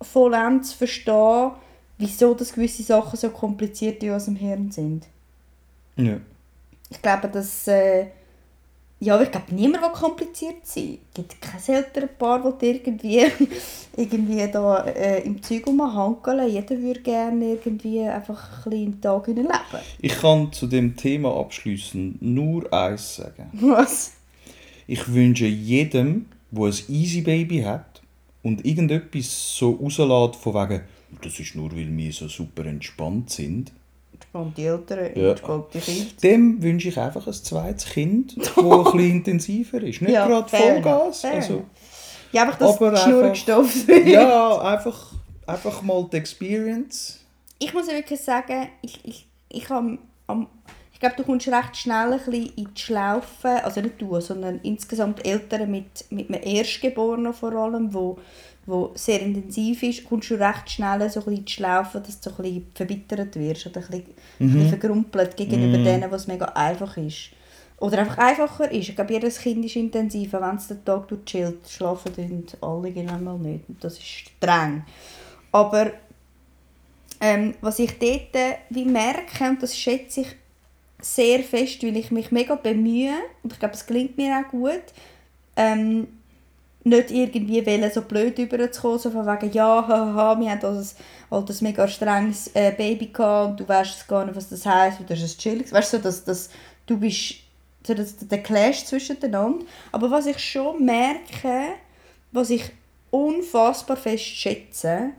vollends 0.00 0.72
verstehen, 0.72 1.52
wieso 1.98 2.34
das 2.34 2.52
gewisse 2.52 2.82
Sachen 2.82 3.16
so 3.16 3.30
kompliziert 3.30 4.02
in 4.02 4.10
unserem 4.10 4.36
Hirn 4.36 4.72
sind. 4.72 5.06
Ja. 5.96 6.18
Ich 6.90 7.00
glaube, 7.00 7.28
dass 7.28 7.68
äh, 7.68 8.08
ja, 9.02 9.20
ich 9.20 9.32
glaube, 9.32 9.52
niemand 9.52 9.82
will 9.82 9.90
kompliziert 9.90 10.64
sein. 10.64 10.98
Es 11.08 11.14
gibt 11.14 11.40
kein 11.42 11.58
seltenes 11.58 12.10
Paar, 12.16 12.40
das 12.40 12.54
irgendwie, 12.62 13.26
irgendwie 13.96 14.48
da, 14.48 14.84
äh, 14.84 15.22
im 15.24 15.42
Zeug 15.42 15.66
umhankeln. 15.66 16.48
Jeder 16.48 16.80
würde 16.80 17.00
gerne 17.00 17.46
irgendwie 17.46 18.00
einfach 18.02 18.64
ein 18.64 18.70
bisschen 18.70 18.86
im 18.86 19.00
Tag 19.00 19.26
leben. 19.26 19.48
Ich 20.00 20.14
kann 20.20 20.52
zu 20.52 20.68
dem 20.68 20.96
Thema 20.96 21.36
abschließend 21.36 22.22
nur 22.22 22.72
eins 22.72 23.16
sagen. 23.16 23.50
Was? 23.54 24.12
Ich 24.86 25.12
wünsche 25.12 25.46
jedem, 25.46 26.26
der 26.52 26.66
ein 26.66 26.74
Easy 26.88 27.22
Baby 27.22 27.62
hat 27.62 28.02
und 28.44 28.64
irgendetwas 28.64 29.56
so 29.56 29.72
rauslässt 29.72 30.36
von 30.36 30.54
wegen, 30.54 30.82
das 31.20 31.40
ist 31.40 31.56
nur, 31.56 31.72
weil 31.72 31.96
wir 31.96 32.12
so 32.12 32.28
super 32.28 32.66
entspannt 32.66 33.30
sind, 33.30 33.72
und 34.32 34.56
die 34.56 34.64
Eltern 34.64 35.10
ja. 35.14 35.34
und 35.46 35.74
die 35.74 35.78
Kinder. 35.78 36.10
Dem 36.22 36.62
wünsche 36.62 36.88
ich 36.88 36.98
einfach 36.98 37.26
ein 37.26 37.32
zweites 37.32 37.86
Kind, 37.86 38.36
das 38.38 38.56
ein 38.56 38.84
bisschen 38.84 39.00
intensiver 39.00 39.82
ist. 39.82 40.02
Nicht 40.02 40.12
ja, 40.12 40.26
gerade 40.26 40.48
Vollgas. 40.48 41.24
Also, 41.24 41.64
ja, 42.32 42.42
einfach 42.42 42.58
das 42.58 43.02
Schnurrstoff. 43.02 43.88
ja, 44.06 44.58
einfach, 44.60 45.12
einfach 45.46 45.82
mal 45.82 46.08
die 46.10 46.16
Experience. 46.16 47.20
Ich 47.58 47.74
muss 47.74 47.86
wirklich 47.88 48.20
sagen, 48.20 48.68
ich, 48.80 49.00
ich, 49.04 49.28
ich 49.50 49.68
habe 49.68 49.98
ich 50.92 51.00
glaube, 51.00 51.16
du 51.16 51.24
kommst 51.24 51.48
recht 51.48 51.76
schnell 51.76 52.12
ein 52.12 52.18
bisschen 52.18 52.52
in 52.56 52.68
die 52.74 52.80
Schlaufe, 52.80 53.64
also 53.64 53.80
nicht 53.80 54.00
du, 54.00 54.20
sondern 54.20 54.60
insgesamt 54.62 55.26
Eltern 55.26 55.70
mit, 55.70 56.10
mit 56.10 56.30
einem 56.30 56.42
Erstgeborenen 56.42 57.34
vor 57.34 57.52
allem, 57.52 57.92
wo 57.92 58.18
wo 58.66 58.92
sehr 58.94 59.20
intensiv 59.20 59.82
ist, 59.82 60.04
kommst 60.04 60.30
du 60.30 60.34
recht 60.34 60.70
schnell 60.70 61.08
so 61.10 61.20
ein 61.20 61.26
bisschen 61.26 61.48
schlaufen, 61.48 62.02
dass 62.02 62.20
du 62.20 62.30
ein 62.30 62.36
bisschen 62.36 62.66
verbittert 62.74 63.36
wirst 63.36 63.66
oder 63.66 63.80
ein 63.80 63.86
bisschen, 63.86 64.04
mhm. 64.38 64.46
ein 64.46 64.52
bisschen 64.52 64.68
vergrumpelt 64.68 65.36
gegenüber 65.36 65.78
mhm. 65.78 65.84
denen, 65.84 66.10
was 66.10 66.26
mega 66.26 66.46
einfach 66.46 66.96
ist. 66.96 67.30
Oder 67.78 67.98
einfach 67.98 68.18
einfacher 68.18 68.70
ist. 68.70 68.90
Ich 68.90 68.94
glaube, 68.94 69.12
jedes 69.12 69.40
Kind 69.40 69.64
ist 69.64 69.74
intensiv, 69.74 70.34
wenn 70.34 70.56
es 70.56 70.68
den 70.68 70.84
Tag 70.84 71.08
chillt, 71.26 71.68
schlafen 71.68 72.12
dann 72.16 72.44
alle 72.60 73.18
mal 73.18 73.38
nicht. 73.38 73.64
Das 73.80 73.94
ist 73.94 74.06
streng. 74.06 74.84
Aber 75.50 75.90
ähm, 77.20 77.54
was 77.60 77.80
ich 77.80 77.98
dort 77.98 78.34
äh, 78.34 78.54
wie 78.70 78.84
merke, 78.84 79.48
und 79.48 79.62
das 79.62 79.76
schätze 79.76 80.20
ich 80.20 80.28
sehr 81.00 81.40
fest, 81.40 81.82
weil 81.82 81.96
ich 81.96 82.12
mich 82.12 82.30
mega 82.30 82.54
bemühe, 82.54 83.14
und 83.42 83.52
ich 83.52 83.58
glaube, 83.58 83.74
es 83.74 83.84
gelingt 83.84 84.16
mir 84.16 84.38
auch 84.38 84.50
gut, 84.50 84.84
ähm, 85.56 86.06
nicht 86.84 87.10
irgendwie 87.10 87.64
wollen, 87.64 87.90
so 87.90 88.02
blöd 88.02 88.38
überzukommen, 88.38 88.98
so 88.98 89.10
von 89.10 89.26
wegen, 89.26 89.52
ja, 89.52 89.86
haha, 89.86 90.38
wir 90.38 90.50
haben 90.50 90.64
also 90.64 90.94
ein, 91.30 91.44
ein 91.44 91.56
mega 91.60 91.86
strenges 91.86 92.50
äh, 92.54 92.72
Baby 92.72 93.06
gehabt 93.06 93.50
und 93.50 93.60
du 93.60 93.68
weißt 93.68 94.08
gar 94.08 94.24
nicht, 94.24 94.34
was 94.34 94.48
das 94.48 94.66
heisst, 94.66 94.98
du 95.00 95.08
hast 95.08 95.22
ein 95.22 95.38
chilliges, 95.38 95.72
weißt 95.72 95.92
du, 95.92 95.96
so, 95.98 96.02
dass, 96.02 96.24
dass 96.24 96.50
du 96.86 96.98
bist, 96.98 97.36
so 97.86 97.94
dass 97.94 98.16
der 98.16 98.42
Clash 98.42 98.84
zwischen 98.84 99.20
den 99.20 99.34
Aber 99.92 100.10
was 100.10 100.26
ich 100.26 100.38
schon 100.38 100.84
merke, 100.84 101.74
was 102.32 102.50
ich 102.50 102.70
unfassbar 103.10 103.96
fest 103.96 104.24
schätze, 104.24 105.10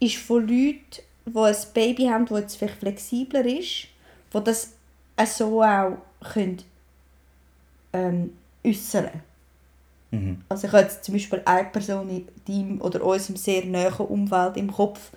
ist 0.00 0.16
von 0.16 0.42
Leuten, 0.42 0.80
die 1.26 1.38
ein 1.38 1.56
Baby 1.74 2.04
haben, 2.06 2.26
das 2.26 2.40
jetzt 2.40 2.56
vielleicht 2.56 2.78
flexibler 2.78 3.44
ist, 3.44 3.86
die 4.34 4.44
das 4.44 4.72
so 5.26 5.62
auch 5.62 5.98
können, 6.32 6.62
ähm, 7.92 8.36
äußern 8.64 9.04
können 9.04 9.33
Mhm. 10.14 10.40
Also 10.48 10.66
ich 10.66 10.72
habe 10.72 10.82
jetzt 10.82 11.04
zum 11.04 11.14
Beispiel 11.14 11.42
eine 11.44 11.68
Person 11.68 12.08
in 12.08 12.28
deinem 12.46 12.80
oder 12.80 13.02
unserem 13.02 13.36
sehr 13.36 13.64
nahen 13.64 13.92
Umfeld 14.06 14.56
im 14.56 14.72
Kopf, 14.72 15.10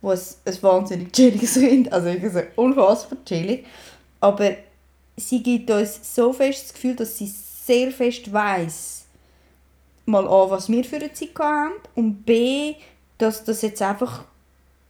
wo 0.00 0.10
ein, 0.10 0.18
ein 0.44 0.62
wahnsinnig 0.62 1.12
chilliges 1.12 1.54
Kind, 1.60 1.92
also 1.92 2.08
irgendwie 2.08 2.28
so 2.28 2.40
unfassbar 2.56 3.18
chillig, 3.24 3.64
aber 4.20 4.52
sie 5.16 5.42
gibt 5.42 5.70
uns 5.70 6.14
so 6.14 6.32
fest 6.32 6.64
das 6.64 6.74
Gefühl, 6.74 6.96
dass 6.96 7.18
sie 7.18 7.26
sehr 7.26 7.90
fest 7.90 8.32
weiß 8.32 9.04
mal 10.06 10.26
A, 10.26 10.50
was 10.50 10.68
wir 10.68 10.84
für 10.84 10.96
eine 10.96 11.12
Zeit 11.12 11.30
haben 11.38 11.74
und 11.94 12.24
B, 12.24 12.74
dass 13.18 13.44
das 13.44 13.62
jetzt 13.62 13.80
einfach 13.82 14.24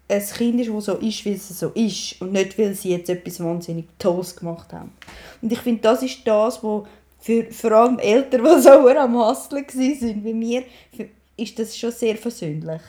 ein 0.09 0.27
Kind 0.27 0.61
ist, 0.61 0.71
das 0.71 0.85
so 0.85 0.95
ist, 0.95 1.25
weil 1.25 1.35
es 1.35 1.49
so 1.49 1.69
ist 1.71 2.21
und 2.21 2.33
nicht, 2.33 2.59
weil 2.59 2.75
sie 2.75 2.91
jetzt 2.91 3.09
etwas 3.09 3.41
wahnsinnig 3.41 3.87
Tolles 3.99 4.37
gemacht 4.37 4.73
haben. 4.73 4.93
Und 5.41 5.53
ich 5.53 5.61
finde, 5.61 5.83
das 5.83 6.03
ist 6.03 6.27
das, 6.27 6.63
was 6.63 6.83
für 7.25 7.51
vor 7.51 7.73
allem 7.73 7.99
Eltern, 7.99 8.45
die 8.45 8.61
so 8.63 8.87
am 8.87 9.19
Hasseln 9.19 9.67
waren 9.67 10.25
wie 10.25 10.35
mir, 10.35 10.63
ist 11.39 11.59
das 11.59 11.77
schon 11.77 11.91
sehr 11.91 12.17
versöhnlich. 12.17 12.83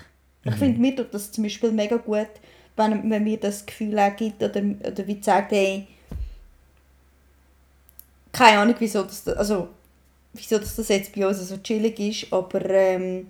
Mhm. 0.44 0.52
Ich 0.52 0.56
finde, 0.56 0.82
mir 0.82 0.96
tut 0.96 1.14
das 1.14 1.32
zum 1.32 1.46
Beispiel 1.46 1.72
mega 1.72 1.96
gut, 1.96 2.28
wenn, 2.76 3.10
wenn 3.10 3.24
mir 3.24 3.38
das 3.38 3.66
Gefühl 3.66 3.98
auch 3.98 4.14
gibt 4.14 4.44
oder, 4.44 4.62
oder 4.86 5.08
wie 5.08 5.22
sagt, 5.22 5.54
hey, 5.54 5.88
keine 8.34 8.60
Ahnung, 8.60 8.76
wieso 8.78 9.04
das, 9.04 9.26
also, 9.30 9.70
wieso 10.34 10.60
das 10.60 10.86
jetzt 10.90 11.16
bei 11.16 11.26
uns 11.26 11.40
so 11.48 11.56
chillig 11.58 11.98
ist, 11.98 12.34
aber 12.34 12.70
ähm, 12.70 13.28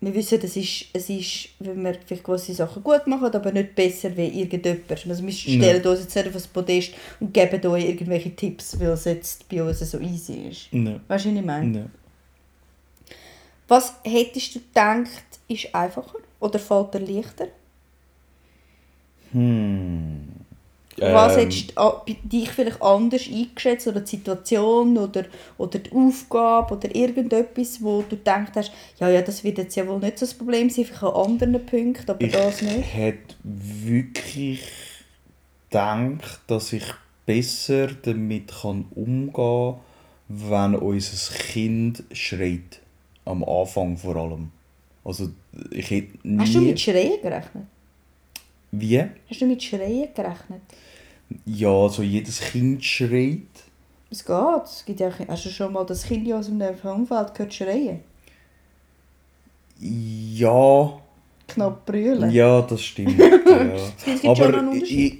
wir 0.00 0.14
wissen, 0.14 0.38
es 0.42 0.56
ist, 0.56 0.86
es 0.92 1.10
ist, 1.10 1.48
wenn 1.58 1.82
wir 1.82 1.94
vielleicht 2.06 2.22
gewisse 2.22 2.54
Sachen 2.54 2.84
gut 2.84 3.06
machen, 3.08 3.32
aber 3.32 3.50
nicht 3.50 3.74
besser 3.74 4.16
wie 4.16 4.26
irgendjemand. 4.26 4.90
Also 4.90 5.24
wir 5.24 5.32
stellen 5.32 5.82
ja. 5.82 5.90
uns 5.90 6.00
jetzt 6.00 6.14
nicht 6.14 6.26
auf 6.28 6.32
das 6.34 6.46
Podest 6.46 6.94
und 7.18 7.34
geben 7.34 7.66
euch 7.66 7.84
irgendwelche 7.84 8.34
Tipps, 8.34 8.78
weil 8.78 8.90
es 8.90 9.04
jetzt 9.06 9.48
bei 9.48 9.62
uns 9.62 9.80
so 9.80 9.98
easy 9.98 10.48
ist. 10.50 10.72
Weißt 10.72 10.74
du, 10.74 11.00
was 11.08 11.24
ich 11.26 11.44
meine? 11.44 11.78
Ja. 11.78 11.86
Was 13.66 13.94
hättest 14.04 14.54
du 14.54 14.60
gedacht, 14.60 15.24
ist 15.48 15.74
einfacher 15.74 16.18
oder 16.38 16.58
fällt 16.58 16.94
dir 16.94 17.00
leichter? 17.00 17.48
Hm. 19.32 20.37
Was 21.00 21.36
Ähm, 21.36 21.44
hättest 21.44 21.72
du 21.76 22.14
dich 22.24 22.50
vielleicht 22.50 22.82
anders 22.82 23.28
eingeschätzt 23.28 23.86
oder 23.88 24.00
die 24.00 24.10
Situation 24.10 24.96
oder, 24.96 25.24
oder 25.56 25.78
die 25.78 25.92
Aufgabe 25.92 26.74
oder 26.74 26.94
irgendetwas, 26.94 27.82
wo 27.82 28.02
du 28.02 28.16
gedacht 28.16 28.52
hast, 28.56 28.72
ja, 28.98 29.08
ja, 29.08 29.22
das 29.22 29.44
wird 29.44 29.58
jetzt 29.58 29.76
ja 29.76 29.86
wohl 29.86 29.98
nicht 29.98 30.18
so 30.18 30.26
das 30.26 30.34
Problem 30.34 30.70
sein, 30.70 30.84
vielleicht 30.84 31.02
an 31.02 31.12
anderen 31.14 31.66
Punkten, 31.66 32.10
aber 32.10 32.20
ich 32.20 32.32
das 32.32 32.62
nicht. 32.62 32.94
hätte 32.94 33.34
wirklich 33.42 34.62
gedacht, 35.70 36.40
dass 36.46 36.72
ich 36.72 36.84
besser 37.26 37.88
damit 38.02 38.50
kann 38.62 38.86
umgehen 38.94 39.32
kann, 39.32 39.74
wenn 40.28 40.74
unser 40.74 41.34
Kind 41.34 42.02
schreit. 42.12 42.80
Am 43.24 43.44
Anfang 43.44 43.96
vor 43.96 44.16
allem. 44.16 44.50
Also 45.04 45.28
ich 45.70 45.90
hätte 45.90 46.18
nie... 46.22 46.40
Hast 46.40 46.54
du 46.54 46.60
mit 46.60 46.80
Schreien 46.80 47.20
gerechnet? 47.20 47.64
Wie? 48.70 49.04
Hast 49.30 49.40
du 49.40 49.46
mit 49.46 49.62
Schreien 49.62 50.08
gerechnet? 50.14 50.62
Ja, 51.44 51.88
so 51.88 52.02
jedes 52.02 52.40
Kind 52.40 52.84
schreit. 52.84 53.42
Es 54.10 54.24
geht. 54.24 54.64
Es 54.64 54.84
gibt 54.86 55.00
ja, 55.00 55.10
hast 55.28 55.44
du 55.44 55.50
schon 55.50 55.72
mal 55.72 55.84
das 55.84 56.04
Kind 56.04 56.30
aus 56.32 56.48
einem 56.48 56.74
Umfeld 56.82 57.34
gehört 57.34 57.52
schreien? 57.54 58.00
Ja, 59.80 60.98
Knapp 61.46 61.86
brüllen? 61.86 62.30
ja, 62.30 62.62
das 62.62 62.82
stimmt. 62.82 63.18
ja. 63.18 63.26
Es 64.06 64.20
gibt 64.22 64.36
schon 64.36 64.54
Aber 64.54 64.74
ich, 64.74 65.18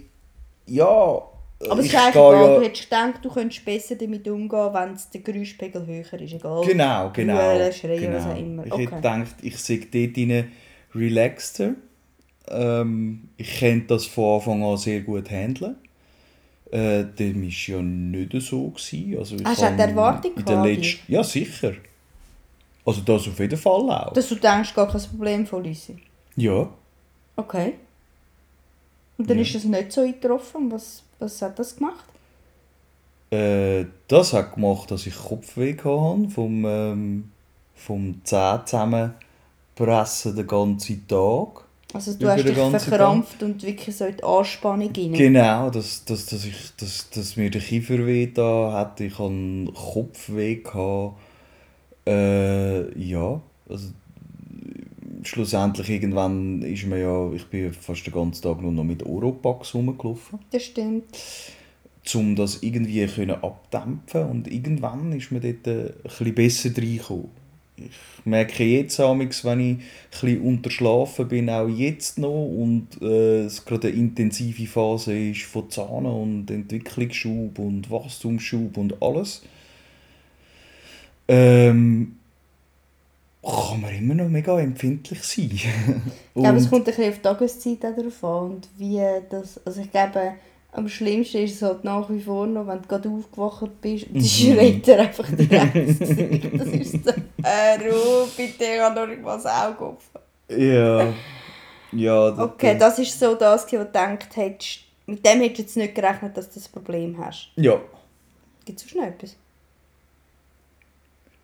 ja, 0.67 0.87
Aber 0.87 1.79
es 1.81 1.87
ich 1.87 1.93
ist 1.93 1.99
eigentlich 1.99 2.15
egal, 2.15 2.35
ja- 2.35 2.57
du 2.59 2.63
hättest 2.65 2.85
gedacht, 2.91 3.15
du 3.23 3.31
könntest 3.31 3.65
besser 3.65 3.95
damit 3.97 4.27
umgehen, 4.29 4.71
wenn 4.75 4.99
der 5.15 5.21
Geräuschpegel 5.21 5.87
höher 5.87 6.21
ist. 6.21 6.33
Egal. 6.35 6.65
Genau, 6.67 7.11
genau. 7.13 7.37
Brüllen, 7.37 7.73
schreien, 7.73 8.01
genau. 8.01 8.17
was 8.17 8.27
auch 8.27 8.39
immer. 8.39 8.67
Ich 8.67 8.73
Okay. 8.73 8.83
hätte 8.85 8.97
gedacht, 8.97 9.35
ich 9.43 9.57
sei 9.59 9.81
dort 9.93 10.17
rein 10.19 10.53
relaxter. 10.95 11.75
Ähm, 12.51 13.29
ich 13.37 13.61
könnte 13.61 13.87
das 13.89 14.07
von 14.07 14.37
Anfang 14.37 14.63
an 14.65 14.77
sehr 14.77 15.01
gut 15.03 15.31
handeln. 15.31 15.77
Äh, 16.71 17.05
dem 17.05 17.43
war 17.43 17.49
ja 17.49 17.83
nicht 17.83 18.33
so. 18.47 18.69
Gewesen. 18.69 19.17
Also 19.19 19.37
ich 19.37 19.45
Hast 19.45 19.63
du 19.63 19.67
auch 19.67 19.77
die 19.77 19.81
Erwartung 19.83 20.33
in 20.37 20.45
der 20.45 20.63
letzten, 20.63 21.13
Ja, 21.13 21.25
sicher. 21.25 21.73
Also 22.85 23.01
das 23.03 23.27
auf 23.29 23.39
jeden 23.39 23.59
Fall 23.59 23.91
auch. 23.91 24.13
Dass 24.13 24.29
du 24.29 24.35
denkst, 24.35 24.75
gar 24.75 24.89
kein 24.91 25.01
Problem 25.03 25.47
von 25.47 25.65
Lisi. 25.65 25.97
ja. 26.37 26.69
Okay. 27.37 27.75
Und 29.17 29.31
dann 29.31 29.37
Ja. 29.39 29.43
ist 29.45 29.55
das 29.55 29.65
nicht 29.65 29.93
so 29.93 30.01
eingetroffen. 30.01 30.71
Was, 30.73 31.03
was 31.19 31.41
hat 31.43 31.59
das 31.59 31.77
gemacht? 31.77 32.05
Äh, 33.31 33.85
das 34.09 34.33
hat 34.33 34.55
gemacht, 34.55 34.91
dass 34.91 35.07
ich 35.07 35.15
Kopfweh 35.17 35.77
hatte 35.77 36.29
vom, 36.31 36.65
ähm, 36.65 37.31
vom 37.77 38.21
Zähne 38.25 38.63
zusammenpressen 38.65 40.35
den 40.37 40.47
ganzen 40.47 41.07
Tag. 41.07 41.65
Also 41.95 42.13
du 42.15 42.29
hast 42.29 42.45
dich 42.47 42.55
verkrampft 42.55 43.43
und 43.43 43.63
wirklich 43.63 43.97
so 43.97 44.05
die 44.11 44.23
Anspannung 44.23 44.93
rein. 44.95 45.13
Genau, 45.13 45.71
dass, 45.71 46.05
dass, 46.05 46.27
dass, 46.27 46.45
ich, 46.45 46.55
dass, 46.77 47.09
dass 47.11 47.37
mir 47.37 47.51
der 47.51 47.63
Kiefer 47.63 48.07
weh 48.07 48.27
da 48.33 48.73
hatte, 48.73 49.05
ich 49.05 49.19
hatte 49.19 49.73
Kopfweh. 49.75 50.57
Gehabt. 50.57 51.15
Äh, 52.07 52.99
ja, 52.99 53.41
also 53.69 53.89
schlussendlich 55.23 55.89
irgendwann 55.91 56.63
ist 56.63 56.87
mir 56.87 57.01
ja, 57.01 57.33
ich 57.33 57.47
bin 57.47 57.73
fast 57.73 58.07
den 58.07 58.15
ganzen 58.15 58.43
Tag 58.43 58.61
nur 58.61 58.73
noch 58.73 58.85
mit 58.85 59.05
Oropax 59.05 59.75
rumgelaufen, 59.75 60.39
Das 60.51 60.63
stimmt. 60.63 61.05
um 62.15 62.37
das 62.37 62.63
irgendwie 62.63 63.07
können 63.07 63.43
abdämpfen 63.43 64.25
und 64.27 64.49
irgendwann 64.49 65.13
ist 65.13 65.31
mir 65.31 65.41
dort 65.41 65.67
ein 65.69 65.93
bisschen 66.05 66.35
besser 66.35 66.71
reingekommen. 66.77 67.38
Ich 67.79 68.27
merke 68.27 68.65
jetzt 68.65 68.99
amigs, 69.01 69.45
wenn 69.45 69.61
ich 69.61 70.23
ein 70.23 70.41
unterschlafen 70.41 71.29
bin, 71.29 71.49
auch 71.51 71.69
jetzt 71.69 72.19
noch 72.19 72.47
und 72.47 72.89
äh, 73.01 73.45
es 73.45 73.65
gerade 73.65 73.89
eine 73.89 73.97
intensive 73.97 74.67
Phase 74.67 75.17
ist 75.17 75.43
von 75.43 75.71
Zahn 75.71 76.07
und 76.07 76.51
Entwicklungsschub 76.51 77.59
und 77.59 77.91
Wachstumsschub 77.91 78.77
und 78.77 79.01
alles, 79.03 79.43
ähm, 81.29 82.17
kann 83.43 83.81
man 83.81 83.95
immer 83.95 84.15
noch 84.15 84.29
mega 84.29 84.59
empfindlich 84.61 85.23
sein. 85.23 85.51
Ich 86.35 86.43
glaube, 86.43 86.59
es 86.59 86.65
Und- 86.65 86.71
kommt 86.71 86.89
ein 86.89 86.95
bisschen 86.95 87.09
auf 87.11 87.17
die 87.17 87.23
Tageszeit 87.23 87.85
darauf 87.85 88.25
an 88.25 88.51
und 88.53 88.69
wie 88.79 89.01
das, 89.31 89.61
also 89.67 89.81
ich 89.81 89.91
glaube, 89.91 90.35
am 90.73 90.89
schlimmsten 90.89 91.39
ist 91.39 91.57
es 91.57 91.63
halt 91.63 91.83
nach 91.85 92.09
wie 92.11 92.21
vor 92.21 92.47
noch, 92.47 92.67
wenn 92.67 92.83
du 92.83 92.89
gerade 92.89 93.09
aufgewacht 93.09 93.81
bist 93.81 94.07
und 94.09 94.15
Mhm. 94.17 94.19
die 94.21 94.29
schreit 94.29 94.87
dir 94.87 94.99
einfach 95.01 95.27
direkt 95.37 95.75
ins 95.75 95.99
Gesicht. 95.99 96.61
Das 96.61 96.69
ist 96.69 97.05
so, 97.05 97.11
äh, 97.43 97.89
Ruhe, 97.89 98.29
bitte, 98.37 98.65
ich 98.65 98.81
habe 98.81 99.17
noch 99.17 99.25
das 99.35 99.47
Auge 99.47 99.85
offen. 99.87 100.21
ja, 100.51 101.13
ja. 101.93 102.31
das- 102.31 102.39
Okay, 102.39 102.77
das 102.79 102.99
ist 102.99 103.19
so 103.19 103.35
das, 103.35 103.63
was 103.63 103.71
du 103.71 103.79
gedacht 103.79 104.37
hättest, 104.37 104.81
mit 105.07 105.25
dem 105.25 105.41
hättest 105.41 105.59
du 105.59 105.63
jetzt 105.63 105.77
nicht 105.79 105.95
gerechnet, 105.95 106.37
dass 106.37 106.49
du 106.49 106.55
das 106.61 106.69
Problem 106.69 107.17
hast. 107.19 107.49
ja. 107.57 107.81
Gibt 108.67 108.83
es 108.85 108.95
noch 108.95 109.05
etwas? 109.05 109.35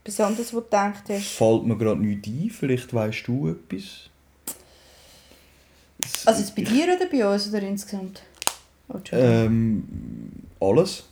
Besonders, 0.04 0.52
wo 0.52 0.58
du 0.58 0.64
gedacht 0.64 1.04
hast, 1.08 1.24
Fällt 1.28 1.64
mir 1.64 1.76
gerade 1.78 1.98
nichts 2.00 2.28
ein, 2.28 2.50
vielleicht 2.50 2.92
weißt 2.92 3.26
du 3.26 3.48
etwas. 3.48 4.10
Es- 6.04 6.26
also 6.26 6.40
jetzt 6.40 6.54
bei 6.54 6.60
dir 6.62 6.84
oder 6.94 7.06
bei 7.10 7.26
uns 7.26 7.48
oder 7.48 7.62
insgesamt? 7.62 8.22
Oh. 8.88 8.98
Ähm, 9.12 9.84
alles. 10.60 11.04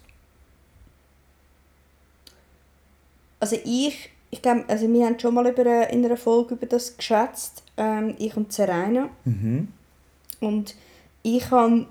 Also 3.40 3.56
ich, 3.64 4.10
ich 4.30 4.40
glaube, 4.42 4.64
also 4.68 4.88
wir 4.92 5.06
haben 5.06 5.18
schon 5.18 5.34
mal 5.34 5.46
über, 5.46 5.62
eine- 5.62 5.90
in 5.90 6.04
einer 6.04 6.16
Folge 6.16 6.54
über 6.54 6.66
das 6.66 6.96
geschwätzt, 6.96 7.64
ähm, 7.76 8.14
ich 8.18 8.36
und 8.36 8.52
Serena. 8.52 9.08
Mhm. 9.24 9.68
Und 10.40 10.74
ich 11.22 11.50
han 11.50 11.86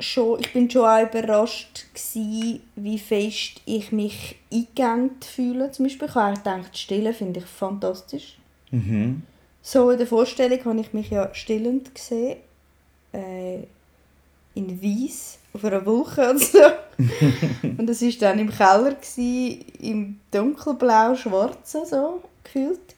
schon, 0.00 0.40
ich 0.40 0.52
bin 0.52 0.70
schon 0.70 0.84
auch 0.84 1.02
überrascht 1.02 1.86
gsi, 1.94 2.60
wie 2.76 2.98
fest 2.98 3.60
ich 3.66 3.92
mich 3.92 4.36
eingegangen 4.52 5.10
fühle. 5.20 5.70
Zum 5.72 5.86
Beispiel, 5.86 6.08
ich 6.08 6.14
habe 6.14 6.36
gedacht, 6.36 6.76
Stillen 6.76 7.14
finde 7.14 7.40
ich 7.40 7.46
fantastisch. 7.46 8.38
Mhm. 8.70 9.22
So 9.62 9.90
in 9.90 9.98
der 9.98 10.06
Vorstellung 10.06 10.64
habe 10.64 10.80
ich 10.80 10.92
mich 10.92 11.10
ja 11.10 11.34
stillend 11.34 11.94
gesehen. 11.94 12.38
Äh, 13.12 13.64
in 14.56 14.82
Weiss, 14.82 15.38
auf 15.52 15.64
einer 15.64 15.84
Wolke 15.86 16.28
und 16.30 16.40
so. 16.40 16.58
und 17.78 17.88
es 17.88 18.02
war 18.02 18.10
dann 18.20 18.38
im 18.38 18.50
Keller, 18.50 18.94
gewesen, 18.94 19.64
im 19.80 20.20
dunkelblau-schwarzen, 20.30 21.86
so 21.86 22.22
gefühlt. 22.42 22.94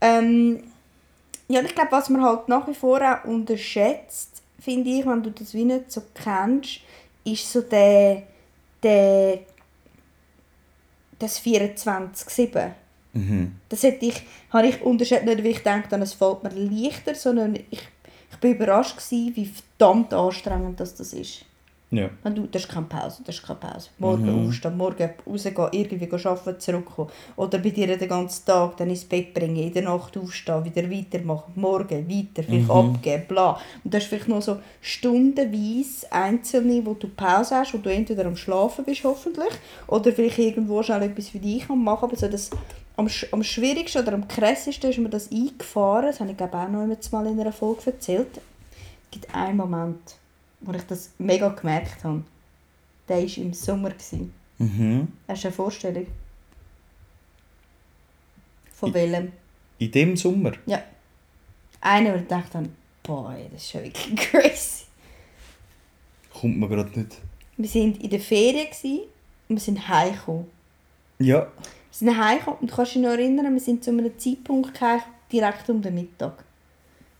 Ähm, 0.00 0.62
ja, 1.48 1.60
ich 1.60 1.74
glaube, 1.74 1.92
was 1.92 2.08
man 2.08 2.22
halt 2.22 2.48
nach 2.48 2.66
wie 2.66 2.74
vor 2.74 3.00
auch 3.02 3.24
unterschätzt, 3.24 4.42
finde 4.60 4.90
ich, 4.90 5.06
wenn 5.06 5.22
du 5.22 5.30
das 5.30 5.52
wie 5.52 5.64
nicht 5.64 5.92
so 5.92 6.02
kennst, 6.14 6.80
ist 7.24 7.52
so 7.52 7.60
der, 7.60 8.22
der 8.82 9.40
das 11.18 11.40
24-7. 11.42 12.70
Mhm. 13.12 13.56
Das 13.68 13.82
hätte 13.82 14.06
ich, 14.06 14.22
habe 14.50 14.68
ich 14.68 14.82
unterschätzt, 14.82 15.24
nicht 15.24 15.38
weil 15.38 15.46
ich 15.46 15.62
dachte, 15.62 15.96
es 15.96 16.14
fällt 16.14 16.42
mir 16.42 16.50
leichter, 16.50 17.14
sondern 17.14 17.58
ich 17.70 17.82
bin 18.44 18.54
überrascht 18.56 18.96
gewesen, 18.96 19.32
wie 19.36 19.46
verdammt 19.46 20.12
anstrengend 20.12 20.78
das, 20.78 20.94
das 20.94 21.12
ist. 21.12 21.44
Ja. 21.90 22.10
Wenn 22.24 22.34
du, 22.34 22.46
das 22.48 22.62
ist 22.64 22.68
keine 22.72 22.86
Pause, 22.86 23.22
das 23.24 23.36
ist 23.36 23.46
keine 23.46 23.60
Pause. 23.60 23.88
Morgen 23.98 24.24
Mhm. 24.42 24.48
aufstehen, 24.48 24.76
morgen 24.76 25.10
rausgehen, 25.26 25.68
irgendwie 25.72 26.10
arbeiten, 26.26 26.58
zurückkommen. 26.60 27.08
Oder 27.36 27.58
bei 27.58 27.70
dir 27.70 27.96
den 27.96 28.08
ganzen 28.08 28.44
Tag 28.46 28.76
dann 28.78 28.90
ins 28.90 29.04
Bett 29.04 29.32
bringen, 29.32 29.56
in 29.56 29.72
der 29.72 29.84
Nacht 29.84 30.16
aufstehen, 30.16 30.64
wieder 30.64 30.90
weitermachen, 30.90 31.52
morgen 31.54 32.08
weiter, 32.08 32.42
vielleicht 32.42 32.64
Mhm. 32.68 32.70
abgeben, 32.70 33.24
bla. 33.28 33.60
Und 33.84 33.94
du 33.94 33.96
hast 33.96 34.06
vielleicht 34.08 34.26
noch 34.28 34.42
so 34.42 34.56
stundenweise 34.80 36.10
einzelne, 36.10 36.84
wo 36.84 36.94
du 36.94 37.08
Pause 37.08 37.56
hast, 37.56 37.74
wo 37.74 37.78
du 37.78 37.92
entweder 37.92 38.26
am 38.26 38.36
Schlafen 38.36 38.84
bist, 38.84 39.04
hoffentlich, 39.04 39.52
oder 39.86 40.10
vielleicht 40.12 40.38
irgendwo 40.38 40.82
schnell 40.82 41.02
etwas 41.02 41.28
für 41.28 41.38
dich 41.38 41.68
machen. 41.68 42.04
Aber 42.04 42.16
so 42.16 42.26
das, 42.28 42.50
am, 42.96 43.08
am 43.32 43.42
schwierigsten 43.42 44.02
oder 44.02 44.12
am 44.14 44.28
krassesten 44.28 44.90
ist 44.90 44.98
mir 44.98 45.08
das 45.08 45.30
eingefahren, 45.30 46.06
das 46.06 46.20
habe 46.20 46.30
ich 46.30 46.36
glaube 46.36 46.56
auch 46.56 46.68
noch 46.68 46.82
einmal 46.82 46.98
mal 47.10 47.26
in 47.26 47.40
einer 47.40 47.52
Folge 47.52 47.86
erzählt. 47.86 48.36
Es 48.36 49.10
gibt 49.10 49.34
einen 49.34 49.56
Moment, 49.56 50.16
wo 50.60 50.72
ich 50.72 50.82
das 50.84 51.10
mega 51.18 51.48
gemerkt 51.48 52.04
habe. 52.04 52.22
Der 53.08 53.16
war 53.18 53.38
im 53.38 53.52
Sommer. 53.52 53.92
Mhm. 54.58 55.08
Hast 55.28 55.44
du 55.44 55.48
eine 55.48 55.54
Vorstellung? 55.54 56.06
Von 58.72 58.94
welchem? 58.94 59.32
In 59.78 59.90
dem 59.90 60.16
Sommer. 60.16 60.52
Ja. 60.66 60.82
Einer, 61.80 62.14
wo 62.14 62.18
ich 62.18 62.26
dachte, 62.26 62.58
habe, 62.58 62.70
boah, 63.02 63.36
das 63.52 63.62
ist 63.62 63.70
schon 63.70 63.82
wirklich 63.82 64.16
crazy. 64.30 64.84
Kommt 66.32 66.58
mir 66.58 66.68
gerade 66.68 66.98
nicht. 66.98 67.18
Wir 67.56 67.74
waren 67.74 67.94
in 68.00 68.10
der 68.10 68.20
Ferien 68.20 68.68
und 69.48 69.56
wir 69.56 69.60
sind 69.60 69.86
heimgekommen. 69.86 70.46
Ja. 71.18 71.46
Sind 71.94 72.18
heimgekommen 72.18 72.58
und 72.60 72.70
du 72.70 72.74
kannst 72.74 72.94
dich 72.96 73.02
noch 73.02 73.10
erinnern, 73.10 73.52
wir 73.52 73.60
sind 73.60 73.84
zu 73.84 73.90
einem 73.90 74.18
Zeitpunkt 74.18 74.80
heimgekommen, 74.80 75.14
direkt 75.30 75.70
um 75.70 75.80
den 75.80 75.94
Mittag. 75.94 76.44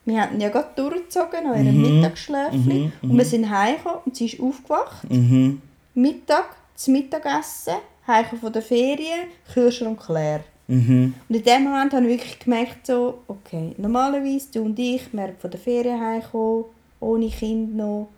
Wir 0.04 0.20
hatten 0.20 0.40
ja 0.40 0.48
gerade 0.48 0.68
durchgezogen 0.74 1.44
nach 1.44 1.54
ihrem 1.56 1.76
Mhm. 1.76 1.82
Mittagsschläfchen 2.00 2.92
Mhm, 3.00 3.10
und 3.10 3.16
wir 3.16 3.24
sind 3.24 3.48
heimgekommen 3.48 4.00
und 4.04 4.16
sie 4.16 4.26
ist 4.26 4.40
aufgewacht. 4.40 5.08
Mhm. 5.08 5.62
Mittag, 5.94 6.56
das 6.74 6.88
Mittagessen, 6.88 7.74
heimgekommen 8.06 8.40
von 8.40 8.52
der 8.52 8.62
Ferien, 8.62 9.28
Kühlschrank 9.52 10.08
leer. 10.08 10.40
Mhm. 10.66 11.14
Und 11.28 11.36
in 11.36 11.42
dem 11.44 11.64
Moment 11.64 11.92
habe 11.92 12.04
ich 12.06 12.10
wirklich 12.18 12.38
gemerkt, 12.40 12.86
so, 12.86 13.20
okay, 13.28 13.74
normalerweise, 13.78 14.48
du 14.52 14.62
und 14.62 14.78
ich, 14.78 15.12
wir 15.12 15.34
von 15.38 15.50
der 15.50 15.60
Ferien 15.60 16.00
heimgekommen, 16.00 16.64
ohne 17.00 17.28
Kind 17.28 17.76
noch, 17.76 18.08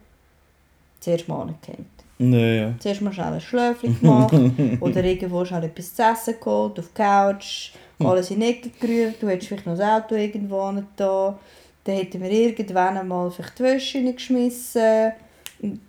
zuerst 1.00 1.28
mal 1.28 1.42
angehängt. 1.42 1.86
Naja. 2.18 2.74
Zuerst 2.78 3.02
mal 3.02 3.12
schnell 3.12 3.34
ein 3.34 3.40
Schläfchen 3.40 4.00
gemacht 4.00 4.34
oder 4.80 5.04
irgendwo 5.04 5.44
schnell 5.44 5.64
etwas 5.64 5.94
zu 5.94 6.02
essen 6.02 6.34
geholt, 6.40 6.78
auf 6.78 6.88
die 6.88 7.02
Couch, 7.02 7.72
alles 7.98 8.30
in 8.30 8.40
die 8.40 8.46
Ecke 8.46 8.70
gerührt, 8.80 9.16
du 9.20 9.28
hättest 9.28 9.48
vielleicht 9.48 9.66
noch 9.66 9.76
das 9.76 9.86
Auto 9.86 10.14
irgendwo 10.14 10.72
da, 10.96 11.38
dann 11.84 11.96
hätten 11.96 12.22
wir 12.22 12.30
irgendwann 12.30 12.96
einmal 12.96 13.30
vielleicht 13.30 13.58
die 13.58 13.62
Wäsche 13.62 13.98
reingeschmissen 13.98 15.12
und 15.60 15.80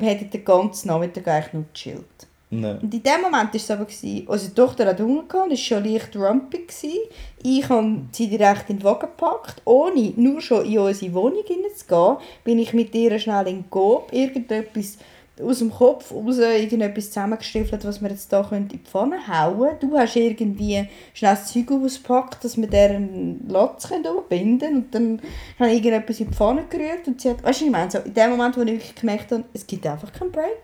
hätten 0.00 0.30
den 0.30 0.44
ganzen 0.44 0.88
Nachmittag 0.88 1.28
eigentlich 1.28 1.52
nur 1.52 1.64
gechillt. 1.72 2.26
Nein. 2.48 2.78
Und 2.80 2.94
in 2.94 3.02
dem 3.02 3.22
Moment 3.22 3.52
war 3.52 3.54
es 3.54 3.70
aber, 3.70 3.84
gewesen, 3.84 4.26
unsere 4.28 4.54
Tochter 4.54 4.86
hat 4.86 5.00
Hunger 5.00 5.24
gehabt, 5.28 5.50
war 5.50 5.56
schon 5.56 5.84
leicht 5.84 6.14
rumpy. 6.14 6.58
Gewesen. 6.58 7.00
Ich 7.42 7.68
habe 7.68 8.02
sie 8.12 8.28
direkt 8.28 8.70
in 8.70 8.78
den 8.78 8.84
Wagen 8.84 9.00
gepackt, 9.00 9.60
ohne 9.64 10.12
nur 10.16 10.40
schon 10.40 10.64
in 10.64 10.78
unsere 10.78 11.12
Wohnung 11.14 11.42
hineinzugehen, 11.44 12.16
bin 12.44 12.58
ich 12.60 12.72
mit 12.72 12.94
ihr 12.94 13.18
schnell 13.18 13.48
in 13.48 13.68
Coop, 13.68 14.12
irgendetwas 14.12 14.98
aus 15.42 15.58
dem 15.58 15.70
Kopf 15.70 16.12
raus, 16.12 16.38
irgendetwas 16.38 17.08
zusammengestiefelt, 17.08 17.84
was 17.84 18.00
wir 18.00 18.10
jetzt 18.10 18.30
hier 18.30 18.52
in 18.52 18.68
die 18.68 18.78
Pfanne 18.78 19.26
hauen 19.28 19.58
können. 19.58 19.78
Du 19.80 19.98
hast 19.98 20.16
irgendwie 20.16 20.88
schnell 21.12 21.34
das 21.34 21.52
Zeug 21.52 21.70
ausgepackt, 21.70 22.42
dass 22.42 22.56
wir 22.56 22.66
deren 22.66 23.46
Latz 23.48 23.90
umbinden 23.90 24.58
können 24.58 24.76
und 24.76 24.94
dann 24.94 25.22
habe 25.58 25.70
ich 25.70 25.76
irgendetwas 25.84 26.20
in 26.20 26.30
die 26.30 26.34
Pfanne 26.34 26.64
gerührt 26.64 27.06
und 27.06 27.20
sie 27.20 27.30
hat, 27.30 27.42
weißt 27.42 27.60
du, 27.60 27.64
ich 27.66 27.70
meine, 27.70 27.90
so 27.90 27.98
in 27.98 28.14
dem 28.14 28.30
Moment, 28.30 28.56
wo 28.56 28.62
ich 28.62 28.94
gemerkt 28.94 29.32
habe, 29.32 29.44
es 29.52 29.66
gibt 29.66 29.86
einfach 29.86 30.12
keinen 30.12 30.32
Break. 30.32 30.56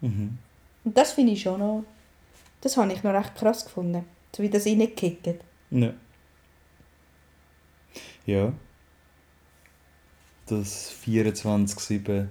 Mhm. 0.00 0.38
Und 0.84 0.96
das 0.96 1.12
finde 1.12 1.32
ich 1.32 1.42
schon 1.42 1.60
noch, 1.60 1.84
das 2.60 2.76
habe 2.76 2.92
ich 2.92 3.02
noch 3.02 3.12
recht 3.12 3.34
krass 3.34 3.64
gefunden, 3.64 4.04
so 4.34 4.42
wie 4.42 4.48
das 4.48 4.66
reingekickt. 4.66 5.34
Ja. 5.70 5.92
Ja. 8.26 8.52
Das 10.46 10.92
24-7, 11.06 12.26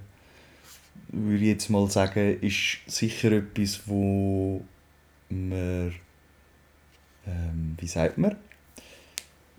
würde 1.14 1.44
ich 1.44 1.50
jetzt 1.50 1.70
mal 1.70 1.90
sagen, 1.90 2.40
ist 2.42 2.80
sicher 2.88 3.32
etwas, 3.32 3.82
wo 3.86 4.62
man, 5.30 5.94
ähm, 7.28 7.76
wie 7.80 7.88
sagt 7.88 8.18
man, 8.18 8.36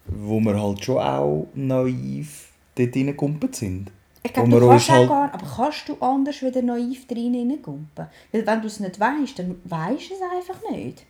wo 0.06 0.40
wir 0.40 0.60
halt 0.60 0.84
schon 0.84 0.98
auch 0.98 1.46
naiv 1.54 2.48
dort 2.74 2.94
reingekumpelt 2.94 3.54
sind. 3.56 3.90
Ich 4.22 4.32
glaube, 4.32 4.50
du 4.58 4.68
kannst 4.68 4.90
halt- 4.90 5.08
gar 5.08 5.32
aber 5.34 5.46
kannst 5.46 5.88
du 5.88 5.96
anders 6.00 6.42
wieder 6.42 6.62
naiv 6.62 7.06
drin 7.06 7.34
hineingumpen? 7.34 8.06
Weil 8.32 8.46
wenn 8.46 8.60
du 8.60 8.66
es 8.66 8.80
nicht 8.80 8.98
weißt, 8.98 9.38
dann 9.38 9.60
weißt 9.64 10.10
du 10.10 10.14
es 10.14 10.20
einfach 10.22 10.70
nicht. 10.70 11.04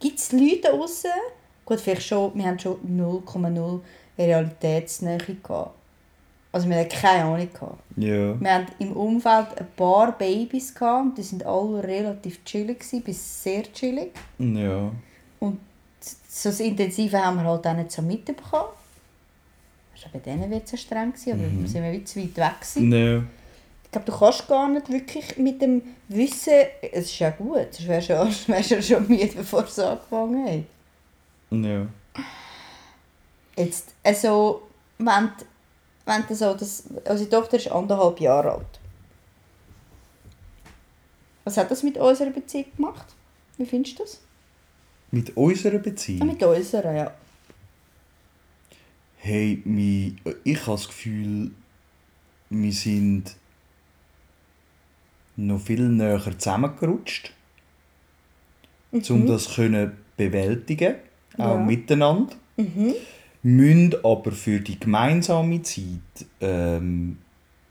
Gibt 0.00 0.18
es 0.18 0.32
Leute 0.32 0.68
draussen, 0.70 1.10
gut, 1.64 1.80
vielleicht 1.80 2.06
schon, 2.06 2.34
wir 2.34 2.44
haben 2.44 2.58
schon 2.58 2.76
0,0 2.86 3.80
Realitätsnähe 4.18 5.18
gehabt. 5.18 5.74
Also 6.54 6.68
wir 6.68 6.76
hatten 6.78 6.88
keine 6.90 7.24
Ahnung. 7.24 7.48
Ja. 7.96 8.40
Wir 8.40 8.54
hatten 8.54 8.72
im 8.78 8.92
Umfeld 8.92 9.58
ein 9.58 9.66
paar 9.76 10.12
Babys 10.16 10.72
gehabt, 10.72 11.18
die 11.18 11.22
sind 11.22 11.44
alle 11.44 11.82
relativ 11.82 12.44
chillig 12.44 12.78
gewesen, 12.78 13.02
bis 13.02 13.42
sehr 13.42 13.64
chillig. 13.72 14.12
Ja. 14.38 14.92
Und 15.40 15.58
so 16.28 16.48
das 16.50 16.60
Intensive 16.60 17.18
haben 17.18 17.38
wir 17.38 17.44
halt 17.44 17.66
auch 17.66 17.74
nicht 17.74 17.90
so 17.90 18.02
mitbekommen. 18.02 18.68
War 20.02 20.10
bei 20.12 20.18
denen 20.20 20.48
wird 20.50 20.68
so 20.68 20.76
streng, 20.76 21.12
gewesen, 21.12 21.32
aber 21.32 21.42
Mhm. 21.42 21.62
wir 21.62 21.68
sind 21.68 21.82
wir 21.82 21.92
wie 21.92 22.04
zu 22.04 22.20
weit 22.20 22.36
weg. 22.36 22.60
Gewesen. 22.60 22.92
Ja. 22.92 23.22
Ich 23.84 23.90
glaube, 23.90 24.10
du 24.12 24.16
kannst 24.18 24.46
gar 24.48 24.68
nicht 24.68 24.88
wirklich 24.92 25.36
mit 25.38 25.60
dem 25.62 25.82
Wissen, 26.08 26.52
es 26.92 27.06
ist 27.06 27.18
ja 27.18 27.30
gut, 27.30 27.66
sonst 27.72 27.88
wärst 27.88 28.10
du 28.10 28.14
schon, 28.14 28.48
wärst 28.54 28.70
du 28.70 28.80
schon 28.82 29.08
müde, 29.08 29.32
bevor 29.34 29.64
es 29.64 29.76
angefangen 29.78 30.46
hat. 30.46 30.64
Ja. 31.50 31.86
Jetzt, 33.56 33.94
also, 34.02 34.62
wenn, 34.98 35.30
du- 35.38 35.44
wenn 36.06 36.26
du 36.26 36.34
so, 36.34 36.54
das, 36.54 36.84
unsere 37.08 37.30
Tochter 37.30 37.56
ist 37.56 37.68
anderthalb 37.70 38.20
Jahre 38.20 38.52
alt. 38.52 38.80
Was 41.44 41.56
hat 41.56 41.70
das 41.70 41.82
mit 41.82 41.98
unserer 41.98 42.30
Beziehung 42.30 42.66
gemacht? 42.76 43.06
Wie 43.58 43.66
findest 43.66 43.98
du 43.98 44.02
das? 44.02 44.20
Mit 45.10 45.36
unserer 45.36 45.78
Beziehung. 45.78 46.26
mit 46.26 46.42
unserer, 46.42 46.92
ja. 46.92 47.14
Hey, 49.18 49.62
mi, 49.64 50.16
ich 50.42 50.60
habe 50.66 50.72
das 50.72 50.88
Gefühl, 50.88 51.50
wir 52.50 52.72
sind 52.72 53.36
noch 55.36 55.60
viel 55.60 55.88
näher 55.88 56.20
zusammengerutscht, 56.38 57.32
um 59.08 59.26
das 59.26 59.54
können 59.54 59.96
bewältigen, 60.16 60.96
auch 61.38 61.38
Ja. 61.38 61.56
miteinander. 61.56 62.34
Mhm. 62.56 62.94
Müssen 63.44 63.94
aber 64.02 64.32
für 64.32 64.58
die 64.58 64.80
gemeinsame 64.80 65.60
Zeit 65.62 66.26
ähm, 66.40 67.18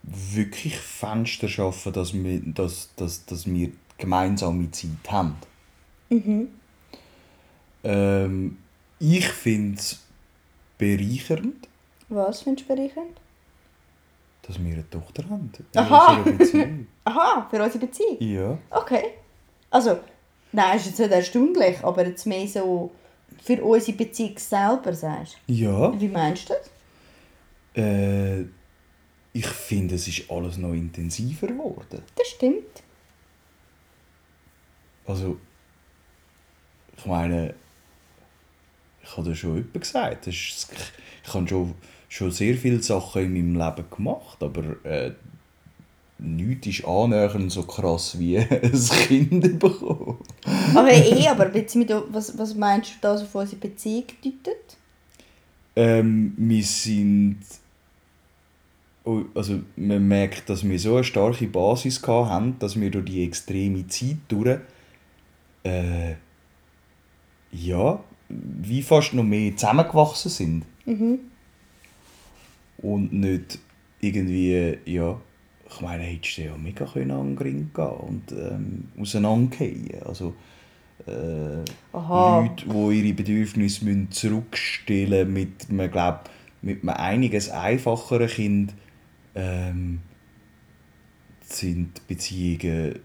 wirklich 0.03 0.77
Fenster 0.77 1.49
schaffen, 1.49 1.91
dass 1.93 2.13
wir, 2.13 2.41
dass, 2.45 2.93
dass, 2.95 3.25
dass 3.25 3.47
wir 3.47 3.71
gemeinsame 3.97 4.69
Zeit 4.71 5.09
haben. 5.09 5.35
Mhm. 6.09 6.47
Ähm, 7.83 8.57
ich 8.99 9.27
finde 9.27 9.79
es 9.79 9.99
bereichernd, 10.77 11.67
Was 12.07 12.43
findest 12.43 12.69
du 12.69 12.75
bereichernd? 12.75 13.19
dass 14.43 14.63
wir 14.63 14.73
eine 14.73 14.89
Tochter 14.89 15.23
haben. 15.29 15.51
Aha. 15.75 16.23
Aha, 17.05 17.47
für 17.49 17.63
unsere 17.63 17.85
Beziehung? 17.85 18.17
Ja. 18.19 18.57
Okay. 18.69 19.05
Also, 19.71 19.99
nein, 20.51 20.77
ist 20.77 20.85
jetzt 20.85 20.99
nicht 20.99 21.11
erstaunlich, 21.11 21.83
aber 21.83 22.05
jetzt 22.05 22.27
mehr 22.27 22.47
so 22.47 22.91
für 23.41 23.61
unsere 23.63 23.97
Beziehung 23.97 24.37
selber, 24.37 24.93
sagst 24.93 25.37
Ja. 25.47 25.89
du. 25.89 25.99
Wie 26.01 26.07
meinst 26.09 26.49
du 26.49 26.53
das? 26.53 26.69
Äh, 27.83 28.41
ich 29.33 29.47
finde, 29.47 29.95
es 29.95 30.07
ist 30.07 30.29
alles 30.29 30.57
noch 30.57 30.73
intensiver 30.73 31.47
geworden. 31.47 32.01
Das 32.15 32.27
stimmt. 32.27 32.83
Also, 35.05 35.37
ich 36.97 37.05
meine, 37.05 37.53
ich 39.01 39.17
habe 39.17 39.29
das 39.29 39.37
schon 39.37 39.55
jemand 39.55 39.73
gesagt. 39.81 40.27
Ist, 40.27 40.67
ich 41.25 41.33
habe 41.33 41.47
schon, 41.47 41.75
schon 42.07 42.31
sehr 42.31 42.55
viele 42.55 42.81
Sachen 42.81 43.23
in 43.35 43.53
meinem 43.53 43.75
Leben 43.75 43.89
gemacht, 43.89 44.41
aber 44.41 44.85
äh, 44.85 45.11
nichts 46.23 46.67
ist 46.67 46.85
annähernd 46.85 47.51
so 47.51 47.63
krass 47.63 48.17
wie 48.17 48.37
ein 48.39 48.71
Kind 48.71 49.59
bekommen. 49.59 50.17
Aber 50.73 50.91
eh, 50.91 51.27
aber 51.27 51.55
jetzt 51.55 51.75
mit, 51.75 51.93
was, 52.09 52.37
was 52.37 52.55
meinst 52.55 52.91
du, 52.91 52.95
das 53.01 53.21
auf 53.23 53.35
unsere 53.35 53.57
Beziehung 53.57 54.05
deutet? 54.23 54.77
Ähm, 55.75 56.33
wir 56.37 56.63
sind. 56.63 57.39
Oh, 59.03 59.23
Also, 59.35 59.61
man 59.75 60.07
merkt, 60.07 60.49
dass 60.49 60.67
wir 60.67 60.79
so 60.79 60.95
eine 60.95 61.03
starke 61.03 61.47
Basis 61.47 62.01
haben, 62.07 62.57
dass 62.59 62.79
wir 62.79 62.89
durch 62.89 63.05
die 63.05 63.23
extreme 63.23 63.85
Zeit 63.87 64.17
durch. 64.29 64.59
Äh, 65.63 66.15
ja, 67.51 68.03
wie 68.29 68.81
fast 68.81 69.13
noch 69.13 69.23
mehr 69.23 69.55
zusammengewachsen 69.55 70.31
sind. 70.31 70.65
Mhm. 70.85 71.19
Und 72.77 73.13
nicht 73.13 73.59
irgendwie, 74.01 74.77
ja, 74.85 75.19
ich 75.75 75.81
meine, 75.81 76.03
hättest 76.03 76.37
du 76.37 76.41
ja 76.43 76.57
mega 76.57 76.85
können 76.85 77.11
an 77.11 77.35
den 77.35 77.37
Ring 77.37 77.71
gehen 77.73 77.85
und 77.85 78.31
ähm, 78.31 78.87
auseinandergehen. 78.99 80.03
Also, 80.05 80.33
äh, 81.07 81.63
Aha. 81.93 82.39
Leute, 82.41 82.65
die 82.65 82.99
ihre 82.99 83.13
Bedürfnisse 83.13 83.85
müssen 83.85 84.11
zurückstellen 84.11 85.31
mit, 85.31 85.71
man 85.71 85.91
glaub, 85.91 86.29
mit 86.61 86.81
einem 86.81 86.89
einiges 86.89 87.49
einfacheren 87.49 88.27
Kind, 88.27 88.73
ähm, 89.35 90.01
sind 91.41 92.07
Beziehungen 92.07 92.99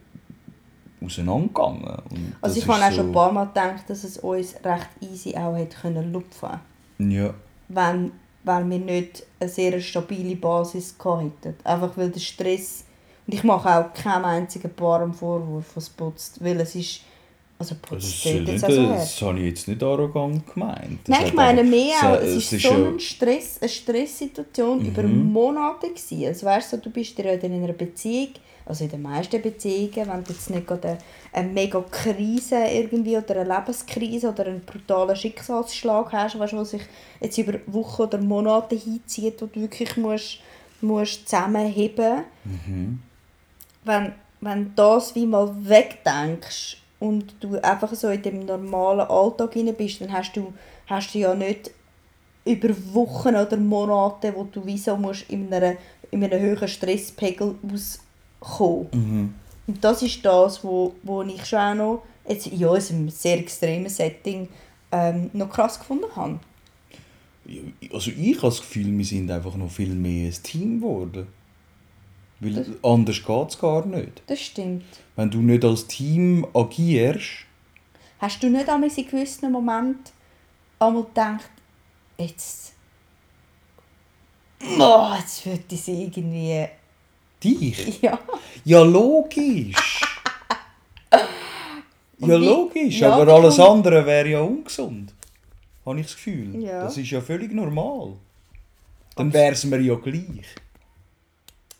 auseinandergegangen. 1.04 1.82
Und 2.10 2.36
Also 2.40 2.58
ich 2.58 2.68
habe 2.68 2.84
auch 2.84 2.92
schon 2.92 3.06
ein 3.06 3.12
paar 3.12 3.32
Mal 3.32 3.46
gedacht, 3.46 3.84
dass 3.88 4.04
es 4.04 4.18
uns 4.18 4.54
recht 4.64 4.88
easy 5.00 5.36
auch 5.36 5.56
hätte 5.56 5.76
können 5.76 6.12
lupfen 6.12 6.60
Ja, 6.98 7.34
wenn 7.68 8.12
weil 8.48 8.68
wir 8.68 8.78
nicht 8.78 9.22
eine 9.38 9.48
sehr 9.48 9.80
stabile 9.80 10.34
Basis 10.34 10.98
gehabt 10.98 11.44
hätten. 11.44 11.64
Einfach 11.64 11.96
weil 11.96 12.10
der 12.10 12.20
Stress... 12.20 12.84
Und 13.26 13.34
ich 13.34 13.44
mache 13.44 13.68
auch 13.68 13.92
keinem 13.92 14.24
einzigen 14.24 14.70
Paar 14.74 15.12
Vorwurf, 15.12 15.66
was 15.74 15.90
putzt. 15.90 16.42
Weil 16.42 16.58
es 16.60 16.74
ist... 16.74 17.02
Also 17.60 17.74
also 17.74 17.82
putzt 17.82 18.06
es 18.06 18.22
dort 18.22 18.34
ist 18.34 18.46
jetzt 18.46 18.52
nicht, 18.52 18.64
auch 18.64 18.70
so 18.70 18.82
her. 18.82 18.94
das 18.94 19.22
habe 19.22 19.38
ich 19.40 19.46
jetzt 19.46 19.68
nicht 19.68 19.82
arrogant 19.82 20.54
gemeint. 20.54 21.00
Das 21.04 21.18
Nein, 21.18 21.26
ich 21.26 21.34
meine 21.34 21.64
mehr 21.64 21.96
auch, 22.04 22.14
es 22.14 22.36
es 22.36 22.52
ist 22.52 22.62
so 22.62 22.72
ein 22.72 23.00
Stress, 23.00 23.58
eine 23.60 23.68
Stresssituation 23.68 24.86
über 24.86 25.02
Monate 25.02 25.88
gewesen. 25.88 26.24
Also 26.26 26.46
weißt 26.46 26.74
du, 26.74 26.76
du 26.78 26.90
bist 26.90 27.18
ja 27.18 27.32
in 27.32 27.52
einer 27.52 27.72
Beziehung, 27.72 28.30
also 28.68 28.84
in 28.84 28.90
den 28.90 29.02
meisten 29.02 29.40
Beziehungen, 29.40 30.08
wenn 30.08 30.24
du 30.24 30.32
jetzt 30.32 30.50
nicht 30.50 30.66
gerade 30.66 30.88
eine, 30.88 30.98
eine 31.32 31.48
mega 31.48 31.82
Krise 31.90 32.66
irgendwie 32.66 33.16
oder 33.16 33.40
eine 33.40 33.54
Lebenskrise 33.54 34.28
oder 34.28 34.46
einen 34.46 34.60
brutalen 34.60 35.16
Schicksalsschlag 35.16 36.12
hast, 36.12 36.38
weißt, 36.38 36.52
was 36.52 36.70
sich 36.70 36.82
jetzt 37.20 37.38
über 37.38 37.58
Wochen 37.66 38.02
oder 38.02 38.18
Monate 38.18 38.76
hinzieht, 38.76 39.40
wo 39.40 39.46
du 39.46 39.62
wirklich 39.62 39.96
musst, 39.96 40.40
musst 40.82 41.28
zusammenheben. 41.28 42.24
Wenn, 43.84 44.12
wenn 44.42 44.64
du 44.64 44.70
das 44.76 45.14
wie 45.14 45.24
mal 45.24 45.50
wegdenkst 45.66 46.76
und 47.00 47.36
du 47.40 47.56
einfach 47.62 47.94
so 47.94 48.08
in 48.08 48.20
dem 48.20 48.44
normalen 48.44 49.08
Alltag 49.08 49.54
hinein 49.54 49.76
bist, 49.76 50.02
dann 50.02 50.12
hast 50.12 50.36
du, 50.36 50.52
hast 50.86 51.14
du 51.14 51.20
ja 51.20 51.34
nicht 51.34 51.70
über 52.44 52.68
Wochen 52.92 53.34
oder 53.34 53.56
Monate, 53.56 54.34
wo 54.34 54.44
du 54.44 54.60
wieso 54.64 54.96
musst 54.96 55.30
in, 55.30 55.52
einer, 55.52 55.76
in 56.10 56.22
einem 56.22 56.40
höheren 56.40 56.68
Stresspegel 56.68 57.54
auskommen. 58.40 58.88
Mhm. 58.92 59.34
Und 59.66 59.84
das 59.84 60.02
ist 60.02 60.24
das, 60.24 60.62
wo, 60.64 60.94
wo 61.02 61.22
ich 61.22 61.44
schon 61.44 61.58
auch 61.58 61.74
noch, 61.74 62.02
jetzt, 62.28 62.46
in 62.46 62.64
einem 62.64 63.10
sehr 63.10 63.38
extremen 63.38 63.88
Setting, 63.88 64.48
ähm, 64.90 65.30
noch 65.32 65.50
krass 65.50 65.78
gefunden 65.78 66.06
habe. 66.16 66.40
Also 67.92 68.10
ich 68.10 68.36
habe 68.36 68.48
das 68.48 68.60
Gefühl, 68.60 68.96
wir 68.96 69.04
sind 69.04 69.30
einfach 69.30 69.54
noch 69.54 69.70
viel 69.70 69.94
mehr 69.94 70.28
ein 70.28 70.42
Team 70.42 70.80
geworden. 70.80 71.26
Weil 72.40 72.66
anders 72.82 73.24
geht 73.24 73.48
es 73.50 73.58
gar 73.58 73.84
nicht. 73.84 74.22
Das 74.26 74.40
stimmt. 74.40 74.84
Wenn 75.16 75.30
du 75.30 75.38
nicht 75.38 75.64
als 75.64 75.86
Team 75.86 76.46
agierst, 76.54 77.48
Hast 78.18 78.42
du 78.42 78.50
nicht 78.50 78.68
einmal 78.68 78.90
in 78.94 79.06
gewissen 79.06 79.52
Momenten 79.52 80.12
einmal 80.80 81.04
gedacht, 81.04 81.50
jetzt, 82.18 82.74
oh, 84.78 85.12
jetzt 85.16 85.46
würde 85.46 85.62
ich 85.70 85.80
sie 85.80 86.02
irgendwie, 86.02 86.66
dich. 87.42 88.00
ja, 88.02 88.18
Ja, 88.64 88.82
logisch. 88.82 90.00
ja, 92.18 92.36
logisch. 92.36 93.00
ja, 93.00 93.14
aber 93.14 93.32
alles 93.32 93.58
andere 93.60 94.04
wäre 94.04 94.28
ja 94.28 94.40
ungesund. 94.40 95.12
Habe 95.86 96.00
ich 96.00 96.06
das 96.06 96.16
Gefühl. 96.16 96.62
Ja. 96.62 96.82
Das 96.84 96.96
ist 96.98 97.10
ja 97.10 97.20
völlig 97.20 97.52
normal. 97.52 98.14
Dann 99.16 99.32
wäre 99.32 99.52
es 99.52 99.64
mir 99.64 99.80
ja 99.80 99.94
gleich. 99.94 100.46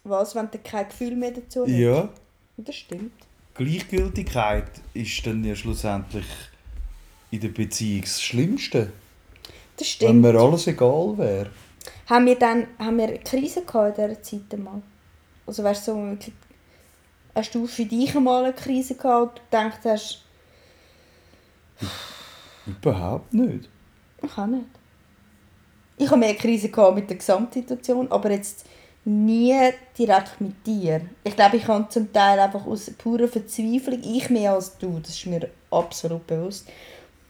was, 0.05 0.35
wenn 0.35 0.51
du 0.51 0.59
kein 0.59 0.89
Gefühl 0.89 1.15
mehr 1.17 1.33
dazu 1.33 1.63
hast? 1.65 1.71
Ja. 1.71 2.09
Das 2.57 2.75
stimmt. 2.75 3.13
Gleichgültigkeit 3.55 4.71
ist 4.95 5.27
dann 5.27 5.45
ja 5.45 5.55
schlussendlich 5.55 6.27
in 7.31 7.41
der 7.41 7.49
Beziehung 7.49 8.03
das 8.03 8.23
Schlimmste. 8.23 8.93
Das 9.77 9.87
Wenn 10.01 10.09
stimmt. 10.09 10.23
mir 10.23 10.35
alles 10.41 10.67
egal 10.67 11.19
wäre. 11.19 11.51
Haben 12.07 12.27
wir 12.27 12.37
dann 12.37 12.67
haben 12.79 12.99
wir 12.99 13.09
eine 13.09 13.19
Krise 13.19 13.63
gehabt 13.63 13.99
in 13.99 14.09
dieser 14.09 14.23
Zeit 14.23 14.53
einmal? 14.55 14.83
Also 15.49 15.65
weißt 15.65 15.89
du, 15.89 15.93
so 15.93 16.05
wirklich, 16.05 16.35
hast 17.35 17.55
du 17.55 17.67
für 17.67 17.87
dich 17.87 18.15
einmal 18.15 18.45
eine 18.45 18.53
Krise 18.53 18.95
gehabt 18.95 19.41
und 19.41 19.41
du 19.51 19.59
gedacht 19.59 19.81
hast, 19.85 20.23
Überhaupt 22.67 23.33
nicht. 23.33 23.69
ich 24.23 24.35
kann 24.35 24.51
nicht. 24.51 24.67
Ich 25.97 26.07
habe 26.11 26.21
mehr 26.21 26.35
Krise 26.35 26.69
gehabt 26.69 26.97
mit 26.97 27.09
der 27.09 27.17
Gesamtsituation, 27.17 28.13
aber 28.13 28.31
jetzt 28.31 28.67
nie 29.07 29.57
direkt 29.99 30.39
mit 30.41 30.67
dir. 30.67 31.01
Ich 31.25 31.35
glaube, 31.35 31.57
ich 31.57 31.65
kann 31.65 31.89
zum 31.89 32.13
Teil 32.13 32.39
einfach 32.39 32.67
aus 32.67 32.91
purer 32.91 33.27
Verzweiflung, 33.27 34.03
ich 34.03 34.29
mehr 34.29 34.53
als 34.53 34.77
du, 34.77 34.99
das 35.01 35.11
ist 35.13 35.27
mir 35.27 35.49
absolut 35.71 36.27
bewusst, 36.27 36.69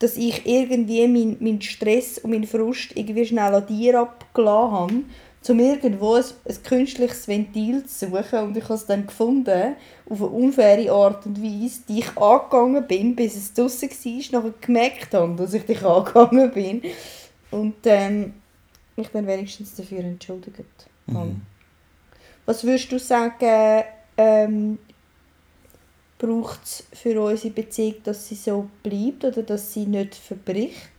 dass 0.00 0.16
ich 0.16 0.44
irgendwie 0.44 1.06
meinen 1.06 1.36
mein 1.38 1.62
Stress 1.62 2.18
und 2.18 2.30
meinen 2.30 2.46
Frust 2.46 2.96
irgendwie 2.96 3.26
schnell 3.26 3.54
an 3.54 3.66
dir 3.66 4.00
abgelassen 4.00 4.72
habe, 4.72 5.02
um 5.50 5.60
irgendwo 5.60 6.14
ein, 6.14 6.24
ein 6.48 6.62
künstliches 6.62 7.28
Ventil 7.28 7.84
zu 7.86 8.06
suchen. 8.06 8.38
Und 8.40 8.56
ich 8.56 8.64
habe 8.64 8.74
es 8.74 8.86
dann 8.86 9.06
gefunden, 9.06 9.76
auf 10.08 10.22
eine 10.22 10.30
unfaire 10.30 10.92
Art 10.92 11.26
und 11.26 11.42
Weise, 11.42 11.80
die 11.88 12.00
ich 12.00 12.16
angegangen 12.16 12.86
bin, 12.86 13.16
bis 13.16 13.36
es 13.36 13.54
draussen 13.54 13.90
war, 13.90 14.40
nachher 14.40 14.54
gemerkt 14.60 15.14
habe, 15.14 15.36
dass 15.36 15.54
ich 15.54 15.64
dich 15.64 15.84
angegangen 15.84 16.50
bin. 16.50 16.82
Und 17.50 17.76
ähm, 17.84 18.34
mich 18.96 19.08
dann 19.08 19.26
wenigstens 19.26 19.74
dafür 19.74 20.00
entschuldigt 20.00 20.64
habe. 21.12 21.36
Was 22.44 22.64
würdest 22.64 22.90
du 22.92 22.98
sagen, 22.98 23.84
ähm, 24.16 24.78
braucht 26.18 26.64
es 26.64 26.84
für 26.92 27.20
unsere 27.20 27.54
Beziehung, 27.54 27.96
dass 28.04 28.28
sie 28.28 28.34
so 28.34 28.68
bleibt 28.82 29.24
oder 29.24 29.42
dass 29.42 29.72
sie 29.72 29.86
nicht 29.86 30.14
verbricht? 30.14 30.90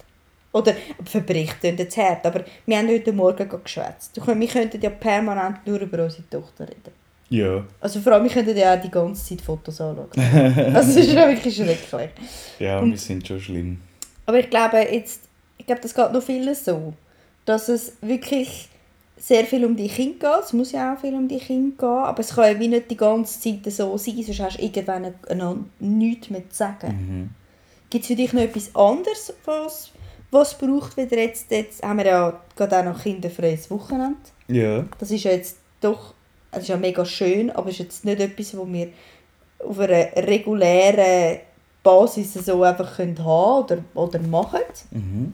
Oder 0.52 0.74
verbricht 1.06 1.60
klingt 1.60 1.80
jetzt 1.80 1.96
hart, 1.98 2.26
aber 2.26 2.44
wir 2.66 2.78
haben 2.78 2.88
heute 2.88 3.14
Morgen 3.14 3.48
geschwätzt. 3.64 4.16
Wir 4.26 4.48
könnten 4.48 4.82
ja 4.82 4.90
permanent 4.90 5.66
nur 5.68 5.80
über 5.80 6.04
unsere 6.04 6.28
Tochter 6.30 6.68
reden. 6.68 6.92
Ja. 7.30 7.64
Also 7.80 8.00
vor 8.00 8.14
allem, 8.14 8.24
wir 8.24 8.32
könnten 8.32 8.58
ja 8.58 8.76
auch 8.76 8.82
die 8.82 8.90
ganze 8.90 9.24
Zeit 9.24 9.42
Fotos 9.42 9.80
anschauen. 9.80 10.10
also 10.74 10.90
es 11.00 11.08
ist 11.08 11.14
ja 11.14 11.28
wirklich 11.30 11.56
schrecklich. 11.56 12.10
Ja, 12.58 12.80
Und- 12.80 12.92
wir 12.92 12.98
sind 12.98 13.28
schon 13.28 13.40
schlimm. 13.40 13.82
Aber 14.26 14.40
ich 14.40 14.50
glaube, 14.50 14.78
jetzt, 14.92 15.22
ich 15.58 15.66
glaube, 15.66 15.82
das 15.82 15.94
geht 15.94 16.12
noch 16.12 16.24
vielen 16.24 16.54
so, 16.56 16.94
dass 17.46 17.70
es 17.70 17.94
wirklich 18.02 18.70
sehr 19.18 19.44
viel 19.46 19.66
um 19.66 19.76
die 19.76 19.88
Kinder 19.88 20.36
geht. 20.38 20.46
Es 20.46 20.54
muss 20.54 20.72
ja 20.72 20.94
auch 20.94 21.00
viel 21.00 21.14
um 21.14 21.28
die 21.28 21.38
Kinder 21.40 21.76
gehen, 21.78 21.88
aber 22.06 22.20
es 22.20 22.34
kann 22.34 22.46
ja 22.54 22.60
wie 22.60 22.68
nicht 22.68 22.90
die 22.90 22.98
ganze 22.98 23.40
Zeit 23.40 23.72
so 23.74 23.98
sein, 23.98 24.24
sonst 24.24 24.40
hast 24.40 24.58
du 24.58 24.64
irgendwann 24.64 25.14
noch 25.36 25.58
nichts 25.80 26.30
mehr 26.30 26.50
zu 26.50 26.56
sagen. 26.56 26.88
Mhm. 26.88 27.30
Gibt 27.90 28.04
es 28.04 28.08
für 28.08 28.16
dich 28.16 28.34
noch 28.34 28.42
etwas 28.42 28.76
anderes, 28.76 29.34
was, 29.46 29.92
was 30.32 30.58
braucht, 30.58 30.98
wieder 30.98 31.18
jetzt, 31.18 31.50
jetzt 31.52 31.84
haben 31.84 31.98
wir 31.98 32.06
ja 32.06 32.42
gerade 32.56 32.80
auch 32.80 32.86
noch 32.86 33.02
kinderfreies 33.02 33.70
Wochenende. 33.72 34.18
Ja. 34.48 34.86
Das 35.00 35.12
ist 35.12 35.24
ja 35.24 35.32
jetzt 35.32 35.58
doch, 35.82 36.14
es 36.52 36.64
ist 36.64 36.68
ja 36.70 36.78
mega 36.78 37.06
schön, 37.06 37.50
aber 37.52 37.70
es 37.70 37.76
ist 37.76 37.80
jetzt 37.80 38.06
nicht 38.06 38.20
etwas, 38.20 38.56
wo 38.58 38.68
wir 38.68 38.90
auf 39.60 39.80
einer 39.80 40.12
regulären 40.16 41.40
Basis 41.84 42.34
so 42.34 42.64
einfach 42.64 42.98
können 42.98 43.24
haben 43.24 43.64
oder, 43.64 43.84
oder 43.94 44.20
machen. 44.20 44.62
Mhm. 44.92 45.32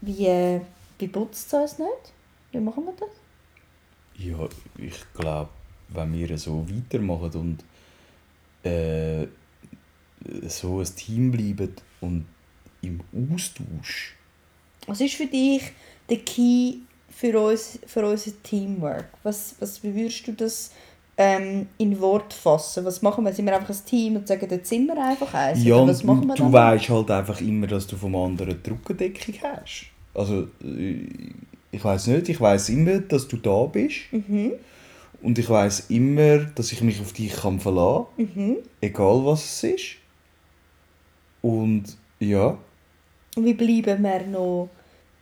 Wie, 0.00 0.26
äh, 0.26 0.60
wie 0.98 1.08
putzt 1.08 1.52
es 1.52 1.54
uns 1.54 1.78
nicht? 1.78 2.12
Wie 2.52 2.60
machen 2.60 2.84
wir 2.84 2.94
das? 2.98 3.08
Ja, 4.16 4.48
ich 4.78 5.00
glaube, 5.14 5.50
wenn 5.88 6.12
wir 6.12 6.38
so 6.38 6.66
weitermachen 6.68 7.58
und 8.62 8.68
äh, 8.70 9.26
so 10.48 10.80
ein 10.80 10.96
Team 10.96 11.30
bleiben 11.30 11.74
und 12.00 12.26
im 12.82 13.00
Austausch, 13.34 14.14
Was 14.86 15.00
ist 15.00 15.14
für 15.14 15.26
dich 15.26 15.62
der 16.08 16.18
Key 16.18 16.74
für, 17.10 17.38
uns, 17.40 17.78
für 17.86 18.06
unser 18.06 18.32
Teamwork? 18.42 19.08
Was, 19.22 19.54
was, 19.60 19.82
wie 19.82 19.94
würdest 19.94 20.26
du 20.26 20.32
das 20.32 20.72
ähm, 21.16 21.66
in 21.78 22.00
Wort 22.00 22.32
fassen? 22.32 22.84
Was 22.84 23.02
machen 23.02 23.24
wir? 23.24 23.32
Sind 23.32 23.44
wir 23.46 23.54
einfach 23.54 23.70
ein 23.74 23.84
Team 23.84 24.16
und 24.16 24.26
sagen, 24.26 24.46
jetzt 24.50 24.68
sind 24.68 24.86
wir 24.86 24.96
einfach 25.02 25.32
eins? 25.34 25.62
ja, 25.62 25.86
was 25.86 26.02
machen 26.02 26.26
wir 26.26 26.34
du 26.34 26.50
weißt 26.52 26.88
halt 26.88 27.10
einfach 27.10 27.40
immer, 27.40 27.66
dass 27.66 27.86
du 27.86 27.96
vom 27.96 28.16
anderen 28.16 28.62
die 28.62 28.70
Rückendeckung 28.70 29.34
hast. 29.42 29.86
Also, 30.14 30.48
äh, 30.64 31.06
ich 31.72 31.84
weiß 31.84 32.06
nicht, 32.08 32.28
ich 32.28 32.40
weiß 32.40 32.70
immer, 32.70 32.98
dass 33.00 33.28
du 33.28 33.36
da 33.36 33.64
bist. 33.66 33.96
Mhm. 34.12 34.52
Und 35.22 35.38
ich 35.38 35.48
weiß 35.50 35.90
immer, 35.90 36.38
dass 36.38 36.72
ich 36.72 36.80
mich 36.80 36.98
auf 37.00 37.12
dich 37.12 37.32
kann 37.32 37.60
verlassen 37.60 38.06
kann, 38.16 38.30
Mhm. 38.34 38.56
egal 38.80 39.24
was 39.26 39.44
es 39.44 39.62
ist. 39.64 39.84
Und 41.42 41.84
ja, 42.18 42.56
wie 43.36 43.54
bleiben 43.54 44.02
wir 44.02 44.26
noch? 44.26 44.68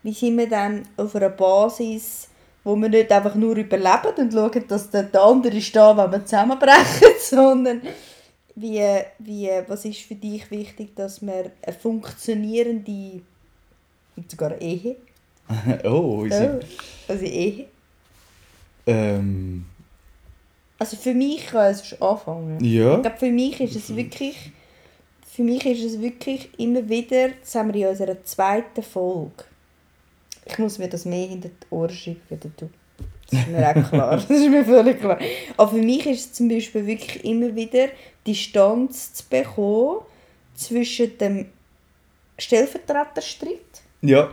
Wie 0.02 0.12
sind 0.12 0.38
wir 0.38 0.48
dann 0.48 0.82
auf 0.96 1.14
einer 1.16 1.30
Basis, 1.30 2.28
wo 2.64 2.76
wir 2.76 2.88
nicht 2.88 3.10
einfach 3.10 3.34
nur 3.34 3.56
überleben 3.56 4.14
und 4.16 4.32
schauen, 4.32 4.64
dass 4.68 4.90
der, 4.90 5.04
der 5.04 5.22
andere 5.22 5.56
ist 5.56 5.74
da, 5.74 5.96
wenn 5.96 6.12
wir 6.12 6.24
zusammenbrechen, 6.24 7.08
sondern 7.20 7.82
wie, 8.54 8.82
wie, 9.18 9.50
was 9.66 9.84
ist 9.84 10.00
für 10.00 10.14
dich 10.14 10.50
wichtig, 10.50 10.94
dass 10.96 11.22
wir 11.22 11.52
eine 11.62 11.76
funktionierende, 11.76 13.20
und 14.16 14.30
sogar 14.30 14.52
eine 14.52 14.60
Ehe, 14.60 14.96
oh, 15.84 16.22
unsere, 16.22 16.60
oh, 16.60 17.12
also 17.12 17.24
Ehe, 17.24 17.66
ähm, 18.86 19.66
also 20.78 20.96
für 20.96 21.12
mich 21.12 21.46
kann 21.46 21.72
es 21.72 22.00
anfangen. 22.00 22.62
ja, 22.64 22.96
Ich 22.96 23.02
glaube, 23.02 23.18
für 23.18 23.30
mich 23.30 23.60
ist 23.60 23.76
es 23.76 23.94
wirklich, 23.94 24.52
für 25.38 25.44
mich 25.44 25.64
ist 25.64 25.84
es 25.84 26.00
wirklich 26.00 26.50
immer 26.58 26.88
wieder, 26.88 27.28
das 27.40 27.54
haben 27.54 27.72
wir 27.72 27.84
in 27.86 27.90
unserer 27.92 28.20
zweiten 28.24 28.82
Folge, 28.82 29.44
ich 30.44 30.58
muss 30.58 30.78
mir 30.78 30.88
das 30.88 31.04
mehr 31.04 31.28
hinter 31.28 31.48
die 31.50 31.66
Ohren 31.72 31.90
schreiben, 31.94 32.20
wie 32.28 32.36
du. 32.36 32.68
Das 33.30 33.40
ist 33.42 33.46
mir 33.48 33.68
auch 33.70 33.88
klar, 33.88 34.16
das 34.16 34.28
ist 34.30 34.48
mir 34.50 34.64
völlig 34.64 34.98
klar. 34.98 35.16
Aber 35.56 35.70
für 35.70 35.76
mich 35.76 36.04
ist 36.06 36.20
es 36.26 36.32
zum 36.32 36.48
Beispiel 36.48 36.84
wirklich 36.84 37.24
immer 37.24 37.54
wieder, 37.54 37.86
Distanz 38.26 39.12
zu 39.14 39.22
bekommen 39.30 40.00
zwischen 40.56 41.16
dem 41.18 41.46
Stellvertreterstreit 42.36 43.82
ja, 44.02 44.30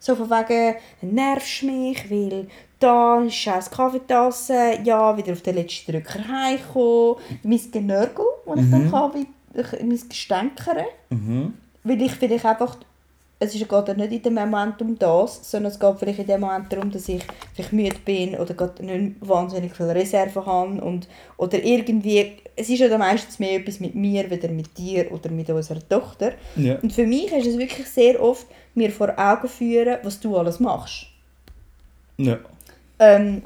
so 0.00 0.16
von 0.16 0.28
wegen, 0.28 0.74
nervst 1.02 1.62
mich, 1.62 2.10
weil 2.10 2.48
da 2.80 3.22
ist 3.22 3.36
scheiß 3.36 3.70
Kaffeetasse, 3.70 4.80
ja, 4.82 5.16
wieder 5.16 5.32
auf 5.32 5.42
den 5.42 5.54
letzten 5.54 5.92
Drücker 5.92 6.26
heimkommen. 6.26 7.16
Mein 7.44 7.60
Genörgel, 7.70 8.24
das 8.44 8.58
ich 8.64 8.70
dann 8.72 8.92
wie, 9.14 9.20
ich- 9.20 9.26
mein 9.54 10.08
Gestänkere. 10.08 10.84
mhm. 11.10 11.54
Weil 11.84 12.00
ich 12.02 12.12
vielleicht 12.12 12.44
einfach, 12.46 12.76
es 13.40 13.54
ist- 13.56 13.68
geht 13.68 13.88
ja 13.88 13.94
nicht 13.94 14.12
in 14.12 14.22
dem 14.22 14.34
Moment 14.34 14.80
um 14.80 14.96
das, 14.98 15.50
sondern 15.50 15.72
es 15.72 15.80
geht 15.80 15.98
vielleicht 15.98 16.20
in 16.20 16.26
dem 16.28 16.40
Moment 16.42 16.72
darum, 16.72 16.90
dass 16.92 17.08
ich 17.08 17.22
vielleicht 17.54 17.72
müde 17.72 17.96
bin 18.04 18.36
oder 18.36 18.54
gerade 18.54 18.84
nicht 18.84 19.16
wahnsinnig 19.20 19.74
viele 19.74 19.94
Reserven 19.94 20.46
habe 20.46 20.80
und, 20.80 21.08
oder 21.36 21.62
irgendwie, 21.62 22.36
es 22.54 22.68
ist 22.68 22.78
ja 22.78 22.88
dann 22.88 23.00
meistens 23.00 23.40
mehr 23.40 23.56
etwas 23.56 23.80
mit 23.80 23.96
mir, 23.96 24.30
wieder 24.30 24.48
mit 24.48 24.78
dir 24.78 25.10
oder 25.10 25.28
mit 25.30 25.50
unserer 25.50 25.86
Tochter. 25.88 26.32
ja, 26.54 26.76
Und 26.82 26.92
für 26.92 27.06
mich 27.06 27.32
ist 27.32 27.46
es 27.46 27.58
wirklich 27.58 27.88
sehr 27.88 28.22
oft, 28.22 28.46
mir 28.74 28.90
vor 28.92 29.12
Augen 29.18 29.48
führen, 29.48 29.98
was 30.04 30.20
du 30.20 30.36
alles 30.36 30.60
machst. 30.60 31.06
ja, 32.18 32.38
Ähm, 33.00 33.42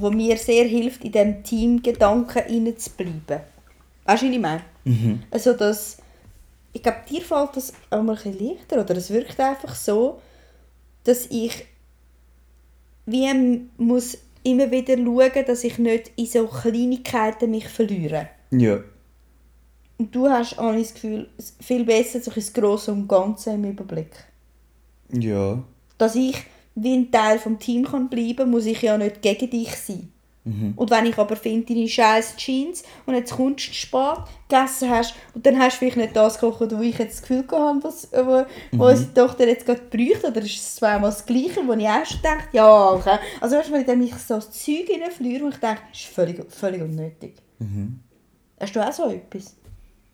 wo 0.00 0.10
mir 0.10 0.36
sehr 0.36 0.64
hilft, 0.66 1.04
in 1.04 1.10
diesem 1.12 1.42
Teamgedanken 1.42 2.78
zu 2.78 2.90
bleiben. 2.90 3.42
Weißt 4.04 4.22
du, 4.22 4.26
was 4.28 4.34
ich 4.34 4.38
meine? 4.38 4.60
Also 5.30 5.54
dass, 5.54 5.98
ich 6.72 6.82
glaube, 6.82 6.98
dir 7.08 7.22
fällt 7.22 7.56
das 7.56 7.72
auch 7.90 8.02
mal 8.02 8.18
ein 8.24 8.38
leichter 8.38 8.80
oder 8.80 8.96
es 8.96 9.10
wirkt 9.10 9.38
einfach 9.40 9.74
so, 9.74 10.20
dass 11.04 11.26
ich 11.26 11.66
wie 13.06 13.68
muss 13.78 14.18
immer 14.42 14.70
wieder 14.70 14.96
schauen, 14.96 15.44
dass 15.46 15.64
ich 15.64 15.78
nicht 15.78 16.12
in 16.16 16.26
so 16.26 16.46
Kleinigkeiten 16.46 17.50
mich 17.50 17.68
verliere. 17.68 18.28
Ja. 18.50 18.80
Und 19.98 20.14
du 20.14 20.28
hast 20.28 20.58
auch 20.58 20.72
das 20.74 20.92
Gefühl, 20.94 21.28
es- 21.38 21.54
viel 21.60 21.84
besser 21.84 22.20
so 22.20 22.30
das 22.30 22.52
Grosse 22.52 22.92
und 22.92 23.08
Ganze 23.08 23.52
im 23.52 23.64
Überblick. 23.64 24.12
Ja. 25.12 25.62
Dass 25.98 26.14
ich 26.14 26.36
wie 26.74 26.94
ein 26.94 27.12
Teil 27.12 27.38
vom 27.38 27.58
Team 27.58 27.84
kann 27.84 28.08
bleiben 28.08 28.50
muss 28.50 28.66
ich 28.66 28.82
ja 28.82 28.98
nicht 28.98 29.22
gegen 29.22 29.48
dich 29.50 29.74
sein. 29.76 30.10
Und 30.76 30.90
wenn 30.90 31.06
ich 31.06 31.16
aber 31.16 31.36
finde, 31.36 31.72
deine 31.72 31.88
scheiß 31.88 32.36
Jeans 32.36 32.82
und 33.06 33.14
jetzt 33.14 33.32
kommst 33.34 33.66
du 33.68 33.72
spät, 33.72 34.18
gegessen 34.46 34.90
hast 34.90 35.14
und 35.34 35.46
dann 35.46 35.58
hast 35.58 35.76
du 35.76 35.78
vielleicht 35.78 35.96
nicht 35.96 36.14
das 36.14 36.38
gekocht, 36.38 36.70
wo 36.76 36.82
ich 36.82 36.98
jetzt 36.98 37.14
das 37.14 37.22
Gefühl 37.22 37.44
hatte, 37.50 37.78
was, 37.82 38.08
wo, 38.12 38.44
wo 38.78 38.88
unsere 38.88 39.14
Tochter 39.14 39.48
jetzt 39.48 39.64
gerade 39.64 39.80
bräuchte, 39.90 40.26
oder 40.28 40.42
ist 40.42 40.56
es 40.56 40.74
zweimal 40.76 41.08
das 41.10 41.24
Gleiche, 41.24 41.66
wo 41.66 41.72
ich 41.72 41.84
erst 41.84 42.22
dachte, 42.22 42.48
ja, 42.52 42.90
okay. 42.90 43.18
Also 43.40 43.56
weißt 43.56 43.70
du, 43.70 43.72
wenn 43.72 44.02
ich 44.02 44.12
mich 44.12 44.22
so 44.22 44.34
das 44.34 44.50
Zeug 44.50 44.86
reinflüre 44.90 45.44
und 45.46 45.54
ich 45.54 45.60
denke, 45.60 45.80
das 45.90 46.00
ist 46.00 46.08
völlig, 46.08 46.44
völlig 46.52 46.82
unnötig. 46.82 47.36
Hast 48.60 48.76
du 48.76 48.86
auch 48.86 48.92
so 48.92 49.08
etwas? 49.10 49.56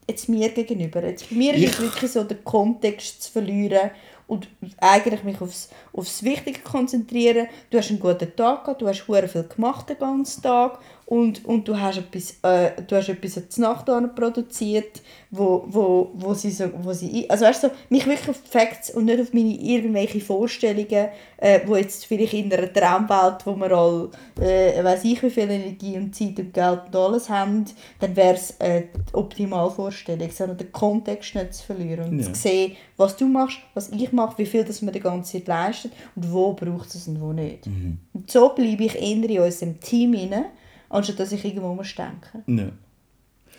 Jetzt 0.09 0.29
mir 0.29 0.49
gegenüber. 0.51 1.05
Jetzt, 1.05 1.29
bei 1.29 1.37
mir 1.37 1.55
ist 1.55 1.63
Ich- 1.63 1.71
es 1.71 1.81
wirklich 1.81 2.11
so, 2.11 2.25
den 2.25 2.43
Kontext 2.45 3.23
zu 3.25 3.33
verlieren 3.33 3.91
und 4.27 4.49
eigentlich 4.79 5.23
mich 5.25 5.41
aufs, 5.41 5.71
aufs 5.93 6.23
Wichtige 6.23 6.61
konzentrieren. 6.61 7.47
Du 7.71 7.79
hast 7.79 7.91
einen 7.91 8.01
guten 8.01 8.35
Tag 8.37 8.65
gehabt, 8.65 8.83
du 8.83 8.89
hast 8.89 9.07
hure 9.09 9.29
viel 9.29 9.45
gemacht 9.45 9.89
den 9.89 9.99
ganzen 9.99 10.43
Tag 10.43 10.79
und, 11.07 11.45
und 11.45 11.67
du 11.67 11.79
hast 11.79 11.99
etwas, 11.99 12.37
äh, 12.43 12.71
du 12.87 12.95
hast 12.95 13.09
etwas 13.09 13.49
zur 13.49 13.65
Nacht 13.65 13.87
produziert, 14.15 15.03
wo, 15.33 15.65
wo, 15.67 16.11
wo 16.15 16.35
sie 16.35 16.53
so, 16.53 16.67
wo 16.83 16.93
sie, 16.93 17.29
also 17.29 17.45
weißt 17.47 17.65
du, 17.65 17.71
mich 17.89 18.07
wirklich 18.07 18.29
auf 18.29 18.41
die 18.43 18.49
Facts 18.51 18.91
und 18.91 19.07
nicht 19.07 19.21
auf 19.21 19.33
meine 19.33 19.55
irgendwelche 19.55 20.21
Vorstellungen, 20.21 21.09
äh, 21.39 21.61
wo 21.67 21.75
jetzt 21.75 22.07
vielleicht 22.07 22.35
in 22.35 22.53
einer 22.53 22.73
Traumwelt, 22.73 23.45
wo 23.45 23.57
wir 23.57 23.73
all, 23.73 24.11
äh, 24.41 24.85
weiß 24.85 25.03
ich 25.05 25.21
wie 25.25 25.31
viel 25.31 25.51
Energie 25.51 25.97
und 25.97 26.15
Zeit 26.15 26.39
und 26.39 26.55
Geld 26.55 26.81
und 26.87 26.97
alles 26.97 27.29
haben, 27.29 27.65
dann 27.99 28.15
wäre 28.15 28.35
es 28.35 28.53
äh, 28.61 28.83
die 29.11 29.15
Optimalvorstellung, 29.15 30.31
sondern 30.31 30.59
den 30.59 30.71
Kontext 30.71 31.35
nicht 31.35 31.55
zu 31.55 31.65
verlieren 31.65 32.09
und 32.11 32.19
Ja. 32.21 32.27
zu 32.27 32.35
sehen, 32.35 32.77
was 32.97 33.17
du 33.17 33.27
machst, 33.27 33.59
was 33.75 33.89
ich 33.91 34.13
mache, 34.13 34.39
wie 34.39 34.47
viel 34.47 34.63
das 34.63 34.81
wir 34.83 34.93
die 34.93 35.01
ganze 35.01 35.33
Zeit 35.33 35.49
leisten 35.49 35.80
und 35.85 36.33
wo 36.33 36.53
braucht 36.53 36.95
es 36.95 37.09
und 37.09 37.21
wo 37.21 37.33
nicht. 37.33 37.67
Und 38.13 38.31
so 38.31 38.51
bleibe 38.51 38.85
ich 38.85 38.95
eher 38.95 39.31
in 39.31 39.41
unserem 39.41 39.81
Team 39.81 40.15
rein, 40.15 40.47
anstatt 40.89 41.21
dass 41.21 41.33
ich 41.33 41.45
irgendwo 41.45 41.75
muss 41.75 41.95
denken. 41.95 42.59
ja. 42.59 42.73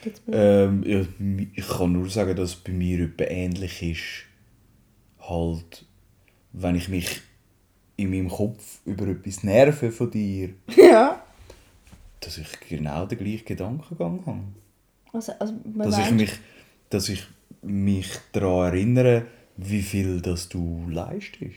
Dir? 0.03 0.33
Ähm, 0.33 0.83
ja, 0.83 1.05
ich 1.53 1.67
kann 1.67 1.91
nur 1.91 2.09
sagen, 2.09 2.35
dass 2.35 2.51
es 2.51 2.55
bei 2.55 2.71
mir 2.71 3.01
etwa 3.01 3.25
ähnlich 3.25 3.83
ist. 3.83 4.25
Halt, 5.19 5.85
wenn 6.53 6.75
ich 6.75 6.89
mich 6.89 7.21
in 7.97 8.09
meinem 8.09 8.29
Kopf 8.29 8.79
über 8.85 9.07
etwas 9.07 9.43
nerve 9.43 9.91
von 9.91 10.09
dir, 10.09 10.49
ja. 10.75 11.21
dass 12.19 12.37
ich 12.37 12.47
genau 12.67 13.05
den 13.05 13.19
gleichen 13.19 13.45
Gedankengang 13.45 14.25
habe. 14.25 14.43
Also, 15.13 15.33
also 15.39 15.53
Dass 15.75 15.99
ich 15.99 16.11
mich, 16.11 16.31
dass 16.89 17.09
ich 17.09 17.27
mich 17.61 18.09
daran 18.31 18.73
erinnere, 18.73 19.27
wie 19.57 19.81
viel 19.81 20.21
das 20.21 20.49
du 20.49 20.87
leistest. 20.89 21.55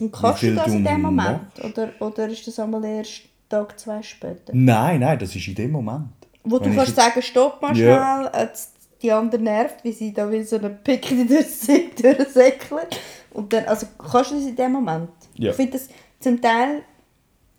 Und 0.00 0.12
du 0.12 0.46
viel 0.46 0.54
das 0.56 0.66
in 0.68 0.84
du 0.84 0.90
dem 0.90 1.02
Moment? 1.02 1.40
Oder, 1.62 1.90
oder 2.00 2.28
ist 2.28 2.46
das 2.46 2.58
einmal 2.58 2.84
erst 2.84 3.22
Tag, 3.48 3.78
zwei 3.78 4.02
später? 4.02 4.52
Nein, 4.52 5.00
nein, 5.00 5.18
das 5.18 5.34
ist 5.36 5.46
in 5.48 5.54
dem 5.54 5.70
Moment. 5.72 6.08
Wo 6.42 6.58
du 6.58 6.64
Wenn 6.64 6.72
ich 6.72 6.78
kannst 6.78 6.96
sagen, 6.96 7.22
stopp 7.22 7.62
mal 7.62 7.76
Ja. 7.76 8.30
schnell, 8.30 8.42
jetzt 8.42 8.72
die 9.02 9.12
andere 9.12 9.40
nervt, 9.40 9.84
wie 9.84 9.92
sie 9.92 10.12
da 10.12 10.30
wie 10.30 10.42
so 10.42 10.56
eine 10.56 10.70
Pickel 10.70 11.26
durchsäckelt. 11.26 13.00
Und 13.32 13.52
dann, 13.52 13.64
also 13.66 13.86
kannst 13.98 14.30
du 14.30 14.34
das 14.36 14.44
in 14.44 14.56
dem 14.56 14.72
Moment? 14.72 15.10
Ja. 15.34 15.50
Ich 15.50 15.56
finde 15.56 15.72
das, 15.72 15.88
zum 16.20 16.40
Teil, 16.40 16.82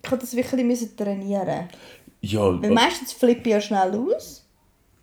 ich 0.02 0.10
das 0.10 0.34
wirklich 0.36 0.64
müssen 0.64 0.96
trainieren 0.96 1.68
Ja, 2.20 2.40
Weil 2.62 2.70
meistens 2.70 3.12
flippe 3.12 3.42
ich 3.48 3.54
ja 3.54 3.60
schnell 3.60 3.94
aus 3.94 4.44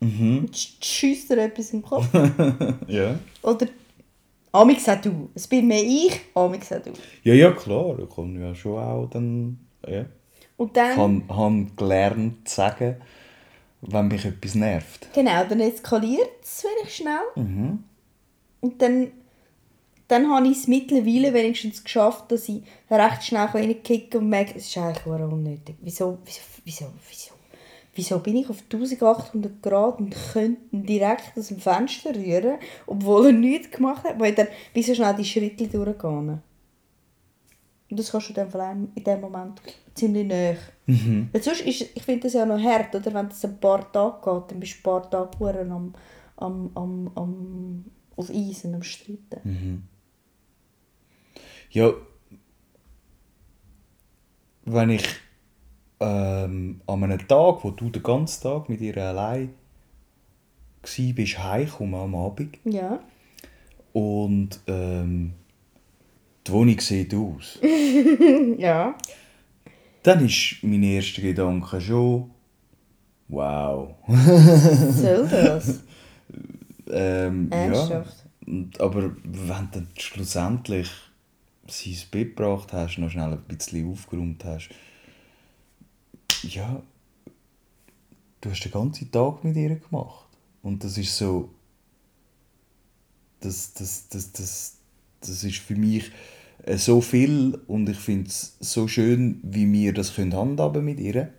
mhm. 0.00 0.38
und 0.40 0.54
sch- 0.54 0.82
schiesse 0.82 1.34
dir 1.36 1.42
etwas 1.42 1.70
im 1.70 1.82
Kopf. 1.82 2.06
ja. 2.88 3.18
Oder, 3.42 3.66
amix 4.54 4.88
auch 4.88 5.00
du. 5.00 5.30
Es 5.34 5.46
bin 5.46 5.66
mehr 5.66 5.82
ich, 5.82 6.20
amix 6.34 6.72
auch 6.72 6.82
du. 6.82 6.92
ja, 7.22 7.34
ja, 7.34 7.50
klar. 7.52 7.98
Ich 7.98 8.14
kann 8.14 8.40
ja 8.40 8.54
schon 8.54 8.78
auch 8.78 9.08
dann... 9.10 9.58
Ja. 9.86 10.06
Und 10.56 10.76
dann... 10.76 10.92
Ich 10.92 10.96
habe 10.96 11.22
hab 11.28 11.76
gelernt 11.76 12.48
zu 12.48 12.54
sagen, 12.54 12.96
wenn 13.82 14.08
mich 14.08 14.24
etwas 14.24 14.54
nervt. 14.54 15.08
Genau, 15.12 15.44
dann 15.44 15.60
eskaliert 15.60 16.42
es 16.42 16.62
vielleicht 16.62 16.96
schnell. 16.96 17.18
Mhm. 17.34 17.84
Und 18.60 18.80
dann, 18.80 19.12
dann 20.08 20.30
habe 20.30 20.46
ich 20.46 20.58
es 20.58 20.68
mittlerweile 20.68 21.34
wenigstens 21.34 21.82
geschafft, 21.84 22.30
dass 22.32 22.48
ich 22.48 22.62
recht 22.90 23.24
schnell 23.24 23.46
reinkicke 23.46 24.18
und 24.18 24.28
merke, 24.30 24.54
es 24.56 24.68
ist 24.68 24.78
eigentlich 24.78 25.04
unnötig. 25.06 25.76
Wieso, 25.82 26.18
wieso, 26.24 26.40
wieso, 26.64 26.86
wieso, 27.08 27.33
wieso 27.94 28.18
bin 28.18 28.36
ich 28.36 28.48
auf 28.48 28.62
1800 28.62 29.62
Grad 29.62 29.98
und 29.98 30.14
könnte 30.32 30.60
direkt 30.72 31.36
aus 31.36 31.48
dem 31.48 31.58
Fenster 31.58 32.14
rühren, 32.14 32.58
obwohl 32.86 33.26
er 33.26 33.32
nichts 33.32 33.70
gemacht 33.70 34.04
hat, 34.04 34.18
weil 34.18 34.34
dann 34.34 34.48
wie 34.72 34.82
so 34.82 34.94
schnell 34.94 35.14
die 35.14 35.24
Schritte 35.24 35.68
durchgehen. 35.68 36.42
Und 37.90 38.00
das 38.00 38.10
kannst 38.10 38.30
du 38.30 38.32
dann 38.32 38.50
vor 38.50 38.60
allem 38.60 38.88
in 38.94 39.04
dem 39.04 39.20
Moment 39.20 39.60
ziemlich 39.94 40.26
näher. 40.26 40.56
Mhm. 40.86 41.28
Weil 41.32 41.42
sonst 41.42 41.60
ist, 41.60 41.82
ich 41.94 42.02
finde 42.02 42.22
das 42.22 42.32
ja 42.32 42.44
noch 42.44 42.60
hart, 42.60 42.94
oder? 42.94 43.14
Wenn 43.14 43.28
das 43.28 43.44
ein 43.44 43.60
paar 43.60 43.90
Tage 43.92 44.16
geht, 44.22 44.50
dann 44.50 44.60
bist 44.60 44.74
du 44.74 44.78
ein 44.78 44.82
paar 44.82 45.10
Tage 45.10 45.60
am, 45.60 45.94
am, 46.36 46.70
am, 46.74 47.10
am, 47.14 47.84
auf 48.16 48.30
Eis 48.30 48.64
und 48.64 48.74
am 48.74 48.82
Streiten. 48.82 49.86
Ja, 51.70 51.92
wenn 54.64 54.90
ich 54.90 55.04
ähm, 56.00 56.80
an 56.86 57.04
einem 57.04 57.18
Tag, 57.28 57.64
wo 57.64 57.70
du 57.70 57.90
den 57.90 58.02
ganzen 58.02 58.42
Tag 58.42 58.68
mit 58.68 58.80
ihr 58.80 58.96
allein 58.96 59.50
warst, 60.82 61.38
heimkomme 61.38 61.98
am 61.98 62.14
Abend 62.14 62.58
Ja. 62.64 63.00
und 63.92 64.60
ähm, 64.66 65.32
die 66.46 66.52
Wohnung 66.52 66.78
sieht 66.80 67.14
aus, 67.14 67.58
Ja. 68.58 68.94
dann 70.02 70.24
ist 70.26 70.58
mein 70.62 70.82
erster 70.82 71.22
Gedanke 71.22 71.80
schon, 71.80 72.30
wow. 73.28 73.94
Soll 74.06 75.28
das? 75.28 75.80
Ähm, 76.86 77.48
ja. 77.50 77.58
Ernsthaft? 77.60 78.26
Und, 78.46 78.78
aber 78.78 79.04
wenn 79.22 79.46
du 79.48 79.68
dann 79.72 79.88
schlussendlich 79.98 80.90
sein 81.66 81.94
Bett 82.10 82.36
gebracht 82.36 82.74
hast, 82.74 82.98
noch 82.98 83.08
schnell 83.08 83.32
ein 83.32 83.38
bisschen 83.48 83.90
aufgeräumt 83.90 84.44
hast, 84.44 84.68
ja, 86.48 86.82
du 88.40 88.50
hast 88.50 88.64
den 88.64 88.72
ganzen 88.72 89.10
Tag 89.10 89.44
mit 89.44 89.56
ihr 89.56 89.76
gemacht. 89.76 90.26
Und 90.62 90.84
das 90.84 90.98
ist 90.98 91.16
so, 91.16 91.50
das, 93.40 93.74
das, 93.74 94.08
das, 94.08 94.32
das, 94.32 94.76
das 95.20 95.44
ist 95.44 95.58
für 95.58 95.76
mich 95.76 96.10
äh, 96.62 96.76
so 96.76 97.00
viel 97.00 97.60
und 97.66 97.88
ich 97.88 97.98
finde 97.98 98.28
es 98.28 98.56
so 98.60 98.88
schön, 98.88 99.40
wie 99.42 99.70
wir 99.70 99.92
das 99.92 100.14
können 100.14 100.34
handhaben 100.34 100.84
mit 100.84 101.00
ihr. 101.00 101.32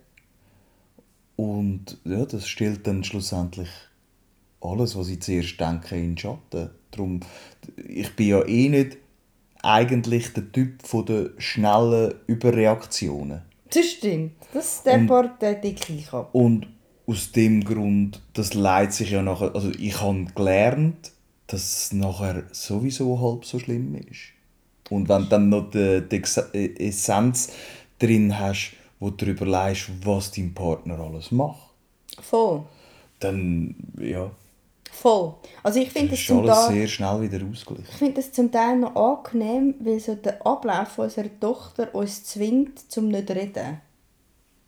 Und 1.36 1.98
ja, 2.04 2.24
das 2.24 2.48
stellt 2.48 2.86
dann 2.86 3.04
schlussendlich 3.04 3.68
alles, 4.60 4.96
was 4.96 5.08
ich 5.08 5.20
zuerst 5.20 5.60
denke, 5.60 5.96
in 5.96 6.14
den 6.14 6.18
Schatten. 6.18 6.70
Darum, 6.90 7.20
ich 7.76 8.14
bin 8.16 8.28
ja 8.28 8.46
eh 8.46 8.68
nicht 8.68 8.96
eigentlich 9.62 10.32
der 10.32 10.50
Typ 10.50 10.82
der 11.06 11.30
schnellen 11.38 12.14
Überreaktionen. 12.26 13.42
Das 13.72 13.86
stimmt. 13.86 14.32
Das, 14.52 14.82
den 14.82 15.00
Und- 15.02 15.06
Part 15.08 15.42
den 15.42 15.60
decke 15.60 15.92
ich 15.92 16.12
ab. 16.12 16.30
Und 16.32 16.66
aus 17.06 17.32
dem 17.32 17.64
Grund, 17.64 18.20
das 18.34 18.54
leidet 18.54 18.92
sich 18.94 19.10
ja 19.10 19.22
nachher, 19.22 19.54
also 19.54 19.70
ich 19.78 20.00
habe 20.00 20.24
gelernt, 20.34 21.12
dass 21.46 21.62
es 21.86 21.92
nachher 21.92 22.44
sowieso 22.52 23.20
halb 23.20 23.44
so 23.44 23.58
schlimm 23.58 23.94
ist. 23.94 24.32
Und 24.90 25.08
wenn 25.08 25.22
du 25.22 25.28
dann 25.28 25.48
noch 25.48 25.70
die, 25.70 26.02
die 26.10 26.22
äh, 26.52 26.88
Essenz 26.88 27.52
drin 27.98 28.36
hast, 28.38 28.72
wo 28.98 29.10
du 29.10 29.24
darüber 29.24 29.46
leist, 29.46 29.90
was 30.04 30.32
dein 30.32 30.54
Partner 30.54 30.98
alles 30.98 31.30
macht, 31.30 31.70
Voll. 32.20 32.64
dann 33.20 33.74
ja, 34.00 34.30
Voll. 35.02 35.34
Also 35.62 35.78
ich 35.78 35.90
finde 35.90 36.10
das, 36.10 36.20
ist 36.20 36.26
zum 36.26 36.46
Teil, 36.46 36.72
sehr 36.72 36.88
schnell 36.88 37.20
wieder 37.20 37.44
ausgeglichen. 37.44 37.90
ich 37.90 37.98
finde 37.98 38.14
das 38.14 38.32
zum 38.32 38.50
Teil 38.50 38.78
noch 38.78 38.96
angenehm, 38.96 39.74
weil 39.80 40.00
so 40.00 40.14
der 40.14 40.44
Ablauf 40.46 40.98
unserer 40.98 41.28
Tochter 41.38 41.94
uns 41.94 42.24
zwingt, 42.24 42.90
zum 42.90 43.08
nicht 43.08 43.28
zu 43.28 43.36
reden. 43.36 43.80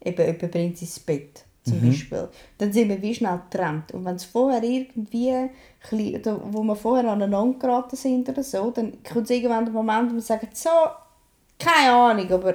Eben, 0.05 0.27
jemand 0.27 0.51
bringt 0.51 0.77
sie 0.77 0.85
ins 0.85 1.01
Bett, 1.01 1.45
zum 1.65 1.81
Beispiel. 1.81 2.29
Dann 2.59 2.73
sind 2.73 2.89
wir 2.91 3.01
wie 3.01 3.15
schnell 3.15 3.41
getrennt. 3.51 3.93
Und 3.93 4.05
wenn 4.05 4.17
es 4.17 4.27
vorher 4.27 4.63
irgendwie, 4.63 5.51
wo 5.91 6.63
wir 6.63 6.77
vorher 6.77 7.11
aneinander 7.11 7.59
geraten 7.59 7.97
sind 7.97 8.29
oder 8.29 8.43
so, 8.43 8.71
dann 8.71 9.03
kommt 9.03 9.25
es 9.25 9.31
irgendwann 9.31 9.65
der 9.65 9.73
Moment, 9.73 10.11
wo 10.11 10.15
wir 10.17 10.23
sagen, 10.23 10.49
so, 10.53 10.71
keine 11.59 11.93
Ahnung, 11.93 12.31
aber 12.31 12.55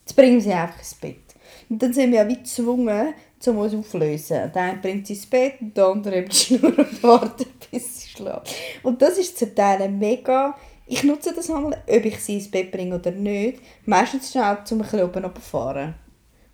jetzt 0.00 0.16
bringen 0.16 0.40
sie 0.40 0.52
einfach 0.52 0.80
ins 0.80 0.94
Bett. 0.94 1.34
Und 1.68 1.80
dann 1.80 1.92
sind 1.92 2.10
wir 2.10 2.18
ja 2.18 2.28
wie 2.28 2.36
gezwungen, 2.36 3.14
um 3.46 3.58
uns 3.58 3.74
aufzulösen. 3.74 4.50
Der 4.52 4.62
eine 4.62 4.78
bringt 4.78 5.06
sie 5.06 5.14
ins 5.14 5.26
Bett 5.26 5.60
und 5.60 5.76
der 5.76 5.86
andere 5.86 6.22
die 6.22 6.34
Schnur 6.34 6.78
und 6.78 7.02
wartet, 7.02 7.70
bis 7.70 8.00
sie 8.00 8.08
schläft. 8.08 8.54
Und 8.82 9.00
das 9.00 9.18
ist 9.18 9.38
zum 9.38 9.54
Teil 9.54 9.88
mega... 9.88 10.56
Ich 10.88 11.02
nutze 11.02 11.34
das 11.34 11.50
einmal, 11.50 11.82
ob 11.86 12.04
ich 12.04 12.20
sie 12.20 12.34
ins 12.34 12.50
Bett 12.50 12.70
bringe 12.70 12.94
oder 12.94 13.10
nicht. 13.10 13.58
Meistens 13.86 14.30
schnell, 14.30 14.58
um 14.70 14.76
ein 14.76 14.82
bisschen 14.82 15.02
oben 15.02 15.24
runterzufahren. 15.24 15.94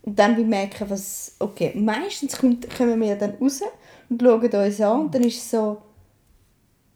Und 0.02 0.18
dann 0.18 0.36
wie 0.36 0.44
merken, 0.44 0.88
was... 0.88 1.36
Okay, 1.38 1.72
meistens 1.74 2.36
kommt, 2.36 2.68
kommen 2.76 3.00
wir 3.00 3.16
dann 3.16 3.34
raus 3.40 3.60
und 4.08 4.20
schauen 4.20 4.50
uns 4.50 4.80
an 4.80 5.00
und 5.02 5.14
dann 5.14 5.22
ist 5.22 5.38
es 5.38 5.50
so... 5.50 5.82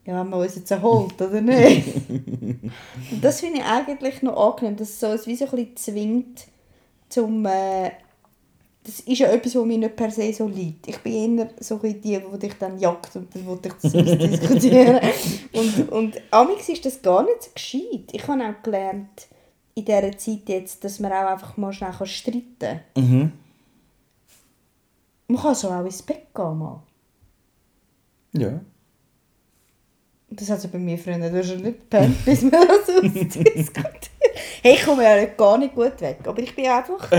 Ja, 0.04 0.14
haben 0.14 0.30
wir 0.30 0.38
uns 0.38 0.54
jetzt 0.54 0.70
erholt, 0.70 1.20
oder 1.20 1.40
nicht? 1.40 1.84
und 2.08 2.72
das 3.20 3.40
finde 3.40 3.58
ich 3.58 3.64
eigentlich 3.64 4.22
noch 4.22 4.36
angenehm, 4.36 4.76
dass 4.76 4.90
es 4.90 5.00
so, 5.00 5.08
es 5.08 5.26
wie 5.26 5.36
so 5.36 5.44
ein 5.44 5.50
bisschen 5.50 5.76
zwingt, 5.76 6.46
zum... 7.08 7.44
Äh, 7.44 7.90
das 8.86 9.00
ist 9.00 9.18
ja 9.18 9.26
etwas, 9.32 9.56
was 9.56 9.64
mir 9.64 9.78
nicht 9.78 9.96
per 9.96 10.12
se 10.12 10.32
so 10.32 10.46
liegt. 10.46 10.86
Ich 10.86 10.98
bin 10.98 11.38
eher 11.38 11.50
so 11.58 11.76
die, 11.78 11.94
die 11.94 12.38
dich 12.38 12.54
dann 12.54 12.78
jagt 12.78 13.16
und 13.16 13.34
dann 13.34 13.44
wollte 13.44 13.68
ich 13.68 13.74
das 13.82 13.94
ausdiskutieren. 13.96 15.00
und, 15.52 15.88
und 15.90 16.22
amix 16.30 16.68
ist 16.68 16.86
das 16.86 17.02
gar 17.02 17.24
nicht 17.24 17.42
so 17.42 17.50
gescheit. 17.52 18.12
Ich 18.12 18.28
habe 18.28 18.44
auch 18.44 18.62
gelernt, 18.62 19.26
in 19.74 19.84
dieser 19.84 20.16
Zeit 20.16 20.48
jetzt, 20.48 20.84
dass 20.84 21.00
man 21.00 21.10
auch 21.10 21.32
einfach 21.32 21.56
mal 21.56 21.72
schnell 21.72 21.92
streiten 22.06 22.56
kann. 22.60 22.80
Mhm. 22.94 23.32
Man 25.26 25.42
kann 25.42 25.54
so 25.56 25.68
auch 25.68 25.84
ins 25.84 26.02
Bett 26.02 26.32
gehen 26.32 26.58
mal. 26.58 26.80
Ja. 28.34 28.60
Das 30.28 30.50
hat 30.50 30.60
sie 30.60 30.68
bei 30.68 30.78
mir 30.78 30.98
früher 30.98 31.18
du 31.18 31.38
hast 31.38 31.50
ja 31.50 31.56
nicht 31.56 31.78
gepennt, 31.80 32.24
bis 32.24 32.42
wir 32.42 32.50
das 32.50 32.96
ausdiskutiert 32.96 34.10
Hey, 34.62 34.74
ich 34.74 34.84
komme 34.84 35.04
ja 35.04 35.24
gar 35.26 35.56
nicht 35.56 35.74
gut 35.74 36.00
weg, 36.00 36.18
aber 36.24 36.38
ich 36.42 36.54
bin 36.54 36.66
einfach, 36.66 37.10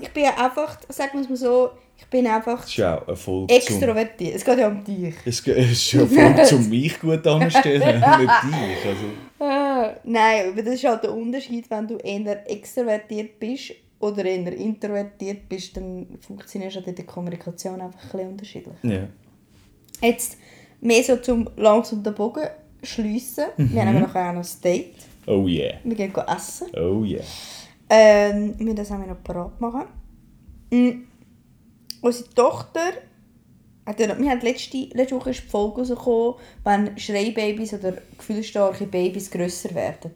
ich 0.00 0.10
bin 0.10 0.24
einfach, 0.24 0.78
sagen 0.88 1.10
wir 1.14 1.20
es 1.22 1.28
mal 1.28 1.36
so, 1.36 1.70
ich 1.96 2.06
bin 2.06 2.26
einfach 2.26 2.60
Das 2.60 2.68
ist 2.68 2.76
ja 2.76 3.02
auch 3.02 3.16
zum... 3.16 3.48
extrovertiert. 3.48 4.36
Es 4.36 4.44
geht 4.44 4.58
ja 4.58 4.68
um 4.68 4.84
dich. 4.84 5.14
Es 5.24 5.46
es 5.46 5.72
ist 5.72 5.92
ja 5.92 6.00
eine 6.02 6.08
Folge, 6.08 6.42
zum 6.44 6.68
mich 6.68 7.00
gut 7.00 7.26
anstellen, 7.26 8.00
nicht 8.18 8.32
dich. 8.44 8.86
Also, 8.86 9.04
Ah, 9.40 9.94
nein, 10.04 10.50
aber 10.52 10.62
das 10.62 10.74
ist 10.74 10.84
halt 10.84 11.02
der 11.04 11.12
Unterschied, 11.12 11.70
wenn 11.70 11.86
du 11.86 11.96
eher 11.96 12.50
extrovertiert 12.50 13.38
bist 13.38 13.72
oder 14.00 14.24
eher 14.24 14.52
introvertiert 14.52 15.48
bist, 15.48 15.76
dann 15.76 16.06
funktioniert 16.20 16.74
halt 16.74 16.86
in 16.86 16.94
der 16.94 17.06
Kommunikation 17.06 17.80
einfach 17.80 18.02
ein 18.02 18.10
bisschen 18.10 18.28
unterschiedlich. 18.28 18.76
ja. 18.82 19.08
Jetzt 20.00 20.38
mehr 20.80 21.02
so 21.02 21.16
zum 21.16 21.48
langsam 21.56 22.02
den 22.02 22.14
Bogen 22.14 22.46
schliessen. 22.82 23.44
Wir 23.56 23.82
haben 23.82 23.88
aber 23.96 24.06
nachher 24.06 24.30
auch 24.30 24.34
noch 24.34 24.44
ein 24.44 24.60
Date. 24.62 24.94
Oh 25.26 25.46
yeah. 25.46 25.74
Wir 25.84 25.94
gehen 25.96 26.12
essen. 26.14 26.68
Oh 26.76 27.02
yeah. 27.04 27.22
Ähm, 27.90 28.54
wir 28.58 28.74
das 28.74 28.90
auch 28.92 28.98
noch 28.98 29.22
parat 29.22 29.60
machen. 29.60 29.84
Mm. 30.70 31.04
Unsere 32.00 32.28
Tochter, 32.30 32.92
hat 33.84 33.98
ja- 33.98 34.18
wir 34.18 34.30
haben 34.30 34.40
letzte, 34.40 34.88
letzte 34.92 35.16
Woche 35.16 35.30
ist 35.30 35.42
die 35.44 35.48
Folge 35.48 35.78
rausgekommen, 35.80 36.34
wenn 36.64 36.98
Schreibabys 36.98 37.74
oder 37.74 37.94
gefühlsstarke 38.16 38.86
Babys 38.86 39.30
grösser 39.30 39.74
werden. 39.74 40.12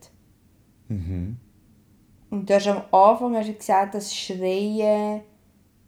Und 2.30 2.48
du 2.48 2.54
hast 2.54 2.68
am 2.68 2.82
Anfang 2.92 3.36
hast 3.36 3.48
du 3.48 3.54
gesagt, 3.54 3.94
dass 3.94 4.14
Schreien 4.14 5.22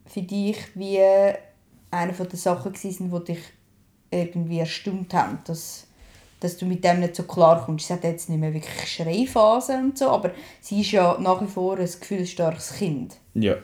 für 0.05 0.21
dich 0.21 0.57
wie 0.75 0.99
eine 1.91 2.13
von 2.13 2.27
den 2.27 2.37
Sachen 2.37 2.73
waren, 2.73 3.21
die 3.21 3.33
dich 3.33 3.39
irgendwie 4.15 4.59
erstaunt 4.59 5.13
haben. 5.13 5.39
Dass, 5.45 5.87
dass 6.39 6.57
du 6.57 6.65
mit 6.65 6.83
dem 6.83 6.99
nicht 6.99 7.15
so 7.15 7.23
klar 7.23 7.63
kommst. 7.65 7.87
Sie 7.87 7.93
hat 7.93 8.03
jetzt 8.03 8.29
nicht 8.29 8.39
mehr 8.39 8.53
wirklich 8.53 8.87
Schreiphase 8.87 9.73
und 9.73 9.97
so, 9.97 10.09
aber 10.09 10.31
sie 10.61 10.81
ist 10.81 10.91
ja 10.91 11.17
nach 11.19 11.41
wie 11.41 11.47
vor 11.47 11.77
ein 11.77 11.85
gefühlsstarkes 11.85 12.73
Kind. 12.73 13.15
Ja. 13.33 13.55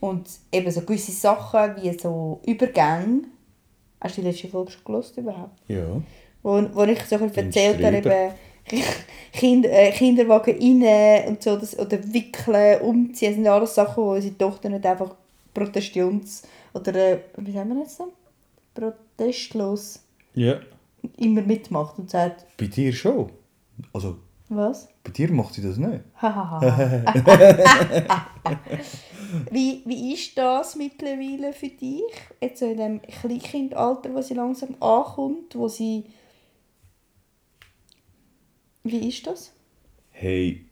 Und 0.00 0.28
eben 0.52 0.70
so 0.70 0.82
gewisse 0.82 1.12
Sachen 1.12 1.76
wie 1.80 1.96
so 1.98 2.40
Übergänge. 2.46 3.22
Hast 4.00 4.18
du 4.18 4.20
die 4.20 4.28
letzte 4.28 4.48
Folge 4.48 4.72
schon 4.72 4.84
gehört 4.84 5.16
überhaupt? 5.16 5.58
Ja. 5.68 5.86
Wo, 6.42 6.62
wo 6.74 6.82
ich 6.84 7.02
so 7.04 7.16
erzählt 7.16 7.82
habe, 7.82 7.98
Ströber. 7.98 8.24
eben 8.24 8.34
kind, 9.32 9.66
äh, 9.66 9.90
Kinderwagen 9.92 10.56
rein 10.58 11.28
und 11.28 11.42
so, 11.42 11.56
das, 11.56 11.78
oder 11.78 11.98
wickeln, 12.12 12.80
umziehen, 12.82 13.30
das 13.30 13.36
sind 13.36 13.46
alles 13.46 13.74
Sachen, 13.74 14.04
wo 14.04 14.12
unsere 14.12 14.36
Tochter 14.36 14.68
nicht 14.68 14.84
einfach 14.86 15.14
protestions- 15.54 16.42
oder, 16.72 16.94
äh, 16.94 17.18
wie 17.36 17.52
sagen 17.52 17.74
wir 17.74 17.84
das 17.84 17.96
so? 17.96 18.12
Protestlos 18.74 20.00
Ja. 20.34 20.60
immer 21.16 21.42
mitmacht 21.42 21.98
und 21.98 22.10
sagt, 22.10 22.44
Bei 22.56 22.66
dir 22.66 22.92
schon. 22.92 23.30
Also, 23.92 24.18
was? 24.48 24.88
bei 25.02 25.10
dir 25.10 25.30
macht 25.32 25.54
sie 25.54 25.62
das 25.62 25.76
nicht. 25.78 26.00
Hahaha. 26.20 26.60
wie, 29.50 29.82
wie 29.86 30.14
ist 30.14 30.36
das 30.38 30.76
mittlerweile 30.76 31.52
für 31.52 31.68
dich? 31.68 32.02
Jetzt 32.40 32.60
so 32.60 32.66
in 32.70 32.76
dem 32.76 33.02
Kleinkindalter, 33.02 34.12
wo 34.14 34.20
sie 34.22 34.34
langsam 34.34 34.76
ankommt, 34.80 35.54
wo 35.56 35.68
sie... 35.68 36.04
Wie 38.82 39.08
ist 39.08 39.26
das? 39.26 39.52
Hey. 40.10 40.66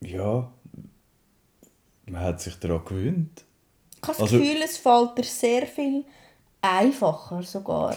Ja. 0.00 0.52
Man 2.06 2.20
hat 2.20 2.40
sich 2.40 2.56
daran 2.56 2.84
gewöhnt. 2.84 3.44
Ich 4.12 4.18
habe 4.18 4.18
das 4.18 4.32
Also- 4.32 4.38
Gefühl, 4.38 4.62
es 4.64 4.76
fällt 4.78 5.18
dir 5.18 5.24
sehr 5.24 5.66
viel 5.66 6.04
einfacher 6.62 7.42
sogar. 7.42 7.96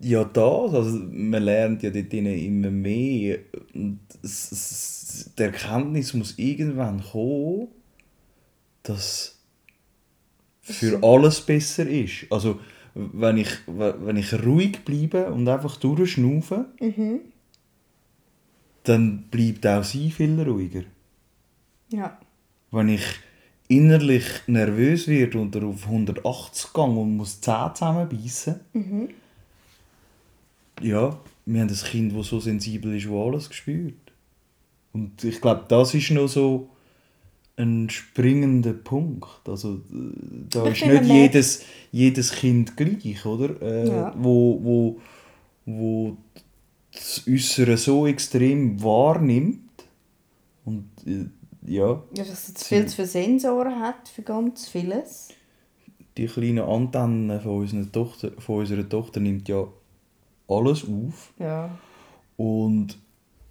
Ja, 0.00 0.24
das. 0.24 0.74
Also, 0.74 0.98
man 1.10 1.42
lernt 1.42 1.82
ja 1.82 1.90
dort 1.90 2.12
immer 2.14 2.70
mehr. 2.70 3.38
Und 3.74 4.00
es, 4.22 4.52
es, 4.52 5.30
die 5.36 5.42
Erkenntnis 5.42 6.14
muss 6.14 6.38
irgendwann 6.38 7.02
kommen, 7.02 7.68
dass 8.82 9.36
für 10.62 11.02
alles 11.02 11.40
besser 11.40 11.88
ist. 11.88 12.26
Also, 12.30 12.60
wenn 12.94 13.38
ich, 13.38 13.48
wenn 13.66 14.16
ich 14.16 14.32
ruhig 14.44 14.84
bleibe 14.84 15.32
und 15.32 15.48
einfach 15.48 15.76
durchschnaufe, 15.76 16.66
dann 18.84 19.22
bleibt 19.30 19.66
auch 19.66 19.82
sie 19.84 20.10
viel 20.10 20.40
ruhiger. 20.40 20.82
Ja. 21.90 22.18
Wenn 22.70 22.88
ich 22.90 23.02
innerlich 23.68 24.24
nervös 24.46 25.06
werde 25.08 25.38
und 25.38 25.56
auf 25.56 25.84
180 25.86 26.72
gehe 26.72 26.84
und 26.84 27.16
muss 27.16 27.36
die 27.36 27.42
Zähne 27.42 27.72
zusammenbeissen, 27.74 28.60
ja, 30.80 31.18
wir 31.46 31.60
haben 31.60 31.68
ein 31.68 31.74
Kind, 31.74 32.16
das 32.16 32.26
so 32.28 32.40
sensibel 32.40 32.96
ist, 32.96 33.06
das 33.06 33.12
alles 33.12 33.54
spürt. 33.54 33.94
Und 34.92 35.22
ich 35.24 35.40
glaube, 35.40 35.64
das 35.68 35.94
ist 35.94 36.10
noch 36.10 36.28
so 36.28 36.68
ein 37.56 37.90
springender 37.90 38.72
Punkt. 38.72 39.46
Also, 39.46 39.80
da 40.50 40.66
Ich 40.66 40.82
ist 40.82 40.86
nicht 40.86 41.04
jedes, 41.04 41.64
jedes 41.90 42.32
Kind 42.32 42.76
gleich, 42.76 43.24
oder? 43.26 43.60
Äh, 43.60 43.88
Ja. 43.88 44.14
Wo, 44.16 44.60
wo, 44.62 45.00
wo 45.66 46.16
das 46.92 47.24
Äußere 47.28 47.76
so 47.76 48.06
extrem 48.06 48.82
wahrnimmt. 48.82 49.60
Und 50.64 50.88
äh, 51.06 51.26
ja, 51.66 52.02
Ja, 52.14 52.24
dass 52.24 52.48
es 52.48 52.66
viel 52.66 52.86
zu 52.86 52.96
viele 52.96 53.08
Sensoren 53.08 53.80
hat 53.80 54.08
für 54.08 54.22
ganz 54.22 54.68
vieles. 54.68 55.28
die 56.16 56.26
kleine 56.26 56.64
Antenne 56.64 57.40
von 57.40 57.58
unserer 57.60 57.90
Tochter, 57.92 58.32
von 58.38 58.60
unserer 58.60 58.88
Tochter 58.88 59.20
nimmt 59.20 59.48
ja 59.48 59.66
alles 60.48 60.84
auf. 60.84 61.32
Ja. 61.38 61.70
Und 62.36 62.98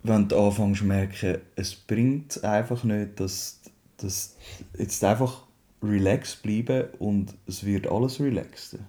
wenn 0.03 0.27
du 0.27 0.37
anfängst 0.37 0.81
zu 0.81 0.85
merken, 0.85 1.37
es 1.55 1.75
bringt 1.75 2.43
einfach 2.43 2.83
nicht, 2.83 3.19
dass, 3.19 3.61
dass 3.97 4.35
jetzt 4.77 5.03
einfach 5.03 5.43
relaxed 5.83 6.41
bleiben 6.43 6.87
und 6.99 7.33
es 7.47 7.63
wird 7.63 7.87
alles 7.87 8.19
relaxter. 8.19 8.79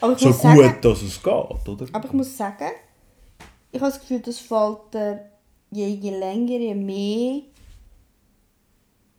So 0.00 0.08
gut, 0.08 0.34
sagen, 0.34 0.74
dass 0.80 1.02
es 1.02 1.22
geht, 1.22 1.68
oder? 1.68 1.86
aber 1.92 2.06
ich 2.06 2.12
muss 2.12 2.36
sagen, 2.36 2.70
ich 3.70 3.80
habe 3.80 3.90
das 3.90 4.00
Gefühl, 4.00 4.20
das 4.20 4.38
fällt 4.38 4.78
dir 4.92 5.30
je, 5.70 5.86
je 5.86 6.18
länger, 6.18 6.58
je 6.58 6.74
mehr 6.74 7.42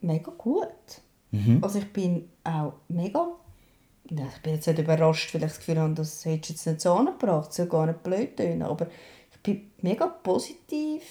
mega 0.07 0.31
gut. 0.37 1.01
Also 1.61 1.77
ich 1.79 1.93
bin 1.93 2.29
auch 2.43 2.73
mega 2.87 3.27
ich 4.09 4.41
bin 4.41 4.53
jetzt 4.53 4.65
nicht 4.65 4.79
überrascht, 4.79 5.33
weil 5.33 5.43
ich 5.43 5.49
das 5.49 5.57
Gefühl 5.59 5.79
habe, 5.79 5.93
das 5.93 6.23
hättest 6.23 6.49
du 6.49 6.53
jetzt 6.53 6.65
nicht 6.67 6.81
so 6.81 6.93
angebracht, 6.93 7.51
so 7.53 7.65
gar 7.65 7.85
nicht 7.85 8.01
blöd 8.01 8.37
tönen, 8.37 8.61
aber 8.63 8.87
ich 9.31 9.37
bin 9.43 9.69
mega 9.81 10.07
positiv 10.07 11.03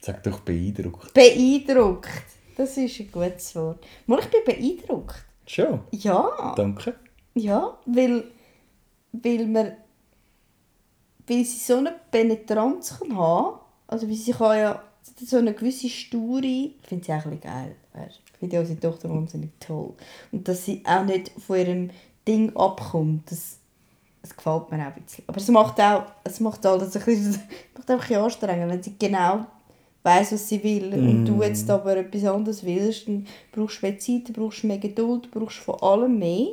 Sag 0.00 0.22
doch 0.22 0.40
beeindruckt. 0.40 1.12
beeindruckt. 1.12 2.08
Das 2.56 2.76
ist 2.76 3.00
ein 3.00 3.10
gutes 3.12 3.54
Wort. 3.56 3.84
Mal, 4.06 4.20
ich 4.20 4.28
bin 4.30 4.44
beeindruckt. 4.44 5.24
Schon, 5.46 5.80
Ja. 5.90 6.54
danke. 6.56 6.94
Ja, 7.34 7.76
weil, 7.86 8.24
weil, 9.12 9.46
man, 9.46 9.72
weil 11.26 11.44
sie 11.44 11.58
so 11.58 11.76
eine 11.78 11.94
Penetranz 12.10 12.98
kann 13.00 13.16
haben 13.16 13.58
Also 13.88 14.08
weil 14.08 14.14
sie 14.14 14.32
kann 14.32 14.58
ja 14.58 14.82
so 15.18 15.36
eine 15.36 15.54
gewisse 15.54 15.88
Sture, 15.88 16.44
ich 16.44 16.74
finde 16.82 17.04
sie 17.04 17.12
auch 17.12 17.24
ein 17.24 17.38
bisschen 17.38 17.40
geil. 17.40 17.76
Ich 18.08 18.38
finde 18.38 18.56
ja 18.56 18.60
unsere 18.60 18.80
Tochter 18.80 19.10
wahnsinnig 19.10 19.50
toll. 19.60 19.94
Und 20.32 20.46
dass 20.48 20.64
sie 20.64 20.82
auch 20.84 21.04
nicht 21.04 21.30
von 21.38 21.56
ihrem 21.58 21.90
Ding 22.26 22.54
abkommt, 22.56 23.30
das, 23.30 23.58
das 24.22 24.36
gefällt 24.36 24.70
mir 24.70 24.78
auch 24.78 24.96
ein 24.96 25.02
bisschen. 25.02 25.24
Aber 25.26 25.36
es 25.38 25.48
macht 25.48 25.80
auch, 25.80 26.04
es 26.24 26.40
macht 26.40 26.64
alles 26.64 26.96
ein 26.96 27.04
bisschen, 27.04 27.32
macht 27.76 27.90
einfach 27.90 28.04
ein 28.04 28.08
bisschen 28.08 28.22
anstrengend, 28.22 28.70
wenn 28.70 28.82
sie 28.82 28.94
genau 28.98 29.46
weiß 30.02 30.32
was 30.32 30.48
sie 30.48 30.62
will 30.62 30.94
und 30.94 31.26
du 31.26 31.42
jetzt 31.42 31.68
aber 31.68 31.96
etwas 31.98 32.24
anderes 32.24 32.64
willst, 32.64 33.06
dann 33.06 33.26
brauchst 33.52 33.82
du 33.82 33.86
mehr 33.86 33.98
Zeit, 33.98 34.28
dann 34.28 34.32
brauchst 34.32 34.62
du 34.62 34.66
mehr 34.66 34.78
Geduld, 34.78 35.26
du 35.26 35.38
brauchst 35.38 35.58
von 35.58 35.74
allem 35.82 36.18
mehr. 36.18 36.52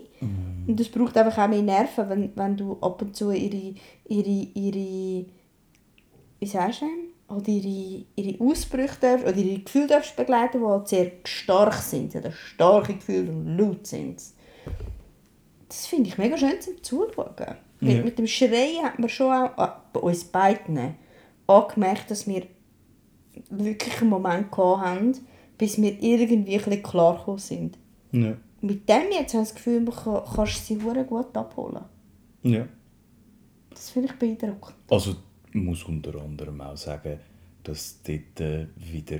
Und 0.68 0.80
es 0.80 0.89
braucht 0.89 1.16
einfach 1.16 1.43
auch 1.43 1.47
mehr 1.47 1.62
Nerven, 1.62 2.10
wenn, 2.10 2.32
wenn 2.36 2.58
du 2.58 2.78
ab 2.82 3.01
und 3.01 3.16
zu 3.16 3.32
ihre, 3.32 3.74
ihre, 4.10 4.47
ihre 4.53 5.26
wie 6.39 6.45
sagst 6.45 6.82
du 6.82 6.86
denn? 6.86 7.16
Oder 7.30 7.47
ihre, 7.49 8.05
ihre 8.15 8.41
Ausbrüche 8.43 8.97
darfst, 9.01 9.25
oder 9.28 9.36
ihre 9.36 9.59
Gefühle 9.59 9.88
darfst 9.88 10.15
begleiten, 10.15 10.59
die 10.59 10.65
halt 10.65 10.88
sehr 10.88 11.11
stark 11.25 11.73
sind, 11.75 12.15
oder 12.15 12.32
starke 12.32 12.93
Gefühle 12.95 13.30
und 13.32 13.57
laut 13.57 13.86
sind. 13.86 14.21
Das 15.67 15.86
finde 15.88 16.09
ich 16.09 16.17
mega 16.17 16.38
schön 16.38 16.61
zum 16.61 16.82
Zuschauen. 16.82 17.36
Mit, 17.80 17.97
Ja. 17.97 18.03
mit 18.03 18.17
dem 18.17 18.28
Schreien 18.28 18.84
hat 18.84 18.97
man 18.97 19.09
schon 19.09 19.32
auch 19.32 19.57
äh, 19.57 19.71
bei 19.93 19.99
uns 19.99 20.23
beiden 20.23 20.95
angemerkt, 21.47 22.09
dass 22.09 22.25
wir 22.28 22.43
wirklich 23.49 24.01
einen 24.01 24.09
Moment 24.09 24.47
haben, 24.57 25.13
bis 25.57 25.80
wir 25.82 26.01
irgendwie 26.01 26.55
ein 26.55 26.63
bisschen 26.63 26.82
klar 26.84 27.38
sind. 27.38 27.78
Ja. 28.11 28.36
Mit 28.61 28.88
dem 28.89 29.11
jetzt 29.11 29.34
habe 29.34 29.43
ich 29.43 29.49
das 29.49 29.55
Gefühl, 29.55 29.82
man 29.82 29.93
kann, 29.93 30.21
kannst 30.36 30.69
du 30.69 30.75
sie 30.75 31.03
gut 31.03 31.36
abholen. 31.38 31.84
ja. 32.43 32.65
Das 33.69 33.91
finde 33.91 34.09
ich 34.11 34.15
beeindruckend. 34.17 34.75
Also 34.89 35.13
muss 35.54 35.84
unter 35.84 36.16
anderem 36.16 36.62
auch 36.62 36.78
sagen, 36.78 37.20
dass 37.64 38.02
dort 38.04 38.39
äh, 38.39 38.68
wieder 38.76 39.20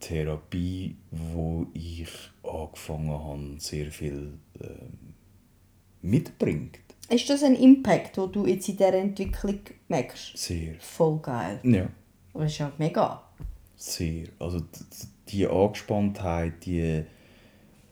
Therapie, 0.00 0.96
wo 1.10 1.66
ich 1.72 2.08
angefangen 2.42 3.10
habe, 3.10 3.54
sehr 3.58 3.90
viel 3.90 4.34
ähm, 4.60 5.14
mitbringt. 6.02 6.78
Ist 7.08 7.28
das 7.28 7.42
ein 7.42 7.54
Impact, 7.54 8.16
den 8.16 8.32
du 8.32 8.46
jetzt 8.46 8.68
in 8.68 8.76
dieser 8.76 8.94
Entwicklung 8.94 9.60
merkst? 9.88 10.36
Sehr. 10.36 10.74
Voll 10.78 11.18
geil. 11.20 11.60
Ja. 11.62 11.88
Das 12.32 12.52
ist 12.52 12.58
ja 12.58 12.72
mega. 12.78 13.22
Sehr. 13.76 14.28
Also 14.38 14.60
die 15.28 15.46
Angespanntheit, 15.46 16.64
die, 16.64 17.04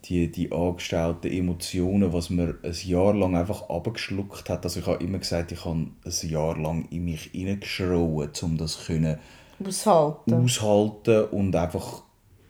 die, 0.05 0.31
die 0.31 0.51
angestellten 0.51 1.31
Emotionen, 1.31 2.13
was 2.13 2.31
man 2.31 2.59
ein 2.63 2.75
Jahr 2.85 3.15
lang 3.15 3.37
einfach 3.37 3.69
abgeschluckt 3.69 4.49
hat. 4.49 4.65
Also 4.65 4.81
ich 4.81 4.87
habe 4.87 5.03
immer 5.03 5.19
gesagt, 5.19 5.53
ich 5.53 5.65
habe 5.65 5.87
ein 6.05 6.29
Jahr 6.29 6.59
lang 6.59 6.89
in 6.91 7.05
mich 7.05 7.31
hineingeschrauen, 7.33 8.31
um 8.43 8.57
das 8.57 8.87
können 8.87 9.19
Aushalten. 9.65 10.35
aushalten 10.35 11.25
und 11.27 11.55
einfach 11.55 12.03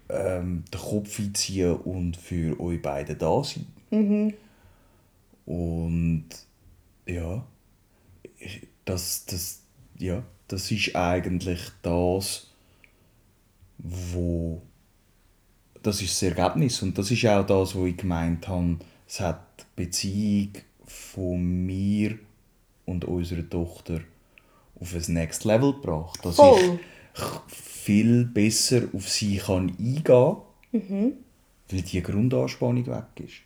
ähm, 0.08 0.64
den 0.72 0.80
Kopf 0.80 1.18
einziehen 1.18 1.76
und 1.76 2.16
für 2.16 2.58
euch 2.58 2.80
beide 2.80 3.16
da 3.16 3.44
sein. 3.44 3.66
Und 5.44 6.28
ja, 7.06 7.44
das, 8.84 9.26
das, 9.26 9.62
ja, 9.98 10.22
das 10.48 10.70
ist 10.70 10.96
eigentlich 10.96 11.60
das, 11.82 12.48
wo 13.78 14.62
das 15.82 16.00
ist 16.00 16.12
das 16.12 16.22
Ergebnis 16.22 16.82
und 16.82 16.96
das 16.96 17.10
ist 17.10 17.26
auch 17.26 17.46
das, 17.46 17.74
wo 17.74 17.86
ich 17.86 17.96
gemeint 17.96 18.48
habe, 18.48 18.76
es 19.06 19.20
hat 19.20 19.42
die 19.58 19.84
Beziehung 19.84 20.52
von 20.86 21.66
mir 21.66 22.18
und 22.86 23.04
unserer 23.04 23.48
Tochter 23.48 24.00
auf 24.80 24.94
ein 24.94 25.14
Next 25.14 25.44
Level 25.44 25.72
gebracht, 25.72 26.20
dass 26.24 26.36
Voll. 26.36 26.78
ich 27.14 27.20
viel 27.48 28.24
besser 28.24 28.82
auf 28.92 29.08
sie 29.08 29.36
kann 29.36 29.70
eingehen 29.78 30.04
kann, 30.04 31.12
weil 31.70 31.82
die 31.82 32.02
Grundanspannung 32.02 32.86
weg 32.86 33.04
ist. 33.24 33.42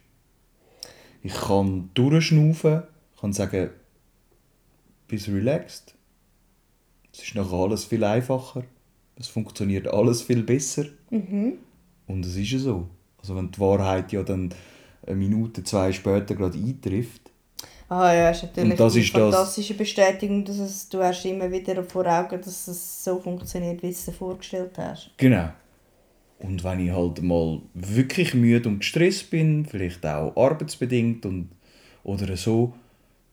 Ich 1.23 1.35
kann 1.35 1.91
durchschnaufen, 1.95 2.83
kann 3.21 3.33
sagen, 3.33 3.71
bist 5.09 5.29
relaxed. 5.29 5.95
Es 7.13 7.23
ist 7.23 7.35
nachher 7.35 7.57
alles 7.57 7.85
viel 7.85 8.05
einfacher. 8.05 8.65
Es 9.19 9.29
funktioniert 9.29 9.89
alles 9.89 10.23
viel 10.23 10.43
besser. 10.43 10.87
Und 12.07 12.25
es 12.25 12.37
ist 12.37 12.51
ja 12.51 12.59
so. 12.59 12.89
Also 13.19 13.35
wenn 13.37 13.51
die 13.51 13.59
Wahrheit 13.61 14.13
ja 14.13 14.23
dann 14.23 14.51
eine 15.07 15.17
Minute, 15.17 15.63
zwei 15.65 15.93
später 15.93 16.35
gerade 16.35 16.59
eintrifft, 16.59 17.23
Ah 17.89 18.13
ja, 18.13 18.31
ist 18.31 18.43
natürlich 18.43 18.73
Und 18.73 18.81
das 18.81 18.93
die 18.95 19.01
ist 19.01 19.15
das- 19.15 19.33
fantastische 19.35 19.75
Bestätigung, 19.75 20.45
dass 20.45 20.59
es, 20.59 20.89
du 20.89 21.01
hast 21.01 21.25
immer 21.25 21.49
wieder 21.53 21.85
vor 21.85 22.05
Augen, 22.07 22.41
dass 22.41 22.67
es 22.67 23.05
so 23.05 23.21
funktioniert, 23.21 23.81
wie 23.81 23.87
du 23.87 23.93
es 23.93 24.05
dir 24.07 24.13
vorgestellt 24.13 24.73
hast. 24.77 25.11
Genau. 25.17 25.51
Und 26.41 26.65
wenn 26.65 26.81
ich 26.81 26.91
halt 26.93 27.23
mal 27.23 27.63
wirklich 27.75 28.35
müde 28.35 28.69
und 28.69 28.81
gestresst 28.81 29.31
bin, 29.31 29.65
vielleicht 29.67 30.05
auch 30.05 30.37
arbeitsbedingt 30.37 31.25
und, 31.27 31.51
oder 32.03 32.37
so, 32.37 32.75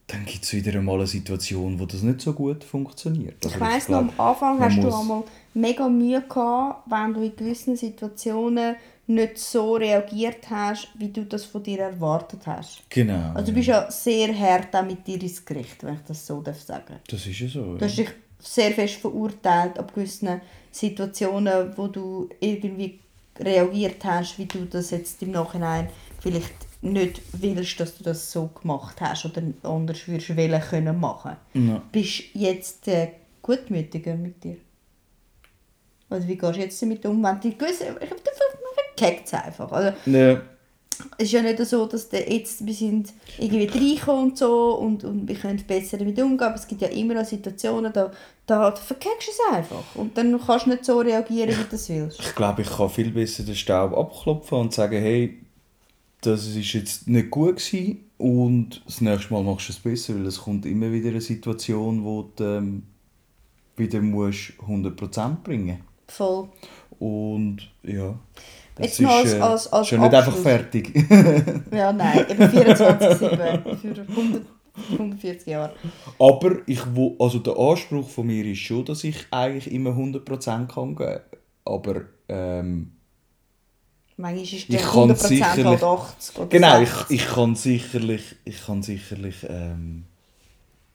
dann 0.08 0.26
gibt 0.26 0.44
es 0.44 0.54
wieder 0.54 0.74
einmal 0.78 0.98
eine 0.98 1.08
Situation, 1.08 1.80
wo 1.80 1.86
das 1.86 2.02
nicht 2.02 2.22
so 2.22 2.34
gut 2.34 2.64
funktioniert. 2.64 3.44
Also 3.44 3.56
ich 3.56 3.62
weiss 3.62 3.90
noch, 3.90 4.00
am 4.00 4.12
Anfang 4.18 4.60
hast 4.60 4.78
du 4.78 4.94
einmal 4.94 5.24
mega 5.54 5.88
Mühe 5.88 6.22
gehabt, 6.22 6.90
wenn 6.90 7.14
du 7.14 7.22
in 7.22 7.36
gewissen 7.36 7.78
Situationen 7.78 8.76
nicht 9.08 9.38
so 9.38 9.76
reagiert 9.76 10.50
hast, 10.50 10.90
wie 10.96 11.10
du 11.10 11.26
das 11.26 11.46
von 11.46 11.64
dir 11.64 11.80
erwartet 11.80 12.42
hast. 12.46 12.84
Genau. 12.90 13.34
Also 13.34 13.48
du 13.48 13.54
bist 13.54 13.68
ja 13.68 13.90
sehr 13.92 14.38
hart 14.38 14.74
auch 14.76 14.86
mit 14.86 15.06
dir 15.06 15.22
ins 15.22 15.44
Gericht, 15.44 15.84
wenn 15.84 15.96
ich 15.96 16.02
das 16.08 16.26
so 16.26 16.42
darf 16.42 16.62
sagen 16.62 16.96
das 17.08 17.26
ist 17.26 17.40
ja 17.40 17.48
so. 17.48 17.76
Du 17.76 17.86
hast 17.86 17.98
dich 17.98 18.10
sehr 18.40 18.72
fest 18.72 18.96
verurteilt 18.96 19.80
ab 19.80 19.94
gewissen 19.94 20.42
Situationen, 20.72 21.72
wo 21.78 21.88
du 21.88 22.30
irgendwie 22.40 23.00
reagiert 23.40 24.04
hast, 24.04 24.38
wie 24.38 24.46
du 24.46 24.66
das 24.66 24.92
jetzt 24.92 25.22
im 25.22 25.32
Nachhinein 25.32 25.90
vielleicht 26.20 26.54
nicht 26.84 27.22
willst, 27.34 27.80
dass 27.80 27.98
du 27.98 28.04
das 28.04 28.32
so 28.32 28.48
gemacht 28.62 29.00
hast 29.02 29.26
oder 29.26 29.42
anders 29.64 30.08
würdest 30.08 30.36
wollen 30.36 30.62
können 30.62 31.00
machen. 31.00 31.38
Ja. 31.54 31.82
Bist 31.92 32.24
du 32.34 32.40
jetzt 32.40 32.88
äh, 32.88 33.10
gutmütiger 33.42 34.16
mit 34.16 34.44
dir? 34.44 34.58
Also 36.10 36.28
wie 36.28 36.38
gehst 36.38 36.56
du 36.56 36.60
jetzt 36.60 36.82
damit 36.82 37.06
um, 37.06 37.24
wenn 37.24 37.40
du 37.40 37.52
gewisse... 37.52 37.86
Ich 37.86 38.10
glaube, 38.10 38.22
man 38.22 38.86
verkackt 38.96 39.28
es 39.28 39.34
einfach. 39.34 39.72
Also, 39.72 39.98
Ja. 40.06 40.42
es 41.18 41.26
ist 41.26 41.32
ja 41.32 41.42
nicht 41.42 41.66
so, 41.66 41.86
dass 41.88 42.10
der 42.10 42.32
jetzt, 42.32 42.66
wir 42.66 42.74
sind 42.74 43.12
irgendwie 43.40 43.66
reingekommen 43.66 44.24
und 44.32 44.38
so 44.38 44.76
und, 44.76 45.04
und 45.04 45.28
wir 45.28 45.36
können 45.36 45.64
besser 45.66 45.98
damit 45.98 46.20
umgehen, 46.22 46.48
aber 46.48 46.56
es 46.56 46.68
gibt 46.68 46.82
ja 46.82 46.90
immer 46.90 47.16
noch 47.16 47.26
Situationen, 47.26 47.92
da, 47.92 48.12
da 48.46 48.76
verkackst 48.76 49.28
du 49.28 49.32
es 49.32 49.56
einfach 49.56 49.96
und 49.96 50.16
dann 50.18 50.40
kannst 50.40 50.66
du 50.68 50.70
nicht 50.72 50.86
so 50.86 51.00
reagieren, 51.00 51.50
wie 51.50 51.70
du 51.70 51.76
es 51.76 51.90
willst. 51.90 52.20
Ich 52.20 52.36
glaube, 52.36 52.62
ich 52.62 52.70
kann 52.70 52.90
viel 52.90 53.10
besser 53.10 53.44
den 53.44 53.56
Staub 53.56 53.98
abklopfen 53.98 54.60
und 54.60 54.74
sagen, 54.74 55.02
hey, 55.02 55.40
das 56.26 56.48
ist 56.48 56.74
jetzt 56.74 57.08
nicht 57.08 57.30
gut 57.30 57.58
gewesen 57.58 58.00
und 58.18 58.82
das 58.86 59.02
nächste 59.02 59.34
Mal 59.34 59.44
machst 59.44 59.70
du 59.70 59.74
es 59.74 59.80
besser, 59.80 60.16
weil 60.16 60.26
es 60.26 60.40
kommt 60.40 60.66
immer 60.66 60.92
wieder 60.92 61.10
eine 61.10 61.22
Situation, 61.22 62.04
wo 62.04 62.32
du 62.36 62.44
ähm, 62.44 62.84
wieder 63.78 64.02
musst 64.02 64.54
100% 64.68 65.36
bringen 65.44 65.80
Voll. 66.08 66.50
Und 67.00 67.72
ja, 67.84 68.18
das 68.76 68.86
Jetzt 68.98 69.02
noch 69.02 69.12
als- 69.12 69.34
als- 69.42 69.74
als 69.74 69.88
ist 69.88 69.92
ja 69.92 69.98
nicht 70.00 70.14
einfach 70.14 70.36
fertig. 70.38 70.94
Ja, 71.72 71.92
nein, 71.92 72.26
eben 72.30 72.44
24-7 72.44 73.76
für 73.78 74.02
100, 74.08 74.46
140 74.92 75.48
Jahre. 75.48 75.74
Aber 76.20 76.58
ich 76.68 76.80
wo, 76.94 77.16
also 77.20 77.40
der 77.40 77.58
Anspruch 77.58 78.10
von 78.10 78.28
mir 78.28 78.46
ist 78.46 78.60
schon, 78.60 78.86
dass 78.86 79.04
ich 79.04 79.26
eigentlich 79.32 79.72
immer 79.74 79.92
100% 79.92 80.68
kann 80.68 80.96
geben 80.96 81.20
Aber 81.66 82.02
ähm, 82.30 82.92
Manchmal 84.18 84.44
ist 84.44 84.54
Ich 84.54 84.68
der 84.68 84.80
kann 84.80 85.10
100% 85.10 85.28
sicherlich- 85.28 85.66
halt 85.66 85.84
80 85.84 86.38
oder 86.38 86.48
Genau, 86.48 86.82
ich, 86.82 86.90
60. 86.90 87.20
ich 87.20 87.26
kann 87.28 87.56
sicherlich, 87.56 88.36
ich 88.46 88.66
kann 88.66 88.84
sicherlich 88.84 89.36
ähm, 89.50 90.06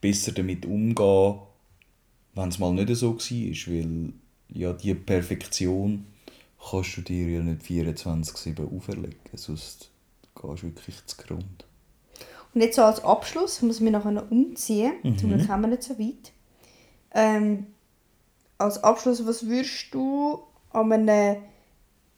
besser 0.01 0.31
damit 0.31 0.65
umgehen, 0.65 1.39
wenn 2.35 2.49
es 2.49 2.59
mal 2.59 2.73
nicht 2.73 2.95
so 2.95 3.13
war, 3.15 3.67
weil 3.67 4.13
ja, 4.53 4.73
die 4.73 4.93
Perfektion 4.95 6.05
kannst 6.69 6.97
du 6.97 7.01
dir 7.01 7.27
ja 7.29 7.41
nicht 7.41 7.61
24-7 7.63 8.75
auferlegen, 8.75 9.19
sonst 9.35 9.89
gehst 10.35 10.63
du 10.63 10.63
wirklich 10.63 11.05
zu 11.05 11.17
Grund. 11.17 11.65
Und 12.53 12.61
jetzt 12.61 12.77
so 12.77 12.83
als 12.83 13.03
Abschluss, 13.03 13.57
ich 13.57 13.63
muss 13.63 13.79
mich 13.79 13.91
nachher 13.91 14.31
umziehen, 14.31 14.93
zum 15.17 15.29
Glück 15.29 15.47
haben 15.49 15.61
wir 15.61 15.67
nicht 15.67 15.83
so 15.83 15.99
weit. 15.99 16.31
Ähm, 17.13 17.67
als 18.57 18.83
Abschluss, 18.83 19.25
was 19.25 19.45
würdest 19.45 19.93
du 19.93 20.39
an 20.71 20.91
einem, 20.91 21.37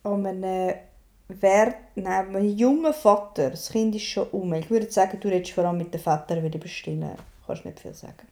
an 0.03 0.25
einem, 0.25 0.75
Wert, 1.39 1.75
nein, 1.95 2.35
einem 2.35 2.57
jungen 2.57 2.93
Vater, 2.93 3.49
das 3.51 3.69
Kind 3.69 3.95
ist 3.95 4.03
schon 4.05 4.27
um, 4.31 4.53
ich 4.53 4.69
würde 4.69 4.91
sagen, 4.91 5.19
du 5.19 5.27
redest 5.27 5.51
vor 5.53 5.65
allem 5.65 5.77
mit 5.77 5.93
den 5.93 6.01
Vätern 6.01 6.43
wieder 6.43 6.59
bestimmen, 6.59 7.11
kannst 7.45 7.65
nicht 7.65 7.79
viel 7.79 7.93
sagen. 7.93 8.27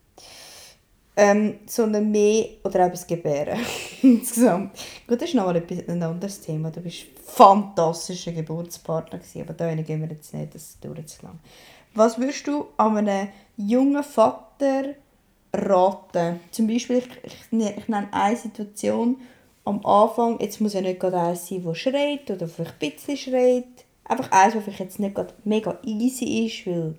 Ähm, 1.15 1.59
sondern 1.65 2.09
mehr, 2.11 2.45
oder 2.63 2.87
das 2.89 3.05
Gebären, 3.05 3.59
insgesamt. 4.01 4.71
Gut, 5.05 5.21
das 5.21 5.29
ist 5.29 5.35
noch 5.35 5.45
mal 5.47 5.55
etwas- 5.57 5.87
ein 5.89 6.01
anderes 6.01 6.39
Thema, 6.39 6.71
du 6.71 6.79
bist 6.79 7.01
ein 7.01 7.23
fantastischer 7.25 8.31
Geburtspartner 8.31 9.19
gewesen, 9.19 9.41
aber 9.41 9.53
da 9.53 9.73
gehen 9.75 10.01
wir 10.01 10.07
jetzt 10.09 10.33
nicht, 10.33 10.55
das 10.55 10.79
dauert 10.79 11.09
zu 11.09 11.25
lang. 11.25 11.39
Was 11.93 12.17
würdest 12.17 12.47
du 12.47 12.67
an 12.77 12.97
einem 12.97 13.27
jungen 13.57 14.03
Vater 14.03 14.95
raten? 15.53 16.39
Zum 16.51 16.67
Beispiel, 16.67 16.97
ich, 16.99 17.09
ich, 17.23 17.51
ne- 17.51 17.75
ich 17.77 17.87
nenne 17.89 18.07
eine 18.13 18.37
Situation 18.37 19.17
am 19.65 19.85
Anfang, 19.85 20.39
jetzt 20.39 20.61
muss 20.61 20.73
ja 20.73 20.81
nicht 20.81 20.99
gerade 20.99 21.19
eins 21.19 21.47
sein, 21.47 21.63
der 21.63 21.75
schreit 21.75 22.29
oder 22.31 22.47
vielleicht 22.47 22.81
ein 22.81 22.91
bisschen 22.91 23.17
schreit. 23.17 23.85
Einfach 24.05 24.31
eins, 24.31 24.53
das 24.53 24.63
vielleicht 24.63 24.79
jetzt 24.79 24.99
nicht 24.99 25.15
gerade 25.15 25.33
mega 25.43 25.77
easy 25.83 26.45
ist, 26.45 26.65
weil 26.65 26.95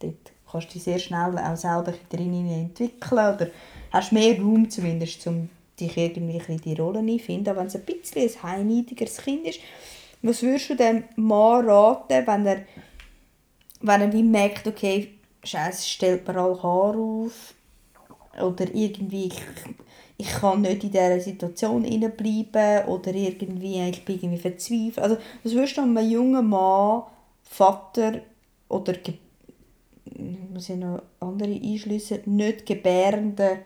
dort 0.00 0.32
kannst 0.50 0.68
du 0.68 0.72
dich 0.74 0.82
sehr 0.82 0.98
schnell 0.98 1.38
auch 1.38 1.56
selber 1.56 1.94
drin 2.08 2.50
entwickeln 2.50 3.34
oder 3.34 3.46
hast 3.92 4.12
mehr 4.12 4.36
Raum 4.36 4.68
zumindest, 4.68 5.26
um 5.26 5.48
dich 5.78 5.96
irgendwie 5.96 6.40
in 6.48 6.60
die 6.60 6.74
Rolle 6.74 6.98
einfinden. 6.98 7.48
Aber 7.48 7.60
wenn 7.60 7.68
es 7.68 7.76
ein 7.76 7.82
bisschen 7.82 8.22
ein 8.22 8.42
heimniedigeres 8.42 9.18
Kind 9.18 9.46
ist, 9.46 9.60
was 10.22 10.42
würdest 10.42 10.70
du 10.70 10.76
dem 10.76 11.04
Mann 11.16 11.68
raten, 11.68 12.26
wenn 12.26 12.46
er, 12.46 12.62
wenn 13.80 14.00
er 14.00 14.12
wie 14.12 14.22
merkt, 14.22 14.66
okay, 14.66 15.12
Scheiße, 15.42 15.88
stellt 15.88 16.28
mir 16.28 16.36
alle 16.36 16.62
Haare 16.62 16.98
auf 16.98 17.54
oder 18.42 18.66
irgendwie 18.74 19.32
ich, 20.20 20.26
ich 20.26 20.32
kann 20.32 20.62
nicht 20.62 20.84
in 20.84 20.90
dieser 20.90 21.20
Situation 21.20 21.82
bleiben 21.82 22.88
oder 22.88 23.14
irgendwie 23.14 23.80
ich 23.88 24.04
bin 24.04 24.16
irgendwie 24.16 24.38
verzweifelt. 24.38 24.98
Also 24.98 25.16
was 25.42 25.52
würdest 25.52 25.76
du 25.76 25.82
einem 25.82 26.10
jungen 26.10 26.48
Mann, 26.48 27.02
Vater 27.42 28.20
oder 28.68 28.94
muss 30.52 30.68
ich 30.68 30.76
noch 30.76 31.02
andere 31.20 31.52
einschliessen, 31.52 32.20
nicht 32.26 32.66
gebärenden 32.66 33.58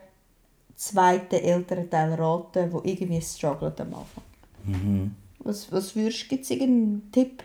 zweiten 0.75 1.35
Elternteil 1.35 2.13
raten, 2.13 2.71
wo 2.71 2.81
irgendwie 2.83 3.21
struggelt 3.21 3.79
am 3.81 3.93
Anfang? 3.93 4.23
Mhm. 4.65 5.15
Was, 5.39 5.71
was 5.71 5.95
würdest 5.95 6.23
du, 6.23 6.27
gibt 6.29 6.43
es 6.43 6.49
irgendeinen 6.49 7.11
Tipp 7.11 7.43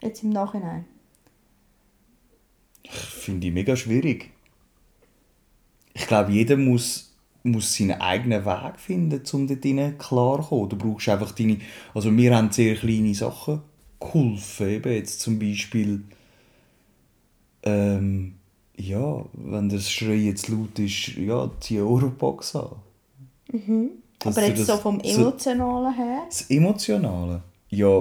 jetzt 0.00 0.22
im 0.22 0.30
Nachhinein? 0.30 0.86
Finde 2.88 3.46
ich 3.46 3.52
mega 3.52 3.76
schwierig. 3.76 4.30
Ich 5.94 6.06
glaube, 6.06 6.32
jeder 6.32 6.56
muss, 6.56 7.11
muss 7.44 7.74
seinen 7.74 8.00
eigenen 8.00 8.44
Weg 8.44 8.78
finden, 8.78 9.22
um 9.32 9.46
dort 9.46 9.98
klarzukommen. 9.98 10.68
Du 10.68 10.76
brauchst 10.76 11.08
einfach 11.08 11.32
deine... 11.32 11.58
Also 11.94 12.16
wir 12.16 12.36
haben 12.36 12.50
sehr 12.50 12.76
kleine 12.76 13.14
Sachen 13.14 13.60
geholfen. 14.00 14.68
Eben 14.68 14.92
jetzt 14.92 15.20
zum 15.20 15.38
Beispiel... 15.38 16.04
Ähm, 17.64 18.34
ja, 18.76 19.24
wenn 19.34 19.68
das 19.68 19.90
Schrei 19.90 20.14
jetzt 20.14 20.48
laut 20.48 20.78
ist, 20.78 21.08
ja, 21.16 21.50
zieh 21.60 21.80
Eurobox 21.80 22.56
an. 22.56 22.76
Mhm. 23.52 23.90
Aber 24.24 24.46
jetzt 24.46 24.60
das, 24.60 24.66
so 24.66 24.76
vom 24.76 25.00
Emotionalen 25.00 25.92
so, 25.92 26.02
her? 26.02 26.22
Das 26.28 26.50
Emotionale? 26.50 27.42
Ja, 27.68 28.00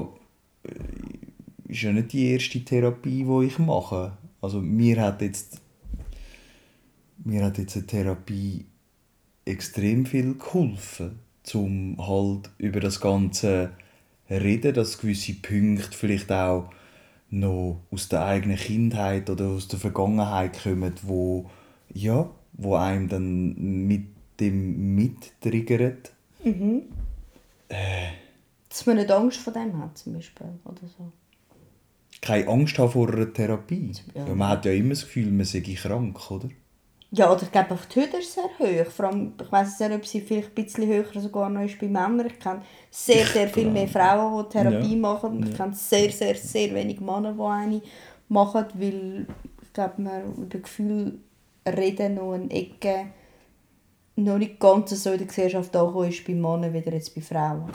äh, 0.63 1.71
ist 1.71 1.81
ja 1.81 1.91
nicht 1.91 2.13
die 2.13 2.31
erste 2.31 2.63
Therapie, 2.63 3.23
die 3.23 3.45
ich 3.45 3.59
mache. 3.59 4.17
Also 4.41 4.59
mir 4.59 5.01
hat 5.01 5.21
jetzt, 5.21 5.59
mir 7.23 7.45
hat 7.45 7.57
jetzt 7.57 7.75
eine 7.75 7.85
Therapie 7.85 8.65
extrem 9.45 10.05
viel 10.05 10.35
geholfen, 10.35 11.19
um 11.53 11.95
halt 11.97 12.49
über 12.57 12.79
das 12.79 12.99
Ganze 13.01 13.71
reden, 14.29 14.73
dass 14.73 14.99
gewisse 14.99 15.33
Punkte 15.33 15.97
vielleicht 15.97 16.31
auch 16.31 16.69
noch 17.29 17.81
aus 17.91 18.09
der 18.09 18.25
eigenen 18.25 18.57
Kindheit 18.57 19.29
oder 19.29 19.47
aus 19.47 19.67
der 19.67 19.79
Vergangenheit 19.79 20.63
kommen, 20.63 20.93
wo 21.01 21.49
ja, 21.93 22.29
wo 22.53 22.75
einem 22.75 23.07
dann 23.09 23.87
mit 23.87 24.05
dem 24.39 24.95
mittriggert. 24.95 26.11
Mhm. 26.43 26.83
Äh, 27.69 28.09
Dass 28.69 28.85
man 28.85 28.97
nicht 28.97 29.11
Angst 29.11 29.39
vor 29.39 29.53
dem 29.53 29.77
hat, 29.77 29.97
zum 29.97 30.13
Beispiel, 30.13 30.47
oder 30.65 30.87
so 30.97 31.11
keine 32.21 32.47
Angst 32.47 32.77
haben 32.77 32.91
vor 32.91 33.11
einer 33.11 33.33
Therapie. 33.33 33.91
Ja. 34.13 34.25
man 34.35 34.49
hat 34.49 34.65
ja 34.65 34.71
immer 34.71 34.89
das 34.89 35.01
Gefühl, 35.01 35.31
man 35.31 35.45
sei 35.45 35.61
krank, 35.61 36.31
oder? 36.31 36.49
Ja, 37.13 37.29
oder 37.29 37.43
ich 37.43 37.51
glaube, 37.51 37.77
die 37.93 37.99
Hürde 37.99 38.17
ist 38.17 38.33
sehr 38.33 38.45
hoch. 38.57 38.89
Vor 38.89 39.07
allem, 39.07 39.33
ich 39.41 39.51
weiß 39.51 39.81
nicht, 39.81 39.91
ob 39.91 40.05
sie 40.05 40.21
vielleicht 40.21 40.57
ein 40.57 40.63
bisschen 40.63 40.87
höher 40.87 41.05
sogar 41.19 41.49
noch 41.49 41.61
ist 41.61 41.77
bei 41.77 41.87
Männern. 41.87 42.27
Ich 42.27 42.39
kenne 42.39 42.61
sehr, 42.89 43.25
sehr 43.25 43.49
viel 43.49 43.69
mehr 43.69 43.89
Frauen, 43.89 44.45
die 44.45 44.49
Therapie 44.49 44.93
ja. 44.93 44.97
machen. 44.97 45.45
Ich 45.45 45.57
kenne 45.57 45.73
sehr, 45.73 46.09
sehr, 46.09 46.35
sehr 46.35 46.73
wenig 46.73 47.01
Männer, 47.01 47.33
die 47.33 47.41
eine 47.41 47.81
machen, 48.29 48.65
weil 48.75 49.27
ich 49.61 49.73
glaube, 49.73 50.01
man 50.01 50.35
über 50.35 50.59
Gefühl 50.59 51.19
reden 51.67 52.15
noch 52.15 52.31
eine 52.31 52.49
Ecke 52.49 53.07
noch 54.15 54.37
nicht 54.37 54.59
ganz 54.59 54.91
so 54.91 55.11
in 55.11 55.17
der 55.17 55.27
Gesellschaft 55.27 55.75
angekommen 55.75 56.09
ist 56.09 56.25
bei 56.25 56.33
Männern, 56.33 56.73
wie 56.73 56.77
jetzt 56.77 57.13
bei 57.13 57.21
Frauen. 57.21 57.71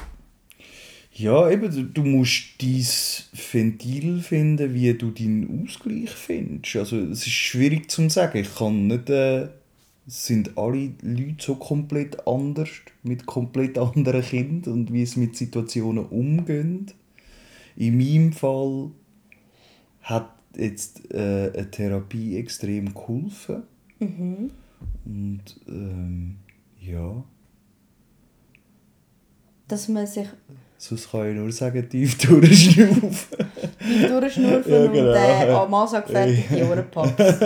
Ja, 1.18 1.50
eben, 1.50 1.94
du 1.94 2.04
musst 2.04 2.60
dein 2.60 2.84
Ventil 3.52 4.20
finden, 4.20 4.74
wie 4.74 4.92
du 4.92 5.10
deinen 5.10 5.64
Ausgleich 5.64 6.10
findest. 6.10 6.76
Also, 6.76 6.98
es 6.98 7.20
ist 7.20 7.30
schwierig 7.30 7.90
zu 7.90 8.06
sagen. 8.10 8.38
Ich 8.38 8.54
kann 8.54 8.86
nicht. 8.86 9.08
Äh, 9.08 9.48
sind 10.06 10.56
alle 10.56 10.92
Leute 11.02 11.36
so 11.38 11.56
komplett 11.56 12.28
anders, 12.28 12.68
mit 13.02 13.24
komplett 13.24 13.78
anderen 13.78 14.22
Kindern 14.22 14.74
und 14.74 14.92
wie 14.92 15.06
sie 15.06 15.20
mit 15.20 15.36
Situationen 15.36 16.04
umgehen. 16.04 16.92
In 17.76 17.96
meinem 17.96 18.32
Fall 18.32 18.90
hat 20.02 20.30
jetzt 20.54 21.12
äh, 21.12 21.50
eine 21.52 21.70
Therapie 21.70 22.36
extrem 22.36 22.92
geholfen. 22.92 23.62
Mhm. 24.00 24.50
Und 25.06 25.42
ähm, 25.66 26.36
ja. 26.78 27.24
Dass 29.66 29.88
man 29.88 30.06
sich 30.06 30.28
Sonst 30.88 31.10
kann 31.10 31.30
ich 31.30 31.34
nur 31.34 31.50
sagen, 31.50 31.88
tief 31.88 32.16
durchschnaufen. 32.28 33.10
tief 33.80 34.08
durchschnaufen 34.08 34.72
ja, 34.72 34.86
genau. 34.86 35.10
und 35.10 35.16
äh, 35.16 35.50
am 35.52 35.88
sagt 35.88 36.10
fertig, 36.10 36.44
die 36.48 36.62
Ohrenpaps. 36.62 37.38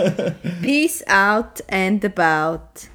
Peace 0.61 1.03
out 1.07 1.63
and 1.67 2.05
about. 2.05 2.87